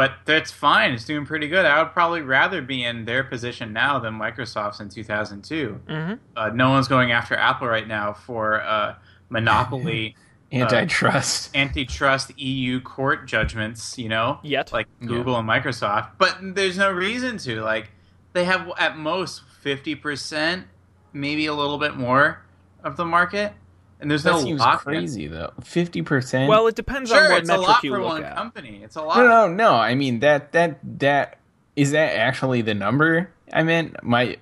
but 0.00 0.10
but 0.24 0.32
that's 0.32 0.50
fine. 0.50 0.92
It's 0.92 1.04
doing 1.04 1.26
pretty 1.26 1.46
good. 1.46 1.66
I 1.66 1.82
would 1.82 1.92
probably 1.92 2.22
rather 2.22 2.62
be 2.62 2.84
in 2.84 3.04
their 3.04 3.22
position 3.22 3.74
now 3.74 3.98
than 3.98 4.14
Microsoft's 4.14 4.80
in 4.80 4.88
2002. 4.88 5.80
hmm 5.86 6.12
Uh, 6.34 6.50
no 6.54 6.70
one's 6.70 6.88
going 6.88 7.12
after 7.12 7.36
Apple 7.36 7.68
right 7.68 7.86
now 7.86 8.14
for 8.14 8.62
uh, 8.62 8.94
monopoly, 9.28 10.16
Antitrust. 10.52 11.54
antitrust 11.54 12.32
EU 12.38 12.80
court 12.80 13.26
judgments. 13.26 13.98
You 13.98 14.08
know, 14.08 14.38
Yet. 14.42 14.72
like 14.72 14.86
Google 15.04 15.36
and 15.36 15.46
Microsoft. 15.46 16.12
But 16.16 16.38
there's 16.54 16.78
no 16.78 16.90
reason 16.90 17.36
to. 17.38 17.60
Like, 17.60 17.90
they 18.32 18.44
have 18.44 18.72
at 18.78 18.96
most 18.96 19.42
50%, 19.62 20.64
maybe 21.12 21.44
a 21.44 21.54
little 21.54 21.78
bit 21.78 21.94
more 21.96 22.42
of 22.82 22.96
the 22.96 23.04
market. 23.04 23.52
And 24.00 24.10
there's 24.10 24.22
that 24.22 24.32
no 24.32 24.40
seems 24.40 24.60
lock 24.60 24.80
crazy 24.82 25.26
though. 25.26 25.52
Fifty 25.62 26.02
percent. 26.02 26.48
Well, 26.48 26.66
it 26.66 26.74
depends 26.74 27.12
on 27.12 27.18
Sure, 27.18 27.28
what 27.30 27.38
it's 27.40 27.48
a 27.48 27.52
metric 27.52 27.68
lot 27.68 27.84
you 27.84 27.90
for 27.92 28.00
look 28.00 28.08
one 28.08 28.24
at. 28.24 28.34
company. 28.36 28.80
It's 28.82 28.96
a 28.96 29.02
lot. 29.02 29.18
no, 29.18 29.26
no, 29.26 29.48
no. 29.48 29.74
I 29.74 29.94
mean 29.94 30.20
that 30.20 30.52
that 30.52 30.78
that 30.98 31.38
is 31.76 31.92
that 31.92 32.16
actually 32.16 32.62
the 32.62 32.74
number? 32.74 33.30
I 33.52 33.62
meant 33.62 34.02
my. 34.02 34.36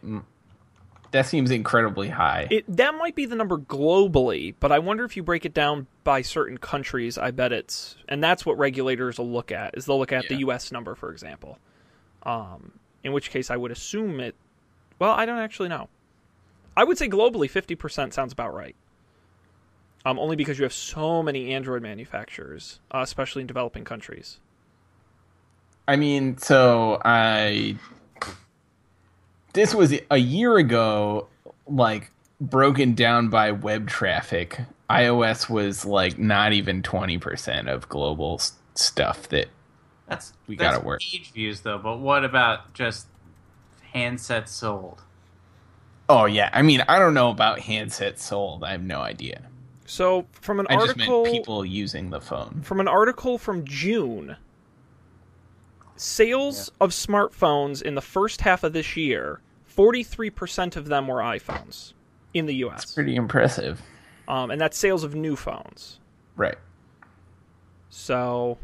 That 1.11 1.25
seems 1.25 1.51
incredibly 1.51 2.11
high. 2.11 2.49
It, 2.51 2.65
that 2.77 2.95
might 2.95 3.15
be 3.15 3.25
the 3.25 3.35
number 3.35 3.57
globally, 3.57 4.55
but 4.61 4.71
I 4.71 4.79
wonder 4.79 5.05
if 5.05 5.17
you 5.17 5.23
break 5.23 5.47
it 5.47 5.55
down 5.55 5.87
by 6.05 6.21
certain 6.21 6.59
countries. 6.59 7.17
I 7.17 7.31
bet 7.31 7.51
it's, 7.51 7.97
and 8.11 8.23
that's 8.23 8.45
what 8.45 8.59
regulators 8.59 9.17
will 9.19 9.31
look 9.31 9.51
at. 9.51 9.75
Is 9.75 9.87
they'll 9.87 9.99
look 9.99 10.13
at 10.13 10.29
the 10.29 10.37
U.S. 10.41 10.71
number, 10.71 10.95
for 10.95 11.11
example. 11.11 11.59
Um, 12.25 12.73
in 13.03 13.13
which 13.13 13.31
case, 13.31 13.51
I 13.51 13.57
would 13.57 13.71
assume 13.71 14.21
it. 14.21 14.35
Well, 14.99 15.13
I 15.13 15.25
don't 15.25 15.39
actually 15.39 15.71
know. 15.71 15.89
I 16.77 16.85
would 16.85 16.99
say 16.99 17.09
globally, 17.09 17.49
fifty 17.49 17.75
percent 17.75 18.13
sounds 18.13 18.35
about 18.35 18.53
right. 18.55 18.77
Um, 20.09 20.19
only 20.19 20.37
because 20.37 20.59
you 20.59 20.63
have 20.63 20.73
so 20.73 21.23
many 21.23 21.53
Android 21.53 21.83
manufacturers, 21.83 22.81
uh, 22.91 23.01
especially 23.03 23.43
in 23.43 23.47
developing 23.47 23.85
countries. 23.85 24.39
I 25.87 25.97
mean, 25.97 26.39
so 26.39 26.99
I. 27.05 27.77
This 29.53 29.75
was 29.75 29.93
a 30.11 30.17
year 30.17 30.57
ago, 30.57 31.29
like 31.67 32.11
broken 32.41 32.95
down 32.95 33.29
by 33.29 33.51
web 33.51 33.87
traffic. 33.87 34.59
iOS 34.89 35.51
was 35.51 35.85
like 35.85 36.19
not 36.19 36.55
even 36.55 36.83
20% 36.83 37.69
of 37.69 37.87
global 37.91 38.37
s- 38.41 38.55
stuff 38.75 39.29
that. 39.29 39.49
That's 40.07 40.33
We 40.47 40.57
gotta 40.57 40.81
work. 40.81 41.01
Page 41.03 41.33
views 41.33 41.61
though, 41.61 41.77
but 41.77 41.99
what 41.99 42.25
about 42.25 42.73
just 42.73 43.09
handsets 43.95 44.49
sold? 44.49 45.03
Oh, 46.09 46.25
yeah. 46.25 46.49
I 46.55 46.63
mean, 46.63 46.83
I 46.89 46.99
don't 46.99 47.13
know 47.13 47.29
about 47.29 47.59
handsets 47.59 48.21
sold. 48.21 48.65
I 48.65 48.71
have 48.71 48.83
no 48.83 49.01
idea. 49.01 49.43
So, 49.89 50.27
from 50.33 50.61
an 50.61 50.67
I 50.69 50.75
just 50.75 50.89
article, 50.89 51.23
meant 51.23 51.35
people 51.35 51.65
using 51.65 52.11
the 52.11 52.21
phone. 52.21 52.61
from 52.63 52.79
an 52.79 52.87
article 52.89 53.39
from 53.39 53.65
June, 53.65 54.37
sales 55.97 56.71
of 56.79 56.91
smartphones 56.91 57.81
in 57.81 57.95
the 57.95 58.03
first 58.03 58.43
half 58.43 58.65
of 58.65 58.75
this 58.75 58.99
year, 58.99 59.41
43% 59.75 60.77
of 60.77 60.89
them 60.89 61.07
were 61.07 61.21
iPhones 61.21 61.95
in 62.35 62.45
the 62.45 62.57
US. 62.67 62.95
Pretty 62.95 63.17
impressive. 63.17 63.81
Um, 64.29 64.51
and 64.51 64.61
that's 64.61 64.77
sales 64.77 65.05
of 65.05 65.15
new 65.15 65.37
phones. 65.37 66.01
Right. 66.37 66.59
So, 67.89 68.59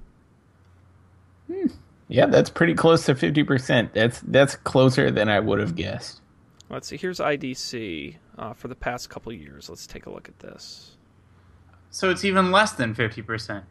Yeah, 2.08 2.26
that's 2.26 2.50
pretty 2.50 2.74
close 2.74 3.06
to 3.06 3.14
50%. 3.14 3.94
That's 3.94 4.20
that's 4.20 4.56
closer 4.56 5.10
than 5.10 5.30
I 5.30 5.40
would 5.40 5.58
have 5.58 5.74
guessed. 5.74 6.20
let's 6.68 6.86
see. 6.88 6.98
Here's 6.98 7.18
IDC 7.18 8.16
uh, 8.36 8.52
for 8.52 8.68
the 8.68 8.74
past 8.74 9.08
couple 9.08 9.32
years. 9.32 9.70
Let's 9.70 9.86
take 9.86 10.04
a 10.04 10.10
look 10.10 10.28
at 10.28 10.38
this. 10.40 10.98
So 11.94 12.10
it's 12.10 12.24
even 12.24 12.50
less 12.50 12.72
than 12.72 12.92
fifty 12.92 13.22
percent. 13.22 13.64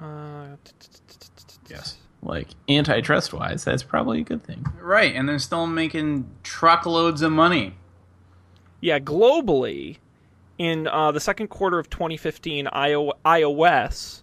Uh, 0.00 0.56
Yes. 1.68 1.98
Like 2.22 2.48
antitrust 2.68 3.32
wise, 3.32 3.64
that's 3.64 3.84
probably 3.84 4.20
a 4.20 4.24
good 4.24 4.42
thing. 4.42 4.64
Right, 4.80 5.14
and 5.14 5.28
they're 5.28 5.38
still 5.38 5.68
making 5.68 6.28
truckloads 6.42 7.22
of 7.22 7.30
money. 7.30 7.74
Yeah, 8.80 8.98
globally, 8.98 9.98
in 10.58 10.88
uh, 10.88 11.12
the 11.12 11.20
second 11.20 11.48
quarter 11.48 11.78
of 11.78 11.90
2015, 11.90 12.68
IO- 12.72 13.12
iOS 13.24 14.22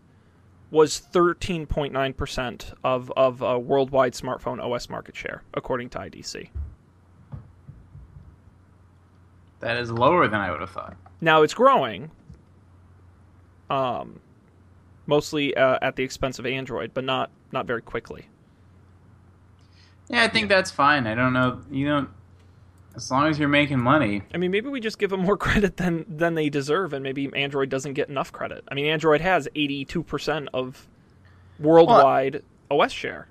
was 0.71 1.01
13.9% 1.13 2.73
of, 2.83 3.11
of 3.15 3.43
uh, 3.43 3.59
worldwide 3.59 4.13
smartphone 4.13 4.61
OS 4.61 4.89
market 4.89 5.15
share, 5.15 5.43
according 5.53 5.89
to 5.91 5.99
IDC. 5.99 6.49
That 9.63 9.77
is 9.77 9.89
lower 9.91 10.27
than 10.27 10.41
I 10.41 10.51
would 10.51 10.59
have 10.59 10.71
thought. 10.71 10.95
Now 11.21 11.41
it's 11.41 11.53
growing, 11.53 12.11
um, 13.69 14.19
mostly 15.05 15.55
uh, 15.55 15.79
at 15.81 15.95
the 15.95 16.03
expense 16.03 16.37
of 16.37 16.45
Android, 16.45 16.93
but 16.93 17.03
not 17.03 17.31
not 17.51 17.65
very 17.65 17.81
quickly. 17.81 18.27
Yeah, 20.09 20.23
I 20.23 20.27
think 20.27 20.49
that's 20.49 20.69
fine. 20.69 21.07
I 21.07 21.15
don't 21.15 21.33
know. 21.33 21.61
You 21.71 21.87
don't. 21.87 22.09
As 22.95 23.09
long 23.09 23.27
as 23.27 23.39
you're 23.39 23.49
making 23.49 23.79
money. 23.79 24.21
I 24.33 24.37
mean, 24.37 24.51
maybe 24.51 24.69
we 24.69 24.79
just 24.79 24.99
give 24.99 25.09
them 25.09 25.21
more 25.21 25.37
credit 25.47 25.77
than 25.77 26.05
than 26.07 26.35
they 26.35 26.49
deserve, 26.49 26.93
and 26.93 27.01
maybe 27.01 27.29
Android 27.33 27.69
doesn't 27.69 27.93
get 27.93 28.09
enough 28.09 28.31
credit. 28.31 28.63
I 28.69 28.75
mean, 28.75 28.85
Android 28.85 29.21
has 29.21 29.47
82% 29.55 30.47
of 30.53 30.87
worldwide 31.59 32.43
OS 32.69 32.91
share. 32.91 33.27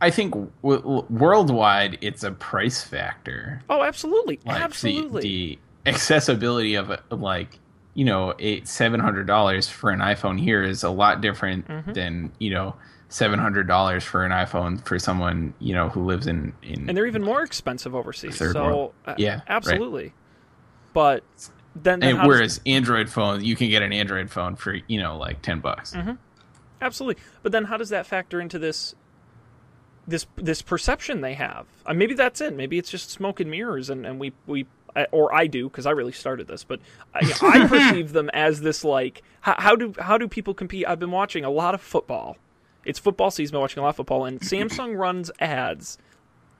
I 0.00 0.10
think 0.10 0.32
w- 0.32 0.50
w- 0.62 1.06
worldwide, 1.08 1.98
it's 2.00 2.24
a 2.24 2.32
price 2.32 2.82
factor. 2.82 3.62
Oh, 3.70 3.82
absolutely, 3.82 4.40
Like 4.44 4.60
absolutely. 4.60 5.22
The, 5.22 5.28
the 5.28 5.58
accessibility 5.86 6.74
of, 6.76 6.90
a, 6.90 7.00
like 7.10 7.58
you 7.94 8.04
know, 8.04 8.34
eight 8.38 8.66
seven 8.68 9.00
hundred 9.00 9.26
dollars 9.26 9.68
for 9.68 9.90
an 9.90 10.00
iPhone 10.00 10.38
here 10.40 10.62
is 10.62 10.82
a 10.82 10.90
lot 10.90 11.20
different 11.20 11.68
Mm-hmm. 11.68 11.92
than 11.92 12.32
you 12.38 12.50
know 12.50 12.74
seven 13.08 13.38
hundred 13.38 13.68
dollars 13.68 14.02
for 14.02 14.24
an 14.24 14.32
iPhone 14.32 14.84
for 14.84 14.98
someone 14.98 15.54
you 15.60 15.74
know 15.74 15.88
who 15.88 16.04
lives 16.04 16.26
in 16.26 16.52
in. 16.62 16.88
and 16.88 16.96
they're 16.96 17.06
even 17.06 17.22
more 17.22 17.42
expensive 17.42 17.94
overseas. 17.94 18.36
So, 18.36 18.52
world. 18.54 18.94
uh, 19.06 19.14
Yeah, 19.18 19.34
right. 19.34 19.42
absolutely. 19.48 20.12
But 20.92 21.22
then, 21.76 22.00
then 22.00 22.10
and 22.10 22.18
how 22.18 22.24
does- 22.24 22.28
whereas 22.28 22.60
Android 22.66 23.08
phone, 23.08 23.44
you 23.44 23.54
can 23.56 23.68
get 23.68 23.82
an 23.82 23.92
Android 23.92 24.30
phone 24.30 24.56
for 24.56 24.74
you 24.88 25.00
know 25.00 25.16
like 25.16 25.42
ten 25.42 25.60
bucks. 25.60 25.92
Mm-hmm. 25.94 26.12
absolutely. 26.80 27.22
But 27.44 27.52
then, 27.52 27.64
how 27.64 27.76
does 27.76 27.90
that 27.90 28.06
factor 28.06 28.40
into 28.40 28.58
this? 28.58 28.94
This 30.06 30.26
this 30.36 30.60
perception 30.60 31.20
they 31.22 31.34
have. 31.34 31.66
Uh, 31.86 31.94
maybe 31.94 32.12
that's 32.14 32.40
it. 32.42 32.54
Maybe 32.54 32.76
it's 32.76 32.90
just 32.90 33.08
smoke 33.10 33.40
and 33.40 33.50
mirrors, 33.50 33.88
and, 33.88 34.04
and 34.04 34.18
we 34.20 34.32
we 34.46 34.66
or 35.12 35.34
I 35.34 35.46
do 35.46 35.68
because 35.68 35.86
I 35.86 35.90
really 35.90 36.12
started 36.12 36.46
this, 36.46 36.64
but 36.64 36.80
I, 37.14 37.20
I 37.42 37.66
perceive 37.68 38.12
them 38.12 38.30
as 38.32 38.60
this 38.60 38.84
like 38.84 39.22
how, 39.40 39.54
how 39.58 39.76
do 39.76 39.94
how 39.98 40.18
do 40.18 40.28
people 40.28 40.54
compete? 40.54 40.86
I've 40.86 40.98
been 40.98 41.10
watching 41.10 41.44
a 41.44 41.50
lot 41.50 41.74
of 41.74 41.80
football. 41.80 42.36
It's 42.84 42.98
football 42.98 43.30
season. 43.30 43.52
I've 43.54 43.58
been 43.58 43.60
watching 43.62 43.80
a 43.80 43.82
lot 43.82 43.88
of 43.90 43.96
football, 43.96 44.24
and 44.24 44.40
Samsung 44.40 44.96
runs 44.96 45.30
ads 45.40 45.98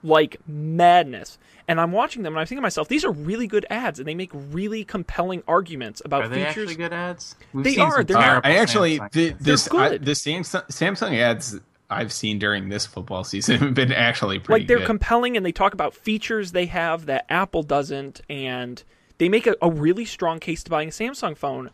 like 0.02 0.36
madness. 0.46 1.38
And 1.66 1.80
I'm 1.80 1.92
watching 1.92 2.22
them, 2.22 2.34
and 2.34 2.40
I'm 2.40 2.44
thinking 2.46 2.58
to 2.58 2.62
myself, 2.62 2.88
these 2.88 3.06
are 3.06 3.10
really 3.12 3.46
good 3.46 3.64
ads, 3.70 3.98
and 3.98 4.06
they 4.06 4.14
make 4.14 4.30
really 4.34 4.84
compelling 4.84 5.42
arguments 5.48 6.02
about 6.04 6.24
Are 6.24 6.28
they 6.28 6.44
features. 6.44 6.70
actually 6.70 6.74
good 6.74 6.92
ads? 6.92 7.36
We've 7.54 7.64
they 7.64 7.78
are. 7.78 8.04
they're 8.04 8.18
not- 8.18 8.44
I 8.44 8.56
actually 8.56 8.98
Samsung 8.98 9.10
the, 9.12 9.30
ads. 9.30 9.44
this 9.44 9.68
I, 9.68 9.88
good. 9.88 10.04
the 10.04 10.10
Samsung 10.12 10.66
Samsung 10.66 11.16
ads 11.18 11.58
I've 11.90 12.12
seen 12.12 12.38
during 12.38 12.68
this 12.68 12.86
football 12.86 13.24
season 13.24 13.58
have 13.60 13.74
been 13.74 13.92
actually 13.92 14.38
pretty 14.38 14.62
like 14.62 14.68
they're 14.68 14.78
good. 14.78 14.86
compelling 14.86 15.36
and 15.36 15.44
they 15.44 15.52
talk 15.52 15.74
about 15.74 15.94
features 15.94 16.52
they 16.52 16.66
have 16.66 17.06
that 17.06 17.26
Apple 17.28 17.62
doesn't 17.62 18.20
and 18.30 18.82
they 19.18 19.28
make 19.28 19.46
a, 19.46 19.54
a 19.62 19.70
really 19.70 20.04
strong 20.04 20.40
case 20.40 20.62
to 20.64 20.70
buying 20.70 20.88
a 20.88 20.92
Samsung 20.92 21.36
phone. 21.36 21.70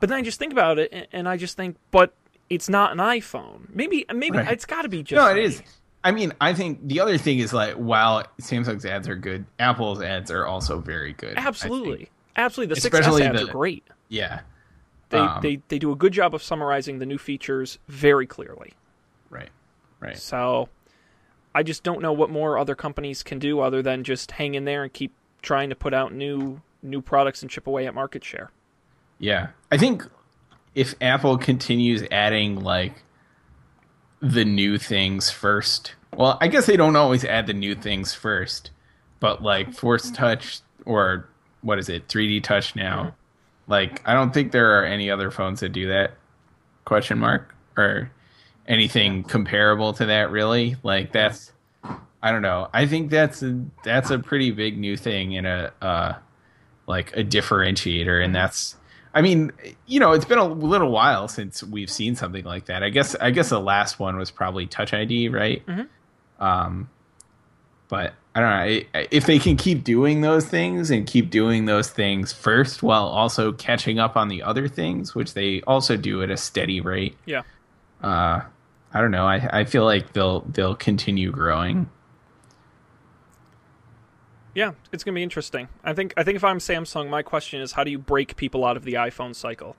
But 0.00 0.08
then 0.08 0.18
I 0.18 0.22
just 0.22 0.38
think 0.38 0.52
about 0.52 0.78
it 0.78 0.90
and, 0.92 1.06
and 1.12 1.28
I 1.28 1.36
just 1.36 1.56
think, 1.56 1.76
but 1.90 2.12
it's 2.50 2.68
not 2.68 2.92
an 2.92 2.98
iPhone. 2.98 3.68
Maybe 3.72 4.04
maybe 4.14 4.38
Right. 4.38 4.52
it's 4.52 4.66
got 4.66 4.82
to 4.82 4.88
be 4.88 5.02
just 5.02 5.16
no, 5.16 5.30
it 5.30 5.38
is. 5.38 5.62
I 6.02 6.10
mean, 6.10 6.34
I 6.40 6.52
think 6.52 6.86
the 6.86 7.00
other 7.00 7.16
thing 7.16 7.38
is 7.38 7.54
like 7.54 7.74
while 7.74 8.24
Samsung's 8.40 8.84
ads 8.84 9.08
are 9.08 9.16
good, 9.16 9.46
Apple's 9.58 10.02
ads 10.02 10.30
are 10.30 10.46
also 10.46 10.78
very 10.78 11.14
good. 11.14 11.38
Absolutely. 11.38 12.10
Absolutely. 12.36 12.74
The 12.74 12.78
Especially 12.78 13.22
6S 13.22 13.26
ads 13.28 13.40
the- 13.40 13.48
are 13.48 13.52
great. 13.52 13.84
Yeah. 14.10 14.40
They, 15.10 15.18
Um, 15.18 15.40
they 15.42 15.62
they 15.68 15.78
do 15.78 15.92
a 15.92 15.96
good 15.96 16.12
job 16.12 16.34
of 16.34 16.42
summarizing 16.42 16.98
the 16.98 17.06
new 17.06 17.18
features 17.18 17.78
very 17.88 18.26
clearly. 18.26 18.74
Right. 19.34 19.50
Right. 20.00 20.16
So 20.16 20.68
I 21.54 21.62
just 21.62 21.82
don't 21.82 22.00
know 22.00 22.12
what 22.12 22.30
more 22.30 22.58
other 22.58 22.74
companies 22.74 23.22
can 23.22 23.38
do 23.38 23.60
other 23.60 23.82
than 23.82 24.04
just 24.04 24.30
hang 24.30 24.54
in 24.54 24.64
there 24.64 24.84
and 24.84 24.92
keep 24.92 25.12
trying 25.42 25.68
to 25.70 25.76
put 25.76 25.92
out 25.92 26.12
new 26.12 26.60
new 26.82 27.00
products 27.00 27.42
and 27.42 27.50
chip 27.50 27.66
away 27.66 27.86
at 27.86 27.94
market 27.94 28.24
share. 28.24 28.50
Yeah. 29.18 29.48
I 29.72 29.78
think 29.78 30.06
if 30.74 30.94
Apple 31.00 31.38
continues 31.38 32.04
adding 32.10 32.60
like 32.60 33.02
the 34.20 34.44
new 34.44 34.78
things 34.78 35.30
first. 35.30 35.94
Well, 36.16 36.38
I 36.40 36.48
guess 36.48 36.66
they 36.66 36.76
don't 36.76 36.96
always 36.96 37.24
add 37.24 37.46
the 37.46 37.52
new 37.52 37.74
things 37.74 38.14
first, 38.14 38.70
but 39.20 39.42
like 39.42 39.72
Force 39.72 40.10
Touch 40.10 40.60
or 40.84 41.28
what 41.62 41.78
is 41.78 41.88
it? 41.88 42.08
3D 42.08 42.42
Touch 42.42 42.76
now. 42.76 42.98
Mm-hmm. 42.98 43.10
Like 43.66 44.02
I 44.06 44.14
don't 44.14 44.32
think 44.32 44.52
there 44.52 44.78
are 44.78 44.84
any 44.84 45.10
other 45.10 45.30
phones 45.30 45.60
that 45.60 45.70
do 45.70 45.88
that. 45.88 46.12
Question 46.84 47.18
mark 47.18 47.54
or 47.76 48.10
anything 48.66 49.22
comparable 49.24 49.92
to 49.94 50.06
that 50.06 50.30
really? 50.30 50.76
Like 50.82 51.12
that's 51.12 51.52
I 52.22 52.30
don't 52.32 52.42
know. 52.42 52.68
I 52.72 52.86
think 52.86 53.10
that's 53.10 53.42
a, 53.42 53.62
that's 53.84 54.10
a 54.10 54.18
pretty 54.18 54.50
big 54.50 54.78
new 54.78 54.96
thing 54.96 55.36
and 55.36 55.46
a 55.46 55.72
uh 55.82 56.14
like 56.86 57.16
a 57.16 57.24
differentiator 57.24 58.24
and 58.24 58.34
that's 58.34 58.76
I 59.16 59.22
mean, 59.22 59.52
you 59.86 60.00
know, 60.00 60.10
it's 60.12 60.24
been 60.24 60.38
a 60.38 60.44
little 60.44 60.90
while 60.90 61.28
since 61.28 61.62
we've 61.62 61.90
seen 61.90 62.16
something 62.16 62.44
like 62.44 62.66
that. 62.66 62.82
I 62.82 62.88
guess 62.90 63.14
I 63.16 63.30
guess 63.30 63.50
the 63.50 63.60
last 63.60 63.98
one 64.00 64.16
was 64.16 64.30
probably 64.30 64.66
Touch 64.66 64.92
ID, 64.92 65.28
right? 65.28 65.64
Mhm. 65.66 65.86
Um, 66.40 66.90
but 67.88 68.14
I 68.34 68.40
don't 68.40 68.50
know 68.50 68.84
I- 69.00 69.08
if 69.12 69.26
they 69.26 69.38
can 69.38 69.56
keep 69.56 69.84
doing 69.84 70.22
those 70.22 70.46
things 70.46 70.90
and 70.90 71.06
keep 71.06 71.30
doing 71.30 71.66
those 71.66 71.90
things 71.90 72.32
first 72.32 72.82
while 72.82 73.04
also 73.04 73.52
catching 73.52 73.98
up 74.00 74.16
on 74.16 74.26
the 74.28 74.42
other 74.42 74.66
things, 74.66 75.14
which 75.14 75.34
they 75.34 75.60
also 75.62 75.96
do 75.96 76.22
at 76.22 76.30
a 76.30 76.36
steady 76.36 76.80
rate. 76.80 77.16
Yeah. 77.26 77.42
Uh, 78.02 78.40
I 78.94 79.00
don't 79.00 79.10
know. 79.10 79.26
I 79.26 79.60
I 79.60 79.64
feel 79.64 79.84
like 79.84 80.12
they'll 80.12 80.40
they'll 80.42 80.76
continue 80.76 81.30
growing. 81.32 81.76
Hmm. 81.84 81.90
Yeah, 84.54 84.72
it's 84.92 85.02
gonna 85.02 85.16
be 85.16 85.22
interesting. 85.22 85.68
I 85.82 85.94
think 85.94 86.14
I 86.16 86.22
think 86.22 86.36
if 86.36 86.44
I'm 86.44 86.58
Samsung, 86.58 87.10
my 87.10 87.22
question 87.22 87.60
is 87.60 87.72
how 87.72 87.82
do 87.84 87.90
you 87.90 87.98
break 87.98 88.36
people 88.36 88.64
out 88.64 88.76
of 88.76 88.84
the 88.84 88.94
iPhone 88.94 89.34
cycle? 89.34 89.76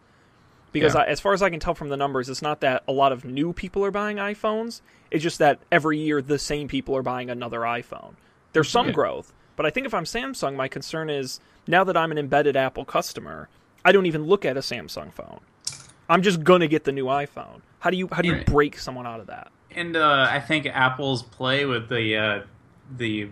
Because 0.73 0.93
Yeah. 0.95 1.01
I, 1.01 1.05
as 1.05 1.21
far 1.21 1.31
as 1.31 1.41
I 1.41 1.49
can 1.49 1.61
tell 1.61 1.73
from 1.75 1.87
the 1.87 1.95
numbers, 1.95 2.27
it's 2.29 2.41
not 2.41 2.59
that 2.59 2.83
a 2.85 2.91
lot 2.91 3.13
of 3.13 3.23
new 3.23 3.53
people 3.53 3.85
are 3.85 3.91
buying 3.91 4.17
iPhones. 4.17 4.81
It's 5.11 5.23
just 5.23 5.39
that 5.39 5.59
every 5.71 5.97
year 5.97 6.21
the 6.21 6.37
same 6.37 6.67
people 6.67 6.95
are 6.97 7.01
buying 7.03 7.29
another 7.29 7.61
iPhone. 7.61 8.15
There's 8.51 8.69
some 8.69 8.87
Yeah. 8.87 8.93
growth, 8.93 9.31
but 9.55 9.65
I 9.65 9.69
think 9.69 9.85
if 9.85 9.93
I'm 9.93 10.03
Samsung, 10.03 10.55
my 10.57 10.67
concern 10.67 11.09
is 11.09 11.39
now 11.67 11.85
that 11.85 11.95
I'm 11.95 12.11
an 12.11 12.17
embedded 12.17 12.57
Apple 12.57 12.83
customer, 12.83 13.47
I 13.85 13.93
don't 13.93 14.05
even 14.07 14.25
look 14.25 14.43
at 14.43 14.57
a 14.57 14.61
Samsung 14.61 15.13
phone. 15.13 15.39
I'm 16.09 16.21
just 16.21 16.43
gonna 16.43 16.67
get 16.67 16.83
the 16.83 16.91
new 16.91 17.05
iPhone. 17.05 17.61
How 17.85 17.91
do 17.91 17.97
you 17.97 18.09
how 18.11 18.23
do 18.23 18.29
you 18.29 18.33
Right. 18.33 18.45
break 18.47 18.79
someone 18.79 19.05
out 19.05 19.19
of 19.19 19.27
that? 19.27 19.51
And 19.69 19.95
uh, 19.95 20.27
I 20.27 20.39
think 20.39 20.65
Apple's 20.65 21.21
play 21.21 21.65
with 21.65 21.87
the 21.87 22.17
uh, 22.17 22.41
the 22.97 23.29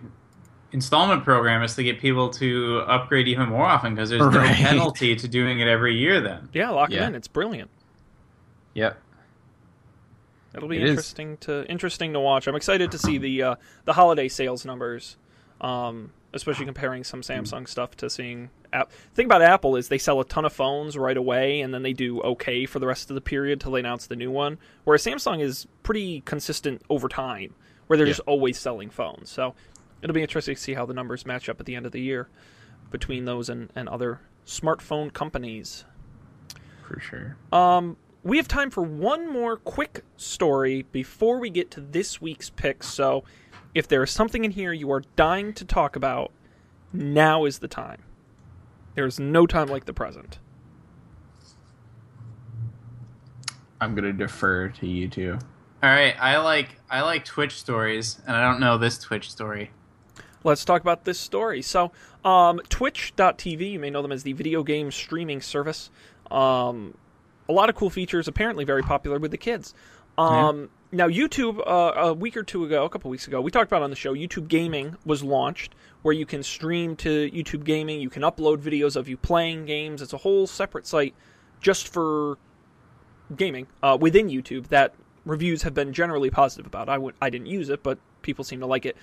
installment 0.70 1.24
program 1.24 1.60
is 1.64 1.74
to 1.74 1.82
get 1.82 1.98
people 1.98 2.30
to 2.30 2.84
upgrade 2.86 3.26
even 3.26 3.48
more 3.48 3.66
often 3.66 3.96
because 3.96 4.10
there's 4.10 4.20
no 4.32 4.42
penalty 4.44 5.16
to 5.16 5.26
doing 5.26 5.58
it 5.58 5.66
every 5.66 5.96
year. 5.96 6.20
Then 6.20 6.48
Yeah, 6.52 6.70
lock 6.70 6.90
Yeah. 6.92 7.02
it 7.02 7.08
in. 7.08 7.14
It's 7.16 7.26
brilliant. 7.26 7.68
Yep. 8.74 8.96
It'll 10.54 10.68
be 10.68 10.76
It 10.76 10.84
is. 10.84 10.90
interesting 10.90 11.36
to 11.38 11.66
interesting 11.68 12.12
to 12.12 12.20
watch. 12.20 12.46
I'm 12.46 12.54
excited 12.54 12.92
to 12.92 12.98
see 12.98 13.18
the 13.18 13.42
uh, 13.42 13.54
the 13.86 13.94
holiday 13.94 14.28
sales 14.28 14.64
numbers, 14.64 15.16
um, 15.60 16.12
especially 16.32 16.64
comparing 16.66 17.02
some 17.02 17.22
Samsung 17.22 17.66
stuff 17.68 17.96
to 17.96 18.08
seeing. 18.08 18.50
App. 18.74 18.92
thing 19.14 19.26
about 19.26 19.40
Apple 19.42 19.76
is 19.76 19.88
they 19.88 19.98
sell 19.98 20.20
a 20.20 20.24
ton 20.24 20.44
of 20.44 20.52
phones 20.52 20.98
right 20.98 21.16
away, 21.16 21.60
and 21.60 21.72
then 21.72 21.82
they 21.82 21.92
do 21.92 22.20
okay 22.22 22.66
for 22.66 22.78
the 22.80 22.86
rest 22.86 23.10
of 23.10 23.14
the 23.14 23.20
period 23.20 23.60
till 23.60 23.72
they 23.72 23.80
announce 23.80 24.06
the 24.06 24.16
new 24.16 24.30
one. 24.30 24.58
Whereas 24.84 25.04
Samsung 25.04 25.40
is 25.40 25.66
pretty 25.82 26.20
consistent 26.22 26.82
over 26.90 27.08
time, 27.08 27.54
where 27.86 27.96
they're 27.96 28.06
Yeah. 28.06 28.12
just 28.12 28.26
always 28.26 28.58
selling 28.58 28.90
phones. 28.90 29.30
So 29.30 29.54
it'll 30.02 30.14
be 30.14 30.22
interesting 30.22 30.56
to 30.56 30.60
see 30.60 30.74
how 30.74 30.84
the 30.86 30.94
numbers 30.94 31.24
match 31.24 31.48
up 31.48 31.60
at 31.60 31.66
the 31.66 31.76
end 31.76 31.86
of 31.86 31.92
the 31.92 32.00
year 32.00 32.28
between 32.90 33.24
those 33.24 33.48
and, 33.48 33.70
and 33.74 33.88
other 33.88 34.20
smartphone 34.46 35.12
companies. 35.12 35.84
For 36.86 37.00
sure. 37.00 37.36
Um, 37.52 37.96
we 38.22 38.36
have 38.38 38.48
time 38.48 38.70
for 38.70 38.82
one 38.82 39.30
more 39.32 39.56
quick 39.56 40.02
story 40.16 40.82
before 40.92 41.38
we 41.38 41.48
get 41.50 41.70
to 41.72 41.80
this 41.80 42.20
week's 42.20 42.50
picks. 42.50 42.88
So, 42.88 43.24
if 43.74 43.88
there 43.88 44.02
is 44.02 44.10
something 44.10 44.44
in 44.44 44.50
here 44.52 44.72
you 44.72 44.90
are 44.92 45.02
dying 45.16 45.52
to 45.54 45.64
talk 45.64 45.96
about, 45.96 46.30
now 46.92 47.44
is 47.44 47.58
the 47.58 47.68
time. 47.68 48.02
There's 48.94 49.18
no 49.18 49.46
time 49.46 49.68
like 49.68 49.84
the 49.86 49.92
present. 49.92 50.38
I'm 53.80 53.94
gonna 53.94 54.12
defer 54.12 54.68
to 54.68 54.86
you 54.86 55.08
two. 55.08 55.38
all 55.82 55.90
right, 55.90 56.14
I 56.18 56.38
like 56.38 56.80
I 56.88 57.02
like 57.02 57.24
Twitch 57.24 57.58
stories, 57.58 58.20
and 58.26 58.36
I 58.36 58.42
don't 58.42 58.60
know 58.60 58.78
this 58.78 58.98
Twitch 58.98 59.30
story. 59.30 59.70
Let's 60.42 60.64
talk 60.64 60.82
about 60.82 61.04
this 61.04 61.18
story. 61.18 61.62
So, 61.62 61.90
um, 62.22 62.60
Twitch.tv, 62.68 63.72
you 63.72 63.78
may 63.78 63.88
know 63.88 64.02
them 64.02 64.12
as 64.12 64.24
the 64.24 64.34
video 64.34 64.62
game 64.62 64.90
streaming 64.90 65.40
service. 65.40 65.90
Um, 66.30 66.96
a 67.48 67.52
lot 67.52 67.70
of 67.70 67.76
cool 67.76 67.88
features, 67.90 68.28
apparently 68.28 68.64
very 68.64 68.82
popular 68.82 69.18
with 69.18 69.30
the 69.30 69.38
kids. 69.38 69.74
Um, 70.18 70.68
Now, 70.94 71.08
YouTube, 71.08 71.60
uh, 71.66 71.92
a 71.96 72.14
week 72.14 72.36
or 72.36 72.44
two 72.44 72.64
ago, 72.64 72.84
a 72.84 72.88
couple 72.88 73.10
weeks 73.10 73.26
ago, 73.26 73.40
we 73.40 73.50
talked 73.50 73.68
about 73.68 73.82
on 73.82 73.90
the 73.90 73.96
show, 73.96 74.14
YouTube 74.14 74.46
Gaming 74.46 74.96
was 75.04 75.24
launched, 75.24 75.74
where 76.02 76.14
you 76.14 76.24
can 76.24 76.44
stream 76.44 76.94
to 76.98 77.28
YouTube 77.32 77.64
Gaming. 77.64 78.00
You 78.00 78.08
can 78.08 78.22
upload 78.22 78.58
videos 78.58 78.94
of 78.94 79.08
you 79.08 79.16
playing 79.16 79.66
games. 79.66 80.00
It's 80.00 80.12
a 80.12 80.18
whole 80.18 80.46
separate 80.46 80.86
site 80.86 81.12
just 81.60 81.88
for 81.88 82.38
gaming 83.34 83.66
uh, 83.82 83.98
within 84.00 84.28
YouTube 84.28 84.68
that 84.68 84.94
reviews 85.24 85.62
have 85.62 85.74
been 85.74 85.92
generally 85.92 86.30
positive 86.30 86.64
about. 86.64 86.88
I 86.88 86.94
w- 86.94 87.14
I 87.20 87.28
didn't 87.28 87.48
use 87.48 87.70
it, 87.70 87.82
but 87.82 87.98
people 88.22 88.44
seem 88.44 88.60
to 88.60 88.66
like 88.66 88.86
it. 88.86 88.96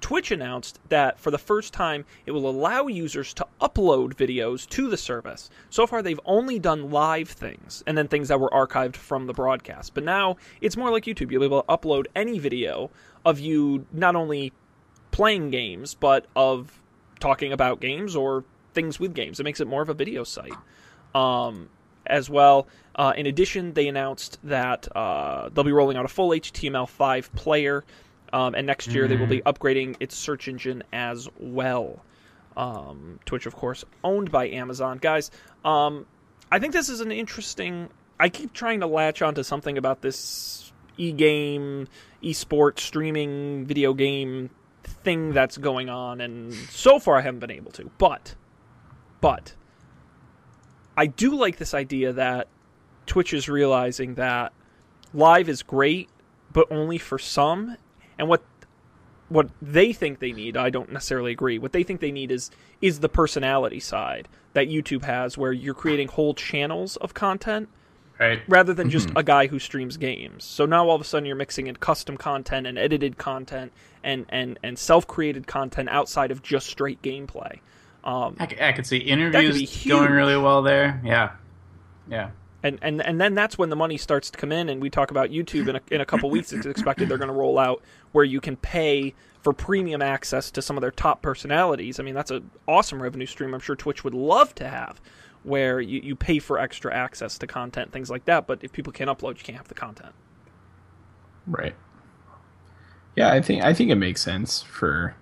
Twitch 0.00 0.30
announced 0.30 0.78
that 0.88 1.18
for 1.18 1.30
the 1.30 1.38
first 1.38 1.72
time, 1.72 2.04
it 2.26 2.30
will 2.32 2.48
allow 2.48 2.86
users 2.86 3.34
to 3.34 3.46
upload 3.60 4.14
videos 4.14 4.68
to 4.70 4.88
the 4.88 4.96
service. 4.96 5.50
So 5.70 5.86
far, 5.86 6.02
they've 6.02 6.20
only 6.24 6.58
done 6.58 6.90
live 6.90 7.28
things 7.28 7.82
and 7.86 7.96
then 7.96 8.08
things 8.08 8.28
that 8.28 8.40
were 8.40 8.50
archived 8.50 8.96
from 8.96 9.26
the 9.26 9.32
broadcast. 9.32 9.94
But 9.94 10.04
now 10.04 10.36
it's 10.60 10.76
more 10.76 10.90
like 10.90 11.04
YouTube. 11.04 11.30
You'll 11.30 11.40
be 11.40 11.46
able 11.46 11.62
to 11.62 11.68
upload 11.68 12.06
any 12.14 12.38
video 12.38 12.90
of 13.24 13.40
you 13.40 13.86
not 13.92 14.16
only 14.16 14.52
playing 15.10 15.50
games, 15.50 15.94
but 15.94 16.26
of 16.36 16.80
talking 17.20 17.52
about 17.52 17.80
games 17.80 18.14
or 18.14 18.44
things 18.74 19.00
with 19.00 19.14
games. 19.14 19.40
It 19.40 19.44
makes 19.44 19.60
it 19.60 19.66
more 19.66 19.82
of 19.82 19.88
a 19.88 19.94
video 19.94 20.24
site. 20.24 20.52
Um, 21.14 21.70
as 22.06 22.30
well, 22.30 22.68
uh, 22.94 23.12
in 23.16 23.26
addition, 23.26 23.72
they 23.72 23.88
announced 23.88 24.38
that 24.44 24.88
uh, 24.96 25.48
they'll 25.48 25.64
be 25.64 25.72
rolling 25.72 25.96
out 25.96 26.04
a 26.04 26.08
full 26.08 26.30
HTML5 26.30 27.32
player, 27.34 27.84
um, 28.32 28.54
and 28.54 28.66
next 28.66 28.88
year 28.88 29.08
they 29.08 29.16
will 29.16 29.26
be 29.26 29.40
upgrading 29.42 29.96
its 30.00 30.16
search 30.16 30.48
engine 30.48 30.82
as 30.92 31.28
well. 31.38 32.02
Um, 32.56 33.20
Twitch, 33.24 33.46
of 33.46 33.54
course, 33.54 33.84
owned 34.02 34.30
by 34.30 34.48
Amazon. 34.48 34.98
Guys, 34.98 35.30
um, 35.64 36.06
I 36.50 36.58
think 36.58 36.72
this 36.72 36.88
is 36.88 37.00
an 37.00 37.12
interesting. 37.12 37.90
I 38.18 38.28
keep 38.28 38.52
trying 38.52 38.80
to 38.80 38.86
latch 38.86 39.20
onto 39.20 39.42
something 39.42 39.76
about 39.76 40.00
this 40.00 40.72
e-game, 40.96 41.88
e-sport 42.22 42.80
streaming 42.80 43.66
video 43.66 43.92
game 43.92 44.50
thing 44.82 45.32
that's 45.32 45.58
going 45.58 45.88
on, 45.88 46.20
and 46.20 46.54
so 46.54 46.98
far 46.98 47.16
I 47.16 47.20
haven't 47.20 47.40
been 47.40 47.50
able 47.50 47.72
to. 47.72 47.90
But, 47.98 48.34
but, 49.20 49.54
I 50.96 51.06
do 51.06 51.34
like 51.34 51.58
this 51.58 51.74
idea 51.74 52.14
that 52.14 52.48
Twitch 53.04 53.34
is 53.34 53.48
realizing 53.48 54.14
that 54.14 54.52
live 55.12 55.48
is 55.48 55.62
great, 55.62 56.08
but 56.52 56.66
only 56.70 56.98
for 56.98 57.18
some, 57.18 57.76
and 58.18 58.28
what 58.28 58.42
what 59.28 59.48
they 59.60 59.92
think 59.92 60.20
they 60.20 60.30
need, 60.32 60.56
I 60.56 60.70
don't 60.70 60.92
necessarily 60.92 61.32
agree. 61.32 61.58
What 61.58 61.72
they 61.72 61.82
think 61.82 62.00
they 62.00 62.12
need 62.12 62.30
is 62.30 62.50
is 62.80 63.00
the 63.00 63.08
personality 63.08 63.80
side 63.80 64.28
that 64.52 64.68
YouTube 64.68 65.02
has, 65.04 65.36
where 65.36 65.52
you're 65.52 65.74
creating 65.74 66.08
whole 66.08 66.34
channels 66.34 66.96
of 66.96 67.12
content 67.14 67.68
Right. 68.18 68.40
rather 68.48 68.72
than 68.72 68.88
just 68.88 69.10
a 69.14 69.22
guy 69.22 69.46
who 69.46 69.58
streams 69.58 69.98
games. 69.98 70.42
So 70.42 70.64
now 70.64 70.88
all 70.88 70.94
of 70.94 71.02
a 71.02 71.04
sudden 71.04 71.26
you're 71.26 71.36
mixing 71.36 71.66
in 71.66 71.76
custom 71.76 72.16
content 72.16 72.66
and 72.66 72.78
edited 72.78 73.18
content 73.18 73.72
and 74.02 74.24
and 74.30 74.58
and 74.62 74.78
self-created 74.78 75.46
content 75.46 75.90
outside 75.90 76.30
of 76.30 76.42
just 76.42 76.66
straight 76.68 77.02
gameplay. 77.02 77.58
Um, 78.04 78.36
I, 78.38 78.46
c- 78.48 78.56
I 78.60 78.72
could 78.72 78.86
see 78.86 78.98
interviews 78.98 79.58
be 79.58 79.88
going 79.88 80.12
really 80.12 80.36
well 80.38 80.62
there. 80.62 80.98
Yeah. 81.04 81.32
Yeah. 82.08 82.30
And 82.66 82.78
and 82.82 83.02
and 83.02 83.20
then 83.20 83.34
that's 83.34 83.56
when 83.56 83.70
the 83.70 83.76
money 83.76 83.96
starts 83.96 84.30
to 84.30 84.38
come 84.38 84.52
in 84.52 84.68
and 84.68 84.80
we 84.80 84.90
talk 84.90 85.10
about 85.10 85.30
youtube 85.30 85.68
in 85.68 85.76
a, 85.76 85.80
in 85.90 86.00
a 86.00 86.06
couple 86.06 86.28
weeks. 86.30 86.52
It's 86.52 86.66
expected 86.66 87.08
they're 87.08 87.18
going 87.18 87.28
to 87.28 87.34
roll 87.34 87.58
out 87.58 87.82
where 88.12 88.24
you 88.24 88.40
can 88.40 88.56
pay 88.56 89.14
for 89.42 89.52
premium 89.52 90.02
access 90.02 90.50
to 90.50 90.62
some 90.62 90.76
of 90.76 90.80
their 90.80 90.90
top 90.90 91.22
personalities. 91.22 92.00
I 92.00 92.02
mean 92.02 92.14
that's 92.14 92.30
an 92.30 92.50
awesome 92.66 93.02
revenue 93.02 93.26
stream 93.26 93.54
i'm 93.54 93.60
sure 93.60 93.76
twitch 93.76 94.04
would 94.04 94.14
love 94.14 94.54
to 94.56 94.68
have 94.68 95.00
where 95.42 95.80
you, 95.80 96.00
you 96.00 96.16
pay 96.16 96.40
for 96.40 96.58
extra 96.58 96.92
access 96.92 97.38
to 97.38 97.46
content 97.46 97.92
things 97.92 98.10
like 98.10 98.24
that. 98.24 98.46
But 98.46 98.64
if 98.64 98.72
people 98.72 98.92
can't 98.92 99.10
upload 99.10 99.38
you 99.38 99.44
can't 99.44 99.58
have 99.58 99.68
the 99.68 99.74
content. 99.74 100.12
Right. 101.46 101.74
Yeah, 103.14 103.32
I 103.32 103.40
think 103.40 103.62
I 103.62 103.72
think 103.72 103.90
it 103.90 103.96
makes 103.96 104.22
sense 104.22 104.62
for 104.62 105.14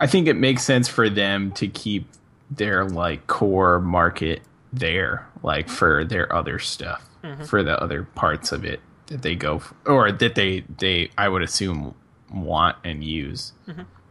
I 0.00 0.06
think 0.06 0.28
it 0.28 0.34
makes 0.34 0.62
sense 0.62 0.88
for 0.88 1.10
them 1.10 1.52
to 1.52 1.68
keep 1.68 2.08
their 2.50 2.84
like 2.84 3.26
core 3.26 3.80
market 3.80 4.40
there, 4.72 5.26
like 5.42 5.68
for 5.68 6.04
their 6.04 6.32
other 6.34 6.58
stuff, 6.58 7.08
for 7.46 7.62
the 7.62 7.80
other 7.82 8.04
parts 8.04 8.52
of 8.52 8.64
it 8.64 8.80
that 9.06 9.22
they 9.22 9.34
go 9.34 9.56
f 9.56 9.72
or 9.86 10.12
that 10.12 10.34
they 10.34 10.60
they 10.78 11.10
I 11.16 11.28
would 11.28 11.42
assume 11.42 11.94
want 12.32 12.76
and 12.84 13.02
use, 13.02 13.52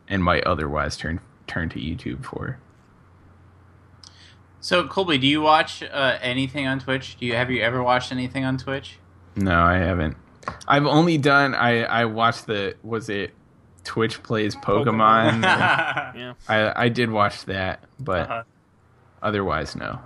and 0.07 0.23
might 0.23 0.43
otherwise 0.45 0.97
turn 0.97 1.19
turn 1.47 1.69
to 1.69 1.79
YouTube 1.79 2.23
for. 2.25 2.57
So 4.59 4.87
Colby, 4.87 5.17
do 5.17 5.27
you 5.27 5.41
watch 5.41 5.83
uh, 5.83 6.17
anything 6.21 6.67
on 6.67 6.79
Twitch? 6.79 7.17
Do 7.17 7.25
you 7.25 7.35
have 7.35 7.49
you 7.51 7.61
ever 7.61 7.81
watched 7.83 8.11
anything 8.11 8.43
on 8.43 8.57
Twitch? 8.57 8.97
No, 9.35 9.61
I 9.61 9.75
haven't. 9.77 10.17
I've 10.67 10.85
only 10.85 11.17
done 11.17 11.53
I 11.53 11.83
I 11.83 12.05
watched 12.05 12.47
the 12.47 12.75
was 12.83 13.09
it 13.09 13.33
Twitch 13.83 14.21
plays 14.23 14.55
Pokemon. 14.55 15.43
yeah 15.43 16.33
I 16.49 16.85
I 16.85 16.89
did 16.89 17.11
watch 17.11 17.45
that, 17.45 17.83
but 17.99 18.29
Uh-huh. 18.29 18.43
otherwise 19.21 19.75
no. 19.75 19.99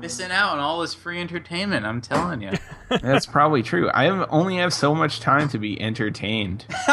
Missing 0.00 0.30
out 0.30 0.52
on 0.52 0.58
all 0.60 0.80
this 0.80 0.94
free 0.94 1.20
entertainment. 1.20 1.84
I'm 1.84 2.00
telling 2.00 2.40
you. 2.42 2.52
That's 2.88 3.26
probably 3.26 3.62
true. 3.62 3.90
I 3.92 4.04
have, 4.04 4.26
only 4.30 4.56
have 4.58 4.72
so 4.72 4.94
much 4.94 5.20
time 5.20 5.48
to 5.50 5.58
be 5.58 5.80
entertained. 5.80 6.64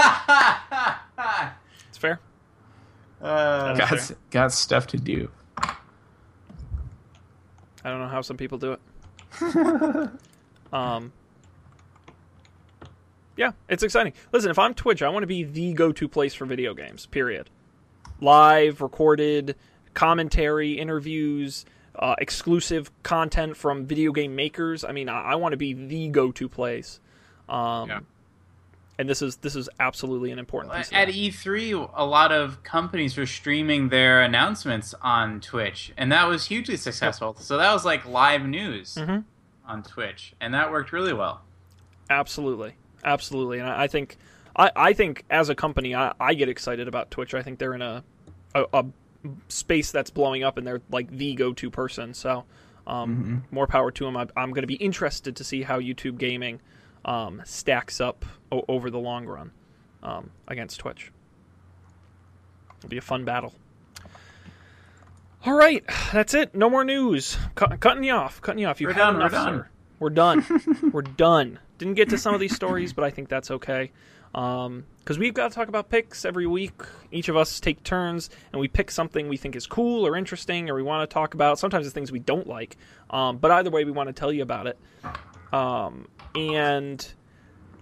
it's 1.89 1.97
fair 1.97 2.19
Uh, 3.21 3.75
got 3.75 3.99
fair. 3.99 4.17
got 4.31 4.51
stuff 4.51 4.87
to 4.87 4.97
do. 4.97 5.29
I 7.83 7.91
don't 7.91 7.99
know 7.99 8.07
how 8.07 8.21
some 8.21 8.37
people 8.37 8.57
do 8.57 8.73
it. 8.73 8.79
um, 10.73 11.13
yeah, 13.37 13.51
it's 13.69 13.83
exciting. 13.83 14.13
Listen, 14.31 14.49
if 14.49 14.57
I'm 14.57 14.73
Twitch, 14.73 15.03
I 15.03 15.09
want 15.09 15.23
to 15.23 15.27
be 15.27 15.43
the 15.43 15.73
go-to 15.73 16.07
place 16.07 16.33
for 16.33 16.45
video 16.45 16.73
games. 16.73 17.05
Period. 17.05 17.49
Live, 18.21 18.81
recorded, 18.81 19.55
commentary, 19.93 20.73
interviews, 20.73 21.65
uh, 21.99 22.15
exclusive 22.19 22.91
content 23.03 23.57
from 23.57 23.85
video 23.85 24.11
game 24.11 24.35
makers. 24.35 24.83
I 24.83 24.91
mean, 24.91 25.09
I, 25.09 25.21
I 25.21 25.35
want 25.35 25.53
to 25.53 25.57
be 25.57 25.73
the 25.73 26.07
go-to 26.09 26.47
place. 26.49 26.99
Um, 27.49 27.89
Yeah. 27.89 27.99
And 28.97 29.09
this 29.09 29.21
is 29.21 29.35
this 29.37 29.57
is 29.57 29.67
absolutely 29.77 30.31
an 30.31 30.39
important 30.39 30.73
piece. 30.73 30.87
At 30.93 31.07
that. 31.07 31.13
E3, 31.13 31.91
a 31.95 32.05
lot 32.05 32.31
of 32.31 32.63
companies 32.63 33.17
were 33.17 33.25
streaming 33.25 33.89
their 33.89 34.21
announcements 34.21 34.95
on 35.01 35.41
Twitch, 35.41 35.91
and 35.97 36.09
that 36.13 36.29
was 36.29 36.45
hugely 36.45 36.77
successful. 36.77 37.35
So 37.37 37.57
that 37.57 37.73
was 37.73 37.83
like 37.83 38.05
live 38.05 38.45
news 38.45 38.95
Mhm. 38.95 39.25
on 39.67 39.83
Twitch, 39.83 40.33
and 40.39 40.53
that 40.53 40.71
worked 40.71 40.93
really 40.93 41.11
well. 41.11 41.41
Absolutely, 42.09 42.75
absolutely, 43.03 43.59
and 43.59 43.67
I, 43.67 43.83
I 43.83 43.87
think, 43.87 44.15
I, 44.55 44.71
I 44.73 44.93
think 44.93 45.25
as 45.29 45.49
a 45.49 45.55
company, 45.55 45.93
I, 45.93 46.13
I 46.17 46.33
get 46.33 46.47
excited 46.47 46.87
about 46.87 47.11
Twitch. 47.11 47.33
I 47.33 47.41
think 47.41 47.59
they're 47.59 47.73
in 47.73 47.81
a, 47.81 48.01
a, 48.53 48.63
a 48.71 48.85
space 49.47 49.91
that's 49.91 50.09
blowing 50.09 50.43
up, 50.43 50.57
and 50.57 50.65
they're 50.65 50.81
like 50.89 51.09
the 51.09 51.35
go-to 51.35 51.69
person. 51.69 52.13
So, 52.13 52.45
um, 52.87 53.43
more 53.51 53.67
power 53.67 53.91
to 53.91 54.05
them. 54.05 54.15
I, 54.17 54.27
I'm 54.37 54.51
going 54.51 54.63
to 54.63 54.67
be 54.67 54.75
interested 54.75 55.35
to 55.37 55.43
see 55.43 55.63
how 55.63 55.79
YouTube 55.79 56.17
gaming 56.17 56.61
um, 57.03 57.41
stacks 57.45 57.99
up 58.01 58.25
o- 58.51 58.65
over 58.67 58.89
the 58.89 58.99
long 58.99 59.25
run 59.25 59.51
um, 60.03 60.31
against 60.47 60.79
Twitch. 60.79 61.11
It'll 62.79 62.89
be 62.89 62.97
a 62.97 63.01
fun 63.01 63.25
battle. 63.25 63.53
All 65.45 65.53
right, 65.53 65.83
that's 66.11 66.33
it. 66.33 66.55
No 66.55 66.69
more 66.69 66.83
news. 66.83 67.37
Cut, 67.53 67.79
cutting 67.79 68.03
you 68.03 68.13
off. 68.13 68.41
Cutting 68.41 68.59
you 68.59 68.67
off. 68.67 68.81
You 68.81 68.87
We're 68.87 68.93
had 68.93 68.99
done, 68.99 69.19
we're 69.19 69.29
done. 69.29 69.53
sir. 69.61 69.69
We're 69.99 70.09
done. 70.09 70.45
we're 70.91 71.01
done. 71.03 71.59
Didn't 71.77 71.93
get 71.93 72.09
to 72.09 72.17
some 72.17 72.33
of 72.33 72.39
these 72.39 72.55
stories, 72.55 72.93
but 72.93 73.03
I 73.03 73.11
think 73.11 73.29
that's 73.29 73.51
okay. 73.51 73.91
Because 75.05 75.19
we've 75.19 75.35
got 75.35 75.51
to 75.51 75.55
talk 75.55 75.67
about 75.67 75.89
picks 75.89 76.25
every 76.25 76.47
week. 76.47 76.73
Each 77.11 77.29
of 77.29 77.37
us 77.37 77.59
take 77.59 77.83
turns, 77.83 78.31
and 78.51 78.59
we 78.59 78.67
pick 78.67 78.89
something 78.89 79.29
we 79.29 79.37
think 79.37 79.55
is 79.55 79.67
cool 79.67 80.05
or 80.05 80.17
interesting, 80.17 80.67
or 80.67 80.73
we 80.73 80.81
want 80.81 81.07
to 81.07 81.13
talk 81.13 81.35
about. 81.35 81.59
Sometimes 81.59 81.85
it's 81.85 81.93
things 81.93 82.11
we 82.11 82.17
don't 82.17 82.47
like, 82.47 82.75
um, 83.11 83.37
but 83.37 83.51
either 83.51 83.69
way, 83.69 83.85
we 83.85 83.91
want 83.91 84.07
to 84.07 84.13
tell 84.13 84.33
you 84.33 84.41
about 84.41 84.65
it. 84.65 84.79
Um, 85.53 86.07
and 86.33 87.07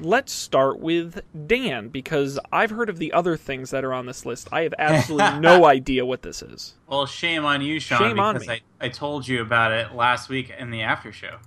let's 0.02 0.34
start 0.34 0.82
with 0.82 1.22
Dan 1.48 1.88
because 1.88 2.38
I've 2.52 2.72
heard 2.72 2.90
of 2.90 2.98
the 2.98 3.14
other 3.14 3.38
things 3.38 3.70
that 3.70 3.86
are 3.86 3.94
on 3.94 4.06
this 4.06 4.26
list. 4.26 4.50
I 4.52 4.64
have 4.64 4.74
absolutely 4.78 5.40
no 5.40 5.66
idea 5.66 6.06
what 6.06 6.24
this 6.24 6.42
is. 6.42 6.76
Well, 6.88 7.06
shame 7.06 7.46
on 7.46 7.62
you, 7.62 7.80
Sean, 7.80 8.00
Shame 8.00 8.20
on 8.20 8.38
me. 8.40 8.50
I, 8.50 8.62
I 8.82 8.90
told 8.90 9.30
you 9.30 9.42
about 9.42 9.72
it 9.72 9.94
last 9.94 10.28
week 10.28 10.52
in 10.60 10.72
the 10.72 10.82
after 10.82 11.14
show. 11.14 11.38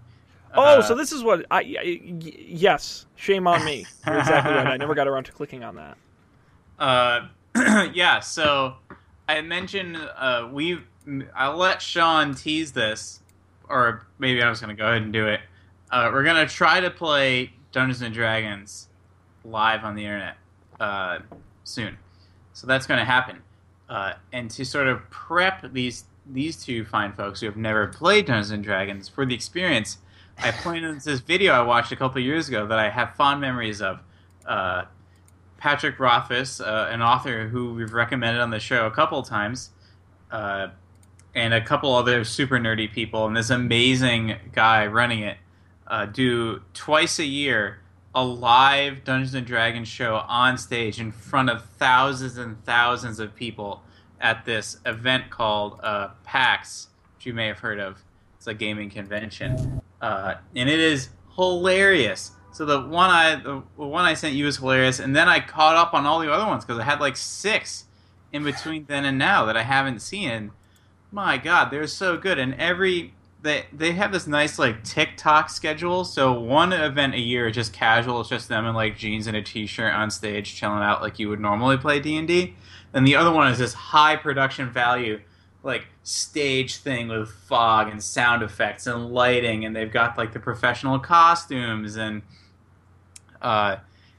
Oh, 0.56 0.62
Uh, 0.78 0.82
so 0.82 0.94
this 0.94 1.12
is 1.12 1.22
what 1.22 1.44
I, 1.50 1.58
I 1.58 1.62
y- 1.62 2.32
yes, 2.38 3.06
shame 3.16 3.46
on 3.46 3.64
me. 3.64 3.86
You're 4.06 4.18
exactly 4.18 4.52
right. 4.54 4.66
I 4.66 4.76
never 4.76 4.94
got 4.94 5.06
around 5.08 5.24
to 5.24 5.32
clicking 5.32 5.62
on 5.64 5.76
that. 5.76 5.96
Uh, 6.78 7.28
yeah. 7.94 8.20
So 8.20 8.74
I 9.28 9.40
mentioned 9.42 9.96
uh, 10.16 10.48
we. 10.52 10.78
I'll 11.36 11.56
let 11.56 11.80
Sean 11.80 12.34
tease 12.34 12.72
this, 12.72 13.20
or 13.68 14.06
maybe 14.18 14.42
I'm 14.42 14.50
just 14.50 14.60
gonna 14.60 14.74
go 14.74 14.86
ahead 14.86 15.02
and 15.02 15.12
do 15.12 15.26
it. 15.28 15.40
Uh, 15.90 16.10
we're 16.12 16.24
gonna 16.24 16.48
try 16.48 16.80
to 16.80 16.90
play 16.90 17.52
Dungeons 17.72 18.02
and 18.02 18.12
Dragons 18.12 18.88
live 19.44 19.84
on 19.84 19.94
the 19.94 20.02
internet 20.04 20.36
uh, 20.80 21.20
soon. 21.64 21.96
So 22.54 22.66
that's 22.66 22.86
gonna 22.86 23.04
happen. 23.04 23.38
Uh, 23.88 24.14
and 24.32 24.50
to 24.50 24.64
sort 24.64 24.88
of 24.88 25.08
prep 25.10 25.72
these 25.72 26.04
these 26.32 26.56
two 26.56 26.84
fine 26.84 27.12
folks 27.12 27.38
who 27.40 27.46
have 27.46 27.56
never 27.56 27.86
played 27.86 28.26
Dungeons 28.26 28.50
and 28.50 28.64
Dragons 28.64 29.08
for 29.08 29.24
the 29.24 29.34
experience, 29.34 29.98
I 30.38 30.50
pointed 30.52 31.00
this 31.00 31.20
video 31.20 31.52
I 31.52 31.62
watched 31.62 31.92
a 31.92 31.96
couple 31.96 32.20
years 32.20 32.48
ago 32.48 32.66
that 32.66 32.78
I 32.78 32.90
have 32.90 33.14
fond 33.14 33.40
memories 33.40 33.80
of. 33.80 34.00
Uh, 34.44 34.84
Patrick 35.58 35.98
Rothfuss, 35.98 36.60
uh, 36.60 36.88
an 36.90 37.02
author 37.02 37.48
who 37.48 37.74
we've 37.74 37.92
recommended 37.92 38.40
on 38.40 38.50
the 38.50 38.60
show 38.60 38.86
a 38.86 38.90
couple 38.90 39.22
times, 39.22 39.70
uh, 40.30 40.68
and 41.34 41.54
a 41.54 41.60
couple 41.60 41.94
other 41.94 42.24
super 42.24 42.58
nerdy 42.58 42.92
people, 42.92 43.26
and 43.26 43.36
this 43.36 43.50
amazing 43.50 44.36
guy 44.52 44.86
running 44.86 45.20
it, 45.20 45.38
uh, 45.86 46.06
do 46.06 46.62
twice 46.74 47.18
a 47.18 47.24
year 47.24 47.78
a 48.16 48.24
live 48.24 49.04
Dungeons 49.04 49.34
and 49.34 49.46
Dragons 49.46 49.88
show 49.88 50.16
on 50.26 50.56
stage 50.56 50.98
in 50.98 51.12
front 51.12 51.50
of 51.50 51.66
thousands 51.78 52.38
and 52.38 52.64
thousands 52.64 53.20
of 53.20 53.34
people 53.34 53.82
at 54.18 54.46
this 54.46 54.78
event 54.86 55.28
called 55.28 55.78
uh, 55.82 56.08
PAX, 56.24 56.88
which 57.14 57.26
you 57.26 57.34
may 57.34 57.46
have 57.46 57.58
heard 57.58 57.78
of. 57.78 58.02
It's 58.46 58.52
a 58.52 58.54
gaming 58.54 58.90
convention, 58.90 59.82
uh, 60.00 60.36
and 60.54 60.68
it 60.68 60.78
is 60.78 61.08
hilarious. 61.34 62.30
So 62.52 62.64
the 62.64 62.80
one 62.80 63.10
I 63.10 63.34
the 63.34 63.60
one 63.74 64.04
I 64.04 64.14
sent 64.14 64.36
you 64.36 64.44
was 64.44 64.58
hilarious, 64.58 65.00
and 65.00 65.16
then 65.16 65.28
I 65.28 65.40
caught 65.40 65.74
up 65.74 65.94
on 65.94 66.06
all 66.06 66.20
the 66.20 66.32
other 66.32 66.46
ones 66.46 66.64
because 66.64 66.78
I 66.78 66.84
had 66.84 67.00
like 67.00 67.16
six 67.16 67.86
in 68.32 68.44
between 68.44 68.84
then 68.86 69.04
and 69.04 69.18
now 69.18 69.46
that 69.46 69.56
I 69.56 69.64
haven't 69.64 69.98
seen. 69.98 70.52
My 71.10 71.38
God, 71.38 71.72
they're 71.72 71.88
so 71.88 72.16
good, 72.16 72.38
and 72.38 72.54
every 72.54 73.14
they 73.42 73.66
they 73.72 73.94
have 73.94 74.12
this 74.12 74.28
nice 74.28 74.60
like 74.60 74.84
tick-tock 74.84 75.50
schedule. 75.50 76.04
So 76.04 76.32
one 76.32 76.72
event 76.72 77.14
a 77.14 77.20
year 77.20 77.48
is 77.48 77.56
just 77.56 77.72
casual, 77.72 78.20
it's 78.20 78.28
just 78.28 78.48
them 78.48 78.64
in 78.64 78.76
like 78.76 78.96
jeans 78.96 79.26
and 79.26 79.36
a 79.36 79.42
t-shirt 79.42 79.92
on 79.92 80.08
stage, 80.08 80.54
chilling 80.54 80.84
out 80.84 81.02
like 81.02 81.18
you 81.18 81.28
would 81.30 81.40
normally 81.40 81.78
play 81.78 81.98
D 81.98 82.16
and 82.16 82.28
D. 82.28 82.54
And 82.94 83.04
the 83.04 83.16
other 83.16 83.32
one 83.32 83.50
is 83.50 83.58
this 83.58 83.72
high 83.72 84.14
production 84.14 84.70
value 84.70 85.20
like 85.66 85.88
stage 86.04 86.76
thing 86.76 87.08
with 87.08 87.28
fog 87.28 87.88
and 87.88 88.02
sound 88.02 88.42
effects 88.42 88.86
and 88.86 89.10
lighting 89.10 89.64
and 89.64 89.74
they've 89.74 89.92
got 89.92 90.16
like 90.16 90.32
the 90.32 90.38
professional 90.38 90.98
costumes 90.98 91.96
and 91.96 92.22
uh 93.42 93.76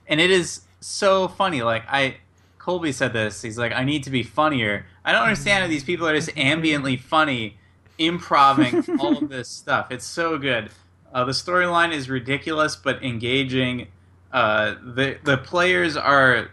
and 0.07 0.19
it 0.19 0.29
is 0.29 0.61
so 0.81 1.27
funny 1.27 1.61
like 1.61 1.83
i 1.87 2.17
colby 2.59 2.91
said 2.91 3.13
this 3.13 3.41
he's 3.41 3.57
like 3.57 3.71
i 3.71 3.83
need 3.83 4.03
to 4.03 4.09
be 4.09 4.21
funnier. 4.21 4.85
I 5.05 5.13
don't 5.13 5.23
understand 5.23 5.63
how 5.63 5.69
these 5.69 5.85
people 5.85 6.05
are 6.05 6.13
just 6.13 6.29
ambiently 6.35 6.99
funny 6.99 7.57
improving 7.97 8.83
all 8.99 9.17
of 9.17 9.29
this 9.29 9.47
stuff. 9.47 9.89
It's 9.89 10.05
so 10.05 10.37
good. 10.37 10.69
Uh, 11.13 11.23
the 11.23 11.31
storyline 11.31 11.93
is 11.93 12.09
ridiculous 12.09 12.75
but 12.75 13.01
engaging. 13.01 13.87
Uh 14.33 14.75
the 14.83 15.17
the 15.23 15.37
players 15.37 15.95
are 15.95 16.51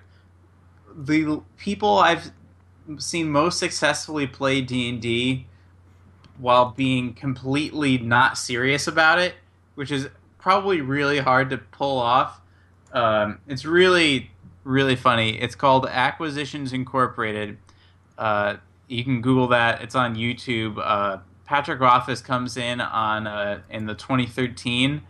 the 0.97 1.43
people 1.57 1.99
i've 1.99 2.31
seen 2.99 3.31
most 3.31 3.59
successfully 3.59 4.27
play 4.27 4.61
D&D 4.61 5.47
while 6.39 6.71
being 6.71 7.15
completely 7.15 7.99
not 7.99 8.37
serious 8.37 8.87
about 8.87 9.19
it, 9.19 9.35
which 9.75 9.91
is 9.91 10.09
probably 10.39 10.81
really 10.81 11.19
hard 11.19 11.51
to 11.51 11.59
pull 11.59 11.99
off. 11.99 12.41
Um, 12.93 13.39
it's 13.49 13.65
really, 13.65 14.31
really 14.65 14.97
funny. 14.97 15.41
It's 15.41 15.55
called 15.55 15.87
Acquisitions 15.87 16.73
Incorporated. 16.73 17.59
Uh, 18.19 18.57
you 18.89 19.05
can 19.05 19.21
Google 19.21 19.49
that. 19.49 19.83
It's 19.83 19.95
on 19.95 20.17
YouTube. 20.17 20.79
Uh, 20.79 21.19
Patrick 21.45 21.81
Rothfuss 21.81 22.21
comes 22.21 22.57
in 22.57 22.81
on 22.81 23.27
uh, 23.27 23.61
in 23.71 23.87
the 23.87 23.95
2013 23.95 25.03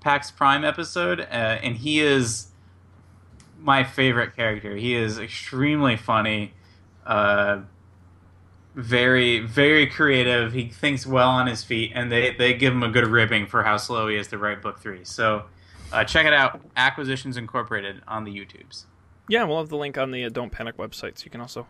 PAX 0.00 0.30
Prime 0.30 0.64
episode, 0.64 1.20
uh, 1.20 1.24
and 1.24 1.76
he 1.76 2.00
is 2.00 2.48
my 3.60 3.84
favorite 3.84 4.34
character. 4.34 4.76
He 4.76 4.94
is 4.94 5.18
extremely 5.18 5.96
funny 5.96 6.54
uh, 7.06 7.60
very 8.74 9.40
very 9.40 9.86
creative. 9.86 10.52
He 10.52 10.68
thinks 10.68 11.06
well 11.06 11.28
on 11.28 11.46
his 11.46 11.62
feet, 11.62 11.92
and 11.94 12.10
they 12.10 12.34
they 12.34 12.54
give 12.54 12.72
him 12.72 12.82
a 12.82 12.88
good 12.88 13.06
ribbing 13.06 13.46
for 13.46 13.62
how 13.62 13.76
slow 13.76 14.08
he 14.08 14.16
is 14.16 14.28
to 14.28 14.38
write 14.38 14.62
book 14.62 14.78
three. 14.80 15.04
So 15.04 15.44
uh, 15.92 16.04
check 16.04 16.26
it 16.26 16.32
out, 16.32 16.60
Acquisitions 16.76 17.36
Incorporated 17.36 18.00
on 18.08 18.24
the 18.24 18.30
YouTubes. 18.34 18.84
Yeah, 19.28 19.44
we'll 19.44 19.58
have 19.58 19.68
the 19.68 19.76
link 19.76 19.98
on 19.98 20.10
the 20.10 20.24
uh, 20.24 20.28
Don't 20.30 20.50
Panic 20.50 20.76
website, 20.78 21.18
so 21.18 21.24
you 21.24 21.30
can 21.30 21.40
also 21.40 21.66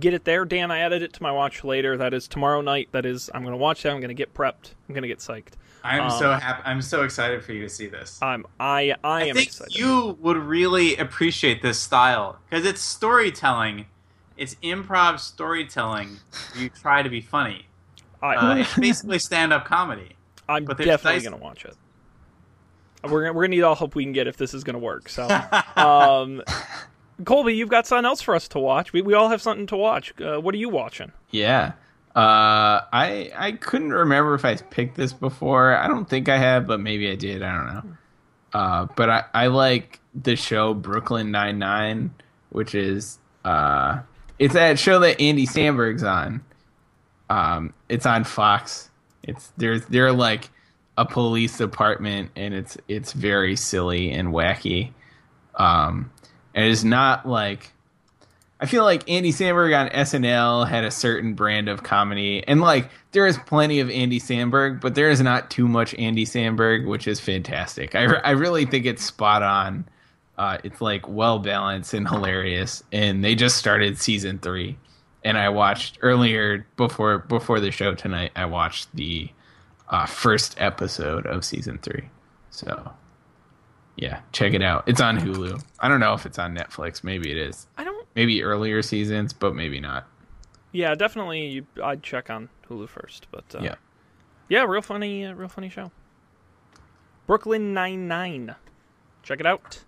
get 0.00 0.12
it 0.12 0.24
there. 0.24 0.44
Dan, 0.44 0.70
I 0.70 0.80
added 0.80 1.02
it 1.02 1.12
to 1.14 1.22
my 1.22 1.32
watch 1.32 1.64
later. 1.64 1.96
That 1.96 2.12
is 2.12 2.28
tomorrow 2.28 2.60
night. 2.60 2.88
That 2.92 3.06
is, 3.06 3.30
I'm 3.34 3.42
going 3.42 3.52
to 3.52 3.58
watch 3.58 3.82
that. 3.82 3.90
I'm 3.92 4.00
going 4.00 4.08
to 4.08 4.14
get 4.14 4.34
prepped. 4.34 4.74
I'm 4.88 4.94
going 4.94 5.02
to 5.02 5.08
get 5.08 5.18
psyched. 5.18 5.54
I'm 5.82 6.02
Um, 6.04 6.10
so 6.18 6.32
happy. 6.34 6.62
I'm 6.66 6.82
so 6.82 7.04
excited 7.04 7.42
for 7.42 7.52
you 7.52 7.62
to 7.62 7.68
see 7.68 7.86
this. 7.86 8.18
I'm 8.20 8.44
I 8.60 8.94
I, 9.02 9.22
I 9.22 9.24
am 9.26 9.34
think 9.36 9.48
excited. 9.48 9.76
you 9.76 10.16
would 10.20 10.36
really 10.36 10.96
appreciate 10.96 11.62
this 11.62 11.78
style 11.78 12.38
because 12.50 12.66
it's 12.66 12.82
storytelling. 12.82 13.86
It's 14.38 14.54
improv 14.62 15.18
storytelling. 15.20 16.18
You 16.56 16.68
try 16.70 17.02
to 17.02 17.10
be 17.10 17.20
funny. 17.20 17.66
I, 18.22 18.34
Uh, 18.36 18.54
it's 18.56 18.74
basically 18.78 19.18
stand-up 19.18 19.64
comedy. 19.64 20.16
I'm 20.48 20.64
but 20.64 20.78
definitely 20.78 21.14
nice- 21.20 21.22
going 21.28 21.38
to 21.38 21.44
watch 21.44 21.64
it. 21.66 21.76
We're 23.04 23.22
gonna, 23.24 23.32
we're 23.32 23.42
gonna 23.44 23.56
need 23.56 23.62
all 23.62 23.76
help 23.76 23.94
we 23.94 24.02
can 24.04 24.12
get 24.12 24.26
if 24.26 24.36
this 24.38 24.52
is 24.54 24.64
gonna 24.64 24.80
work. 24.80 25.08
So, 25.08 25.22
um, 25.76 26.42
Colby, 27.24 27.54
you've 27.54 27.68
got 27.68 27.86
something 27.86 28.04
else 28.04 28.20
for 28.20 28.34
us 28.34 28.48
to 28.48 28.58
watch. 28.58 28.92
We 28.92 29.02
we 29.02 29.14
all 29.14 29.28
have 29.28 29.40
something 29.40 29.68
to 29.68 29.76
watch. 29.76 30.12
Uh, 30.20 30.40
what 30.40 30.52
are 30.52 30.58
you 30.58 30.68
watching? 30.68 31.12
Yeah. 31.30 31.74
Uh, 32.16 32.82
I 32.92 33.30
I 33.36 33.52
couldn't 33.52 33.92
remember 33.92 34.34
if 34.34 34.44
I 34.44 34.56
picked 34.56 34.96
this 34.96 35.12
before. 35.12 35.76
I 35.76 35.86
don't 35.86 36.08
think 36.10 36.28
I 36.28 36.38
have, 36.38 36.66
but 36.66 36.80
maybe 36.80 37.08
I 37.08 37.14
did. 37.14 37.40
I 37.44 37.52
don't 37.56 37.66
know. 37.74 37.96
Uh, 38.52 38.86
but 38.96 39.08
I, 39.10 39.24
I 39.32 39.46
like 39.46 40.00
the 40.16 40.34
show 40.34 40.74
Brooklyn 40.74 41.30
Nine 41.30 41.60
Nine, 41.60 42.12
which 42.50 42.74
is 42.74 43.20
uh, 43.44 44.00
It's 44.38 44.54
that 44.54 44.78
show 44.78 45.00
that 45.00 45.20
Andy 45.20 45.46
Samberg's 45.46 46.04
on. 46.04 46.42
Um, 47.30 47.74
it's 47.88 48.06
on 48.06 48.24
Fox. 48.24 48.88
It's 49.22 49.52
they're 49.56 49.80
they're 49.80 50.12
like 50.12 50.50
a 50.96 51.04
police 51.04 51.58
department, 51.58 52.30
and 52.36 52.54
it's 52.54 52.76
it's 52.88 53.12
very 53.12 53.56
silly 53.56 54.10
and 54.10 54.28
wacky. 54.28 54.92
Um, 55.56 56.10
and 56.54 56.64
it's 56.64 56.84
not 56.84 57.28
like 57.28 57.72
I 58.60 58.66
feel 58.66 58.82
like 58.82 59.08
Andy 59.08 59.32
Samberg 59.32 59.78
on 59.78 59.88
SNL 59.90 60.68
had 60.68 60.84
a 60.84 60.90
certain 60.90 61.34
brand 61.34 61.68
of 61.68 61.82
comedy, 61.82 62.42
and 62.46 62.60
like 62.60 62.90
there 63.12 63.26
is 63.26 63.38
plenty 63.38 63.80
of 63.80 63.90
Andy 63.90 64.18
Samberg, 64.18 64.80
but 64.80 64.94
there 64.94 65.10
is 65.10 65.20
not 65.20 65.50
too 65.50 65.68
much 65.68 65.94
Andy 65.94 66.24
Samberg, 66.24 66.86
which 66.86 67.06
is 67.06 67.20
fantastic. 67.20 67.94
I 67.94 68.04
I 68.04 68.30
really 68.30 68.66
think 68.66 68.86
it's 68.86 69.04
spot 69.04 69.42
on. 69.42 69.86
Uh, 70.38 70.56
it's 70.62 70.80
like 70.80 71.06
well 71.08 71.38
balanced 71.40 71.92
and 71.94 72.08
hilarious, 72.08 72.82
and 72.92 73.24
they 73.24 73.34
just 73.34 73.56
started 73.56 73.98
season 73.98 74.38
three, 74.38 74.78
and 75.24 75.36
I 75.36 75.48
watched 75.48 75.98
earlier 76.00 76.64
before 76.76 77.18
before 77.18 77.58
the 77.60 77.70
show 77.72 77.94
tonight. 77.94 78.30
I 78.36 78.44
watched 78.46 78.94
the 78.94 79.28
uh, 79.88 80.06
first 80.06 80.54
episode 80.58 81.26
of 81.26 81.44
season 81.44 81.78
three, 81.78 82.08
so 82.50 82.92
yeah, 83.96 84.20
check 84.30 84.54
it 84.54 84.62
out. 84.62 84.84
It's 84.86 85.00
on 85.00 85.18
Hulu. 85.18 85.60
I 85.80 85.88
don't 85.88 85.98
know 85.98 86.14
if 86.14 86.24
it's 86.24 86.38
on 86.38 86.54
Netflix. 86.54 87.02
Maybe 87.02 87.32
it 87.32 87.36
is. 87.36 87.66
I 87.76 87.82
don't. 87.82 88.06
Maybe 88.14 88.42
earlier 88.44 88.80
seasons, 88.80 89.32
but 89.32 89.56
maybe 89.56 89.80
not. 89.80 90.06
Yeah, 90.70 90.94
definitely. 90.94 91.46
You, 91.48 91.66
I'd 91.82 92.02
check 92.04 92.30
on 92.30 92.48
Hulu 92.70 92.88
first, 92.88 93.26
but 93.32 93.44
uh, 93.56 93.60
Yeah. 93.62 93.74
yeah, 94.48 94.64
real 94.64 94.82
funny, 94.82 95.24
uh, 95.26 95.32
real 95.34 95.48
funny 95.48 95.68
show. 95.68 95.90
Brooklyn 97.26 97.74
Nine 97.74 98.06
Nine, 98.06 98.54
check 99.24 99.40
it 99.40 99.46
out. 99.46 99.80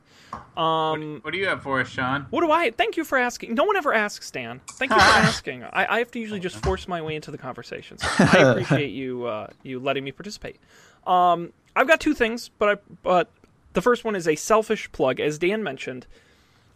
Um, 0.56 1.20
What 1.22 1.32
do 1.32 1.38
you 1.38 1.46
have 1.46 1.62
for 1.62 1.80
us, 1.80 1.88
Sean? 1.88 2.26
what 2.30 2.40
do 2.42 2.50
I? 2.50 2.70
Thank 2.70 2.96
you 2.96 3.04
for 3.04 3.16
asking. 3.18 3.54
No 3.54 3.64
one 3.64 3.76
ever 3.76 3.92
asks, 3.94 4.30
Dan. 4.30 4.60
Thank 4.72 4.90
you 4.92 4.98
for 4.98 5.02
asking. 5.04 5.64
I, 5.64 5.96
I 5.96 5.98
have 5.98 6.10
to 6.12 6.18
usually 6.20 6.40
just 6.40 6.56
force 6.62 6.86
my 6.88 7.00
way 7.02 7.14
into 7.16 7.30
the 7.30 7.38
conversation. 7.38 7.98
So 7.98 8.06
I 8.18 8.38
appreciate 8.50 8.90
you 8.90 9.24
uh, 9.26 9.48
you 9.62 9.78
letting 9.80 10.04
me 10.04 10.12
participate. 10.12 10.56
Um, 11.06 11.52
I've 11.74 11.88
got 11.88 12.00
two 12.00 12.14
things, 12.14 12.50
but 12.58 12.68
I 12.68 12.80
but 13.02 13.30
the 13.72 13.82
first 13.82 14.04
one 14.04 14.14
is 14.16 14.26
a 14.28 14.34
selfish 14.36 14.90
plug, 14.92 15.20
as 15.20 15.38
Dan 15.38 15.62
mentioned. 15.62 16.06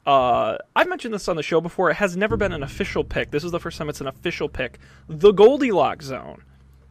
Uh, 0.06 0.58
I've 0.76 0.88
mentioned 0.88 1.14
this 1.14 1.28
on 1.28 1.36
the 1.36 1.42
show 1.42 1.60
before. 1.60 1.90
It 1.90 1.94
has 1.94 2.16
never 2.16 2.36
been 2.36 2.52
an 2.52 2.62
official 2.62 3.04
pick. 3.04 3.30
This 3.30 3.42
is 3.42 3.52
the 3.52 3.60
first 3.60 3.78
time 3.78 3.88
it's 3.88 4.00
an 4.02 4.06
official 4.06 4.48
pick. 4.48 4.78
The 5.08 5.32
Goldilocks 5.32 6.04
Zone 6.06 6.42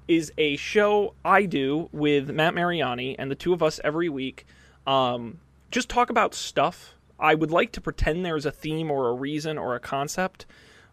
is 0.08 0.32
a 0.38 0.56
show 0.58 1.14
I 1.24 1.46
do 1.46 1.90
with 1.92 2.30
Matt 2.32 2.54
Mariani 2.56 3.18
and 3.20 3.30
the 3.32 3.36
two 3.36 3.54
of 3.54 3.62
us 3.64 3.80
every 3.84 4.10
week. 4.10 4.46
Um, 4.88 5.38
just 5.74 5.90
talk 5.90 6.10
about 6.10 6.34
stuff. 6.34 6.96
I 7.20 7.36
would 7.36 7.52
like 7.52 7.72
to 7.74 7.82
pretend 7.82 8.26
there's 8.26 8.46
a 8.46 8.52
theme 8.52 8.92
or 8.92 9.10
a 9.10 9.14
reason 9.14 9.58
or 9.58 9.76
a 9.76 9.80
concept, 9.80 10.46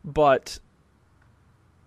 but 0.05 0.59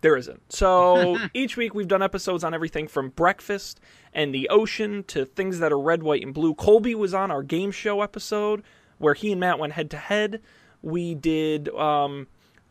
there 0.02 0.16
isn't. 0.16 0.42
So 0.54 1.18
each 1.34 1.58
week 1.58 1.74
we've 1.74 1.88
done 1.88 2.04
episodes 2.04 2.44
on 2.44 2.54
everything 2.54 2.88
from 2.88 3.10
breakfast 3.10 3.80
and 4.14 4.34
the 4.34 4.48
ocean 4.50 5.04
to 5.06 5.26
things 5.26 5.60
that 5.60 5.72
are 5.72 5.80
red, 5.80 6.04
white, 6.04 6.24
and 6.24 6.34
blue. 6.34 6.54
Colby 6.54 6.94
was 6.94 7.14
on 7.14 7.32
our 7.32 7.42
game 7.42 7.72
show 7.72 8.02
episode 8.02 8.64
where 9.00 9.16
he 9.16 9.32
and 9.32 9.40
Matt 9.40 9.60
went 9.60 9.74
head 9.74 9.90
to 9.92 9.98
head. 9.98 10.42
We 10.82 11.16
did 11.16 11.70
um, 11.70 12.28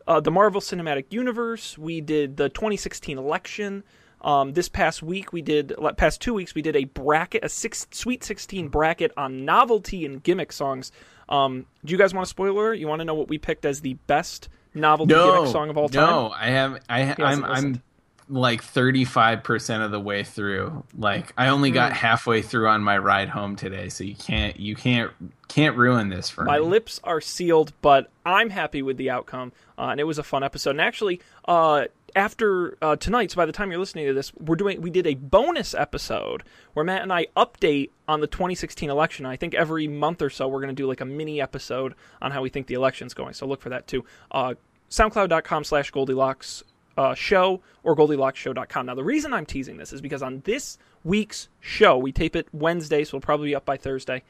uh, 0.07 0.19
the 0.19 0.31
Marvel 0.31 0.61
Cinematic 0.61 1.05
Universe. 1.11 1.77
We 1.77 2.01
did 2.01 2.37
the 2.37 2.49
2016 2.49 3.17
election. 3.17 3.83
Um, 4.23 4.53
this 4.53 4.69
past 4.69 5.03
week, 5.03 5.33
we 5.33 5.41
did 5.41 5.73
past 5.97 6.21
two 6.21 6.33
weeks, 6.33 6.55
we 6.55 6.61
did 6.61 6.75
a 6.75 6.85
bracket, 6.85 7.43
a 7.43 7.49
six 7.49 7.87
Sweet 7.91 8.23
16 8.23 8.69
bracket 8.69 9.11
on 9.17 9.43
novelty 9.45 10.05
and 10.05 10.23
gimmick 10.23 10.51
songs. 10.51 10.91
Um, 11.29 11.65
do 11.83 11.91
you 11.91 11.97
guys 11.97 12.13
want 12.13 12.25
a 12.27 12.29
spoiler? 12.29 12.73
You 12.73 12.87
want 12.87 12.99
to 12.99 13.05
know 13.05 13.15
what 13.15 13.27
we 13.27 13.37
picked 13.37 13.65
as 13.65 13.81
the 13.81 13.95
best 14.07 14.49
novelty 14.73 15.13
No, 15.13 15.35
gimmick 15.35 15.51
song 15.51 15.69
of 15.69 15.77
all 15.77 15.89
time? 15.89 16.05
no, 16.05 16.33
I 16.35 16.47
have. 16.47 16.79
I 16.89 17.15
I'm 17.19 17.43
I'm 17.43 17.83
like 18.29 18.63
35 18.63 19.43
percent 19.43 19.83
of 19.83 19.91
the 19.91 19.99
way 19.99 20.23
through. 20.23 20.83
Like 20.97 21.33
I 21.37 21.49
only 21.49 21.71
got 21.71 21.93
halfway 21.93 22.41
through 22.41 22.67
on 22.69 22.81
my 22.81 22.97
ride 22.97 23.29
home 23.29 23.55
today, 23.55 23.89
so 23.89 24.03
you 24.03 24.15
can't 24.15 24.59
you 24.59 24.75
can't 24.75 25.11
can't 25.47 25.75
ruin 25.77 26.09
this 26.09 26.29
for 26.29 26.43
My 26.45 26.57
me. 26.59 26.63
My 26.63 26.69
lips 26.69 26.99
are 27.03 27.21
sealed, 27.21 27.73
but 27.81 28.09
I'm 28.25 28.49
happy 28.49 28.81
with 28.81 28.97
the 28.97 29.09
outcome, 29.09 29.51
uh, 29.77 29.87
and 29.87 29.99
it 29.99 30.05
was 30.05 30.17
a 30.17 30.23
fun 30.23 30.43
episode. 30.43 30.71
And 30.71 30.81
actually, 30.81 31.21
uh, 31.45 31.85
after 32.15 32.77
uh, 32.81 32.95
tonight, 32.95 33.31
so 33.31 33.37
by 33.37 33.45
the 33.45 33.51
time 33.51 33.71
you're 33.71 33.79
listening 33.79 34.07
to 34.07 34.13
this, 34.13 34.33
we're 34.35 34.55
doing 34.55 34.81
we 34.81 34.89
did 34.89 35.07
a 35.07 35.15
bonus 35.15 35.73
episode 35.73 36.43
where 36.73 36.85
Matt 36.85 37.01
and 37.01 37.11
I 37.11 37.27
update 37.35 37.89
on 38.07 38.21
the 38.21 38.27
2016 38.27 38.89
election. 38.89 39.25
I 39.25 39.35
think 39.35 39.53
every 39.53 39.87
month 39.87 40.21
or 40.21 40.29
so 40.29 40.47
we're 40.47 40.61
going 40.61 40.75
to 40.75 40.81
do 40.81 40.87
like 40.87 41.01
a 41.01 41.05
mini 41.05 41.41
episode 41.41 41.95
on 42.21 42.31
how 42.31 42.41
we 42.41 42.49
think 42.49 42.67
the 42.67 42.73
election's 42.75 43.13
going. 43.13 43.33
So 43.33 43.45
look 43.45 43.61
for 43.61 43.69
that 43.69 43.87
too. 43.87 44.05
Uh, 44.31 44.55
SoundCloud.com/slash 44.89 45.91
Goldilocks 45.91 46.63
uh, 46.97 47.13
show 47.15 47.61
or 47.83 47.95
GoldilocksShow.com. 47.95 48.85
Now, 48.85 48.95
the 48.95 49.03
reason 49.03 49.33
I'm 49.33 49.45
teasing 49.45 49.77
this 49.77 49.93
is 49.93 50.01
because 50.01 50.21
on 50.21 50.41
this 50.45 50.77
week's 51.03 51.49
show, 51.59 51.97
we 51.97 52.11
tape 52.11 52.35
it 52.35 52.47
Wednesday, 52.53 53.03
so 53.03 53.17
it'll 53.17 53.25
probably 53.25 53.49
be 53.49 53.55
up 53.55 53.65
by 53.65 53.77
Thursday. 53.77 54.23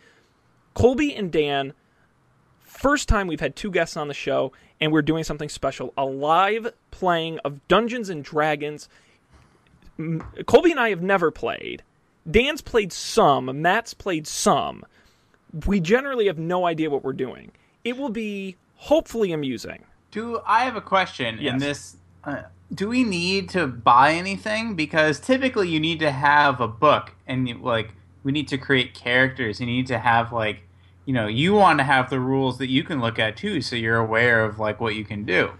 Colby 0.74 1.14
and 1.14 1.32
Dan, 1.32 1.74
first 2.74 3.08
time 3.08 3.28
we've 3.28 3.40
had 3.40 3.56
two 3.56 3.72
guests 3.72 3.96
on 3.98 4.08
the 4.08 4.14
show, 4.14 4.52
and 4.82 4.92
we're 4.92 5.02
doing 5.02 5.24
something 5.24 5.50
special 5.50 5.94
a 5.98 6.06
live 6.06 6.74
playing 6.92 7.40
of 7.40 7.66
Dungeons 7.68 8.10
and 8.10 8.24
Dragons. 8.24 8.90
Colby 10.46 10.72
and 10.72 10.80
I 10.80 10.90
have 10.90 11.02
never 11.02 11.32
played. 11.32 11.84
Dan's 12.30 12.62
played 12.62 12.92
some, 12.92 13.62
Matt's 13.62 13.94
played 13.94 14.26
some. 14.28 14.86
We 15.68 15.80
generally 15.80 16.28
have 16.28 16.40
no 16.40 16.66
idea 16.66 16.90
what 16.90 17.04
we're 17.04 17.14
doing. 17.14 17.52
It 17.84 17.98
will 17.98 18.10
be 18.10 18.56
hopefully 18.76 19.32
amusing. 19.32 19.84
Do 20.12 20.42
I 20.46 20.64
have 20.64 20.76
a 20.76 20.82
question 20.82 21.38
Yes. 21.40 21.54
in 21.54 21.60
this? 21.60 21.98
Uh, 22.24 22.44
do 22.74 22.88
we 22.88 23.04
need 23.04 23.50
to 23.50 23.68
buy 23.68 24.14
anything? 24.14 24.76
Because 24.76 25.20
typically 25.20 25.70
you 25.70 25.80
need 25.80 26.00
to 26.00 26.12
have 26.12 26.60
a 26.62 26.68
book, 26.68 27.12
and 27.28 27.48
you, 27.48 27.58
like 27.60 27.90
we 28.24 28.32
need 28.32 28.48
to 28.48 28.58
create 28.58 28.94
characters. 28.94 29.60
You 29.60 29.66
need 29.68 29.88
to 29.88 30.00
have 30.00 30.32
like, 30.32 30.64
you 31.06 31.14
know, 31.14 31.28
you 31.28 31.54
want 31.54 31.80
to 31.80 31.84
have 31.84 32.10
the 32.10 32.20
rules 32.20 32.58
that 32.60 32.70
you 32.70 32.84
can 32.84 33.00
look 33.02 33.20
at 33.20 33.36
too, 33.38 33.62
so 33.62 33.76
you're 33.76 33.98
aware 33.98 34.44
of 34.44 34.60
like 34.60 34.80
what 34.80 34.96
you 34.96 35.04
can 35.06 35.26
do. 35.26 35.52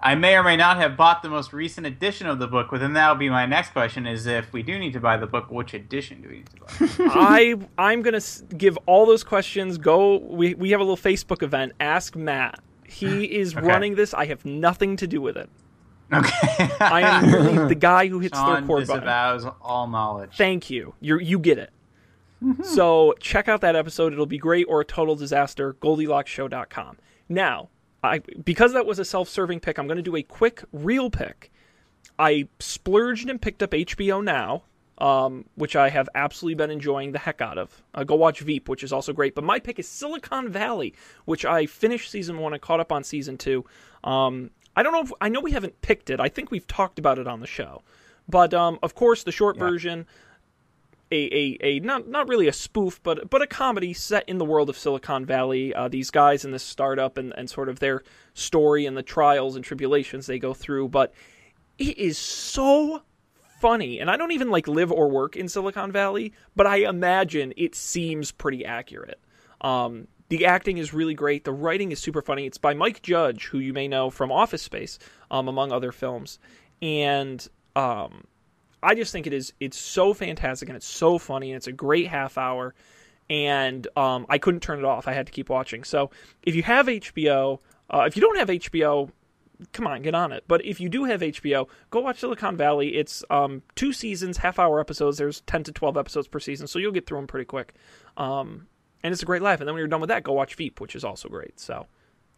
I 0.00 0.14
may 0.14 0.36
or 0.36 0.42
may 0.42 0.56
not 0.56 0.76
have 0.76 0.98
bought 0.98 1.22
the 1.22 1.30
most 1.30 1.54
recent 1.54 1.86
edition 1.86 2.26
of 2.26 2.38
the 2.38 2.46
book, 2.46 2.68
but 2.70 2.80
then 2.80 2.92
that'll 2.92 3.14
be 3.14 3.30
my 3.30 3.46
next 3.46 3.70
question: 3.72 4.06
is 4.06 4.26
if 4.26 4.52
we 4.52 4.62
do 4.62 4.78
need 4.78 4.92
to 4.92 5.00
buy 5.00 5.16
the 5.16 5.26
book, 5.26 5.50
which 5.50 5.72
edition 5.72 6.20
do 6.20 6.28
we 6.28 6.36
need 6.36 6.50
to 6.50 6.60
buy? 6.98 7.04
I 7.14 7.54
I'm 7.78 8.02
gonna 8.02 8.20
give 8.58 8.76
all 8.86 9.06
those 9.06 9.24
questions. 9.24 9.78
Go. 9.78 10.18
We 10.18 10.54
we 10.54 10.70
have 10.72 10.80
a 10.80 10.84
little 10.84 10.96
Facebook 10.96 11.42
event. 11.42 11.72
Ask 11.80 12.16
Matt. 12.16 12.60
He 12.86 13.24
is 13.40 13.56
Okay. 13.56 13.66
running 13.66 13.94
this. 13.94 14.12
I 14.12 14.26
have 14.26 14.44
nothing 14.44 14.96
to 14.96 15.06
do 15.06 15.22
with 15.22 15.36
it. 15.38 15.48
okay, 16.12 16.68
I 16.80 17.00
am 17.00 17.32
really 17.32 17.68
the 17.68 17.74
guy 17.74 18.06
who 18.08 18.18
hits 18.18 18.38
the 18.38 18.44
Sean 18.44 18.54
record 18.66 18.86
button. 18.86 19.00
disavows 19.04 19.46
all 19.62 19.86
knowledge. 19.88 20.36
Thank 20.36 20.68
you. 20.68 20.92
You 21.00 21.18
you 21.18 21.38
get 21.38 21.56
it. 21.58 21.70
So 22.62 23.14
check 23.20 23.48
out 23.48 23.60
that 23.62 23.76
episode. 23.76 24.12
It'll 24.12 24.26
be 24.26 24.38
great 24.38 24.66
or 24.68 24.80
a 24.80 24.84
total 24.84 25.16
disaster. 25.16 25.74
GoldilocksShow.com. 25.74 26.98
Now, 27.28 27.68
I 28.02 28.18
because 28.18 28.72
that 28.74 28.86
was 28.86 28.98
a 28.98 29.04
self-serving 29.04 29.60
pick, 29.60 29.78
I'm 29.78 29.86
going 29.86 29.96
to 29.96 30.02
do 30.02 30.16
a 30.16 30.22
quick 30.22 30.62
real 30.72 31.10
pick. 31.10 31.50
I 32.18 32.48
splurged 32.60 33.28
and 33.28 33.40
picked 33.40 33.62
up 33.62 33.70
HBO 33.70 34.22
Now, 34.22 34.64
um, 34.98 35.46
which 35.56 35.74
I 35.74 35.88
have 35.88 36.08
absolutely 36.14 36.54
been 36.54 36.70
enjoying 36.70 37.12
the 37.12 37.18
heck 37.18 37.40
out 37.40 37.58
of. 37.58 37.82
Uh, 37.94 38.04
go 38.04 38.14
watch 38.14 38.40
Veep, 38.40 38.68
which 38.68 38.84
is 38.84 38.92
also 38.92 39.12
great. 39.12 39.34
But 39.34 39.44
my 39.44 39.58
pick 39.58 39.78
is 39.78 39.88
Silicon 39.88 40.48
Valley, 40.50 40.94
which 41.24 41.44
I 41.44 41.66
finished 41.66 42.10
season 42.10 42.38
one 42.38 42.52
and 42.52 42.62
caught 42.62 42.80
up 42.80 42.92
on 42.92 43.02
season 43.02 43.38
two. 43.38 43.64
Um, 44.04 44.50
I 44.76 44.82
don't 44.82 44.92
know 44.92 45.02
if 45.02 45.12
I 45.20 45.28
know 45.28 45.40
we 45.40 45.52
haven't 45.52 45.80
picked 45.82 46.10
it. 46.10 46.20
I 46.20 46.28
think 46.28 46.50
we've 46.50 46.66
talked 46.66 46.98
about 46.98 47.18
it 47.18 47.26
on 47.26 47.40
the 47.40 47.46
show. 47.46 47.82
But 48.28 48.54
um, 48.54 48.78
of 48.82 48.94
course, 48.94 49.22
the 49.22 49.32
short 49.32 49.56
version, 49.56 50.06
a, 51.14 51.30
a, 51.32 51.58
a 51.62 51.80
not 51.80 52.08
not 52.08 52.28
really 52.28 52.48
a 52.48 52.52
spoof, 52.52 53.00
but 53.02 53.30
but 53.30 53.42
a 53.42 53.46
comedy 53.46 53.92
set 53.92 54.28
in 54.28 54.38
the 54.38 54.44
world 54.44 54.68
of 54.68 54.76
Silicon 54.76 55.24
Valley. 55.24 55.72
Uh, 55.72 55.88
these 55.88 56.10
guys 56.10 56.44
in 56.44 56.50
this 56.50 56.62
startup 56.62 57.16
and, 57.16 57.32
and 57.36 57.48
sort 57.48 57.68
of 57.68 57.78
their 57.78 58.02
story 58.34 58.84
and 58.86 58.96
the 58.96 59.02
trials 59.02 59.56
and 59.56 59.64
tribulations 59.64 60.26
they 60.26 60.38
go 60.38 60.52
through. 60.52 60.88
But 60.88 61.14
it 61.78 61.96
is 61.98 62.18
so 62.18 63.02
funny, 63.60 64.00
and 64.00 64.10
I 64.10 64.16
don't 64.16 64.32
even 64.32 64.50
like 64.50 64.66
live 64.66 64.90
or 64.90 65.08
work 65.08 65.36
in 65.36 65.48
Silicon 65.48 65.92
Valley, 65.92 66.32
but 66.56 66.66
I 66.66 66.88
imagine 66.88 67.52
it 67.56 67.74
seems 67.74 68.32
pretty 68.32 68.64
accurate. 68.64 69.20
Um, 69.60 70.08
the 70.28 70.46
acting 70.46 70.78
is 70.78 70.92
really 70.92 71.14
great. 71.14 71.44
The 71.44 71.52
writing 71.52 71.92
is 71.92 72.00
super 72.00 72.22
funny. 72.22 72.46
It's 72.46 72.58
by 72.58 72.74
Mike 72.74 73.02
Judge, 73.02 73.46
who 73.46 73.58
you 73.58 73.72
may 73.72 73.88
know 73.88 74.10
from 74.10 74.32
Office 74.32 74.62
Space, 74.62 74.98
um, 75.30 75.48
among 75.48 75.70
other 75.70 75.92
films, 75.92 76.38
and 76.82 77.46
um, 77.76 78.24
I 78.84 78.94
just 78.94 79.12
think 79.12 79.26
it 79.26 79.32
is 79.32 79.52
it's 79.60 79.78
so 79.78 80.14
fantastic 80.14 80.68
and 80.68 80.76
it's 80.76 80.86
so 80.86 81.18
funny 81.18 81.50
and 81.50 81.56
it's 81.56 81.66
a 81.66 81.72
great 81.72 82.08
half 82.08 82.38
hour 82.38 82.74
and 83.30 83.86
um, 83.96 84.26
I 84.28 84.38
couldn't 84.38 84.60
turn 84.60 84.78
it 84.78 84.84
off. 84.84 85.08
I 85.08 85.12
had 85.12 85.26
to 85.26 85.32
keep 85.32 85.48
watching. 85.48 85.84
So 85.84 86.10
if 86.42 86.54
you 86.54 86.62
have 86.62 86.86
HBO, 86.86 87.60
uh, 87.88 88.04
if 88.06 88.16
you 88.16 88.22
don't 88.22 88.36
have 88.36 88.48
HBO, 88.48 89.10
come 89.72 89.86
on, 89.86 90.02
get 90.02 90.14
on 90.14 90.32
it. 90.32 90.44
But 90.46 90.64
if 90.64 90.80
you 90.80 90.88
do 90.88 91.04
have 91.04 91.20
HBO, 91.20 91.68
go 91.90 92.00
watch 92.00 92.20
Silicon 92.20 92.56
Valley. 92.56 92.96
It's 92.96 93.24
um, 93.30 93.62
two 93.74 93.92
seasons, 93.92 94.38
half 94.38 94.58
hour 94.58 94.80
episodes. 94.80 95.18
There's 95.18 95.40
10 95.42 95.64
to 95.64 95.72
12 95.72 95.96
episodes 95.96 96.28
per 96.28 96.38
season, 96.38 96.66
so 96.66 96.78
you'll 96.78 96.92
get 96.92 97.06
through 97.06 97.18
them 97.18 97.26
pretty 97.26 97.46
quick. 97.46 97.74
Um, 98.16 98.66
and 99.02 99.12
it's 99.12 99.22
a 99.22 99.26
great 99.26 99.42
laugh. 99.42 99.60
And 99.60 99.68
then 99.68 99.74
when 99.74 99.80
you're 99.80 99.88
done 99.88 100.00
with 100.00 100.08
that, 100.08 100.22
go 100.22 100.32
watch 100.32 100.54
Veep, 100.54 100.80
which 100.80 100.96
is 100.96 101.04
also 101.04 101.28
great. 101.28 101.58
So 101.58 101.86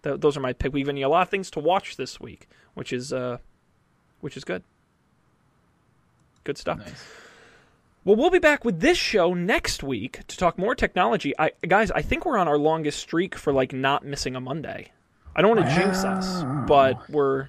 th- 0.03 0.21
those 0.21 0.37
are 0.37 0.41
my 0.41 0.53
pick. 0.53 0.73
We've 0.73 0.85
given 0.85 0.97
you 0.97 1.07
a 1.07 1.09
lot 1.09 1.23
of 1.23 1.29
things 1.29 1.51
to 1.53 1.61
watch 1.61 1.97
this 1.97 2.21
week, 2.21 2.49
which 2.75 2.93
is 2.93 3.13
uh, 3.13 3.39
which 4.21 4.37
is 4.37 4.45
good. 4.45 4.63
Good 6.47 6.57
stuff. 6.59 6.79
Nice. 6.79 7.05
Well, 8.05 8.15
we'll 8.15 8.31
be 8.31 8.39
back 8.39 8.65
with 8.65 8.79
this 8.79 8.97
show 8.97 9.35
next 9.35 9.83
week 9.83 10.25
to 10.29 10.37
talk 10.37 10.59
more 10.59 10.77
technology. 10.77 11.35
I 11.37 11.51
guys, 11.67 11.91
I 11.91 12.03
think 12.03 12.25
we're 12.25 12.39
on 12.39 12.47
our 12.47 12.57
longest 12.57 13.01
streak 13.01 13.35
for 13.35 13.53
like 13.53 13.73
not 13.73 14.05
missing 14.05 14.37
a 14.37 14.41
Monday. 14.41 14.93
I 15.35 15.43
don't 15.43 15.57
want 15.57 15.69
to 15.69 15.75
jinx 15.75 16.05
us, 16.05 16.45
but 16.69 17.11
we're 17.11 17.49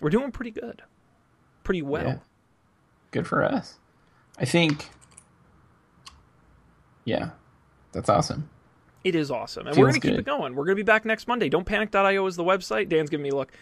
we're 0.00 0.10
doing 0.10 0.30
pretty 0.30 0.50
good, 0.50 0.82
pretty 1.62 1.80
well. 1.80 2.04
Yeah. 2.04 2.18
Good 3.12 3.26
for 3.26 3.42
us. 3.42 3.78
I 4.38 4.44
think. 4.44 4.90
Yeah, 7.06 7.30
that's 7.92 8.10
awesome. 8.10 8.50
It 9.04 9.14
is 9.14 9.30
awesome, 9.30 9.66
and 9.68 9.74
we're 9.74 9.86
gonna 9.86 10.00
keep 10.00 10.18
it 10.18 10.26
going. 10.26 10.54
We're 10.54 10.66
gonna 10.66 10.76
be 10.76 10.82
back 10.82 11.06
next 11.06 11.26
Monday. 11.26 11.48
Don't 11.48 11.64
panic.io 11.64 12.26
is 12.26 12.36
the 12.36 12.44
website. 12.44 12.90
Dan's 12.90 13.08
giving 13.08 13.24
me 13.24 13.30
a 13.30 13.34
look. 13.34 13.52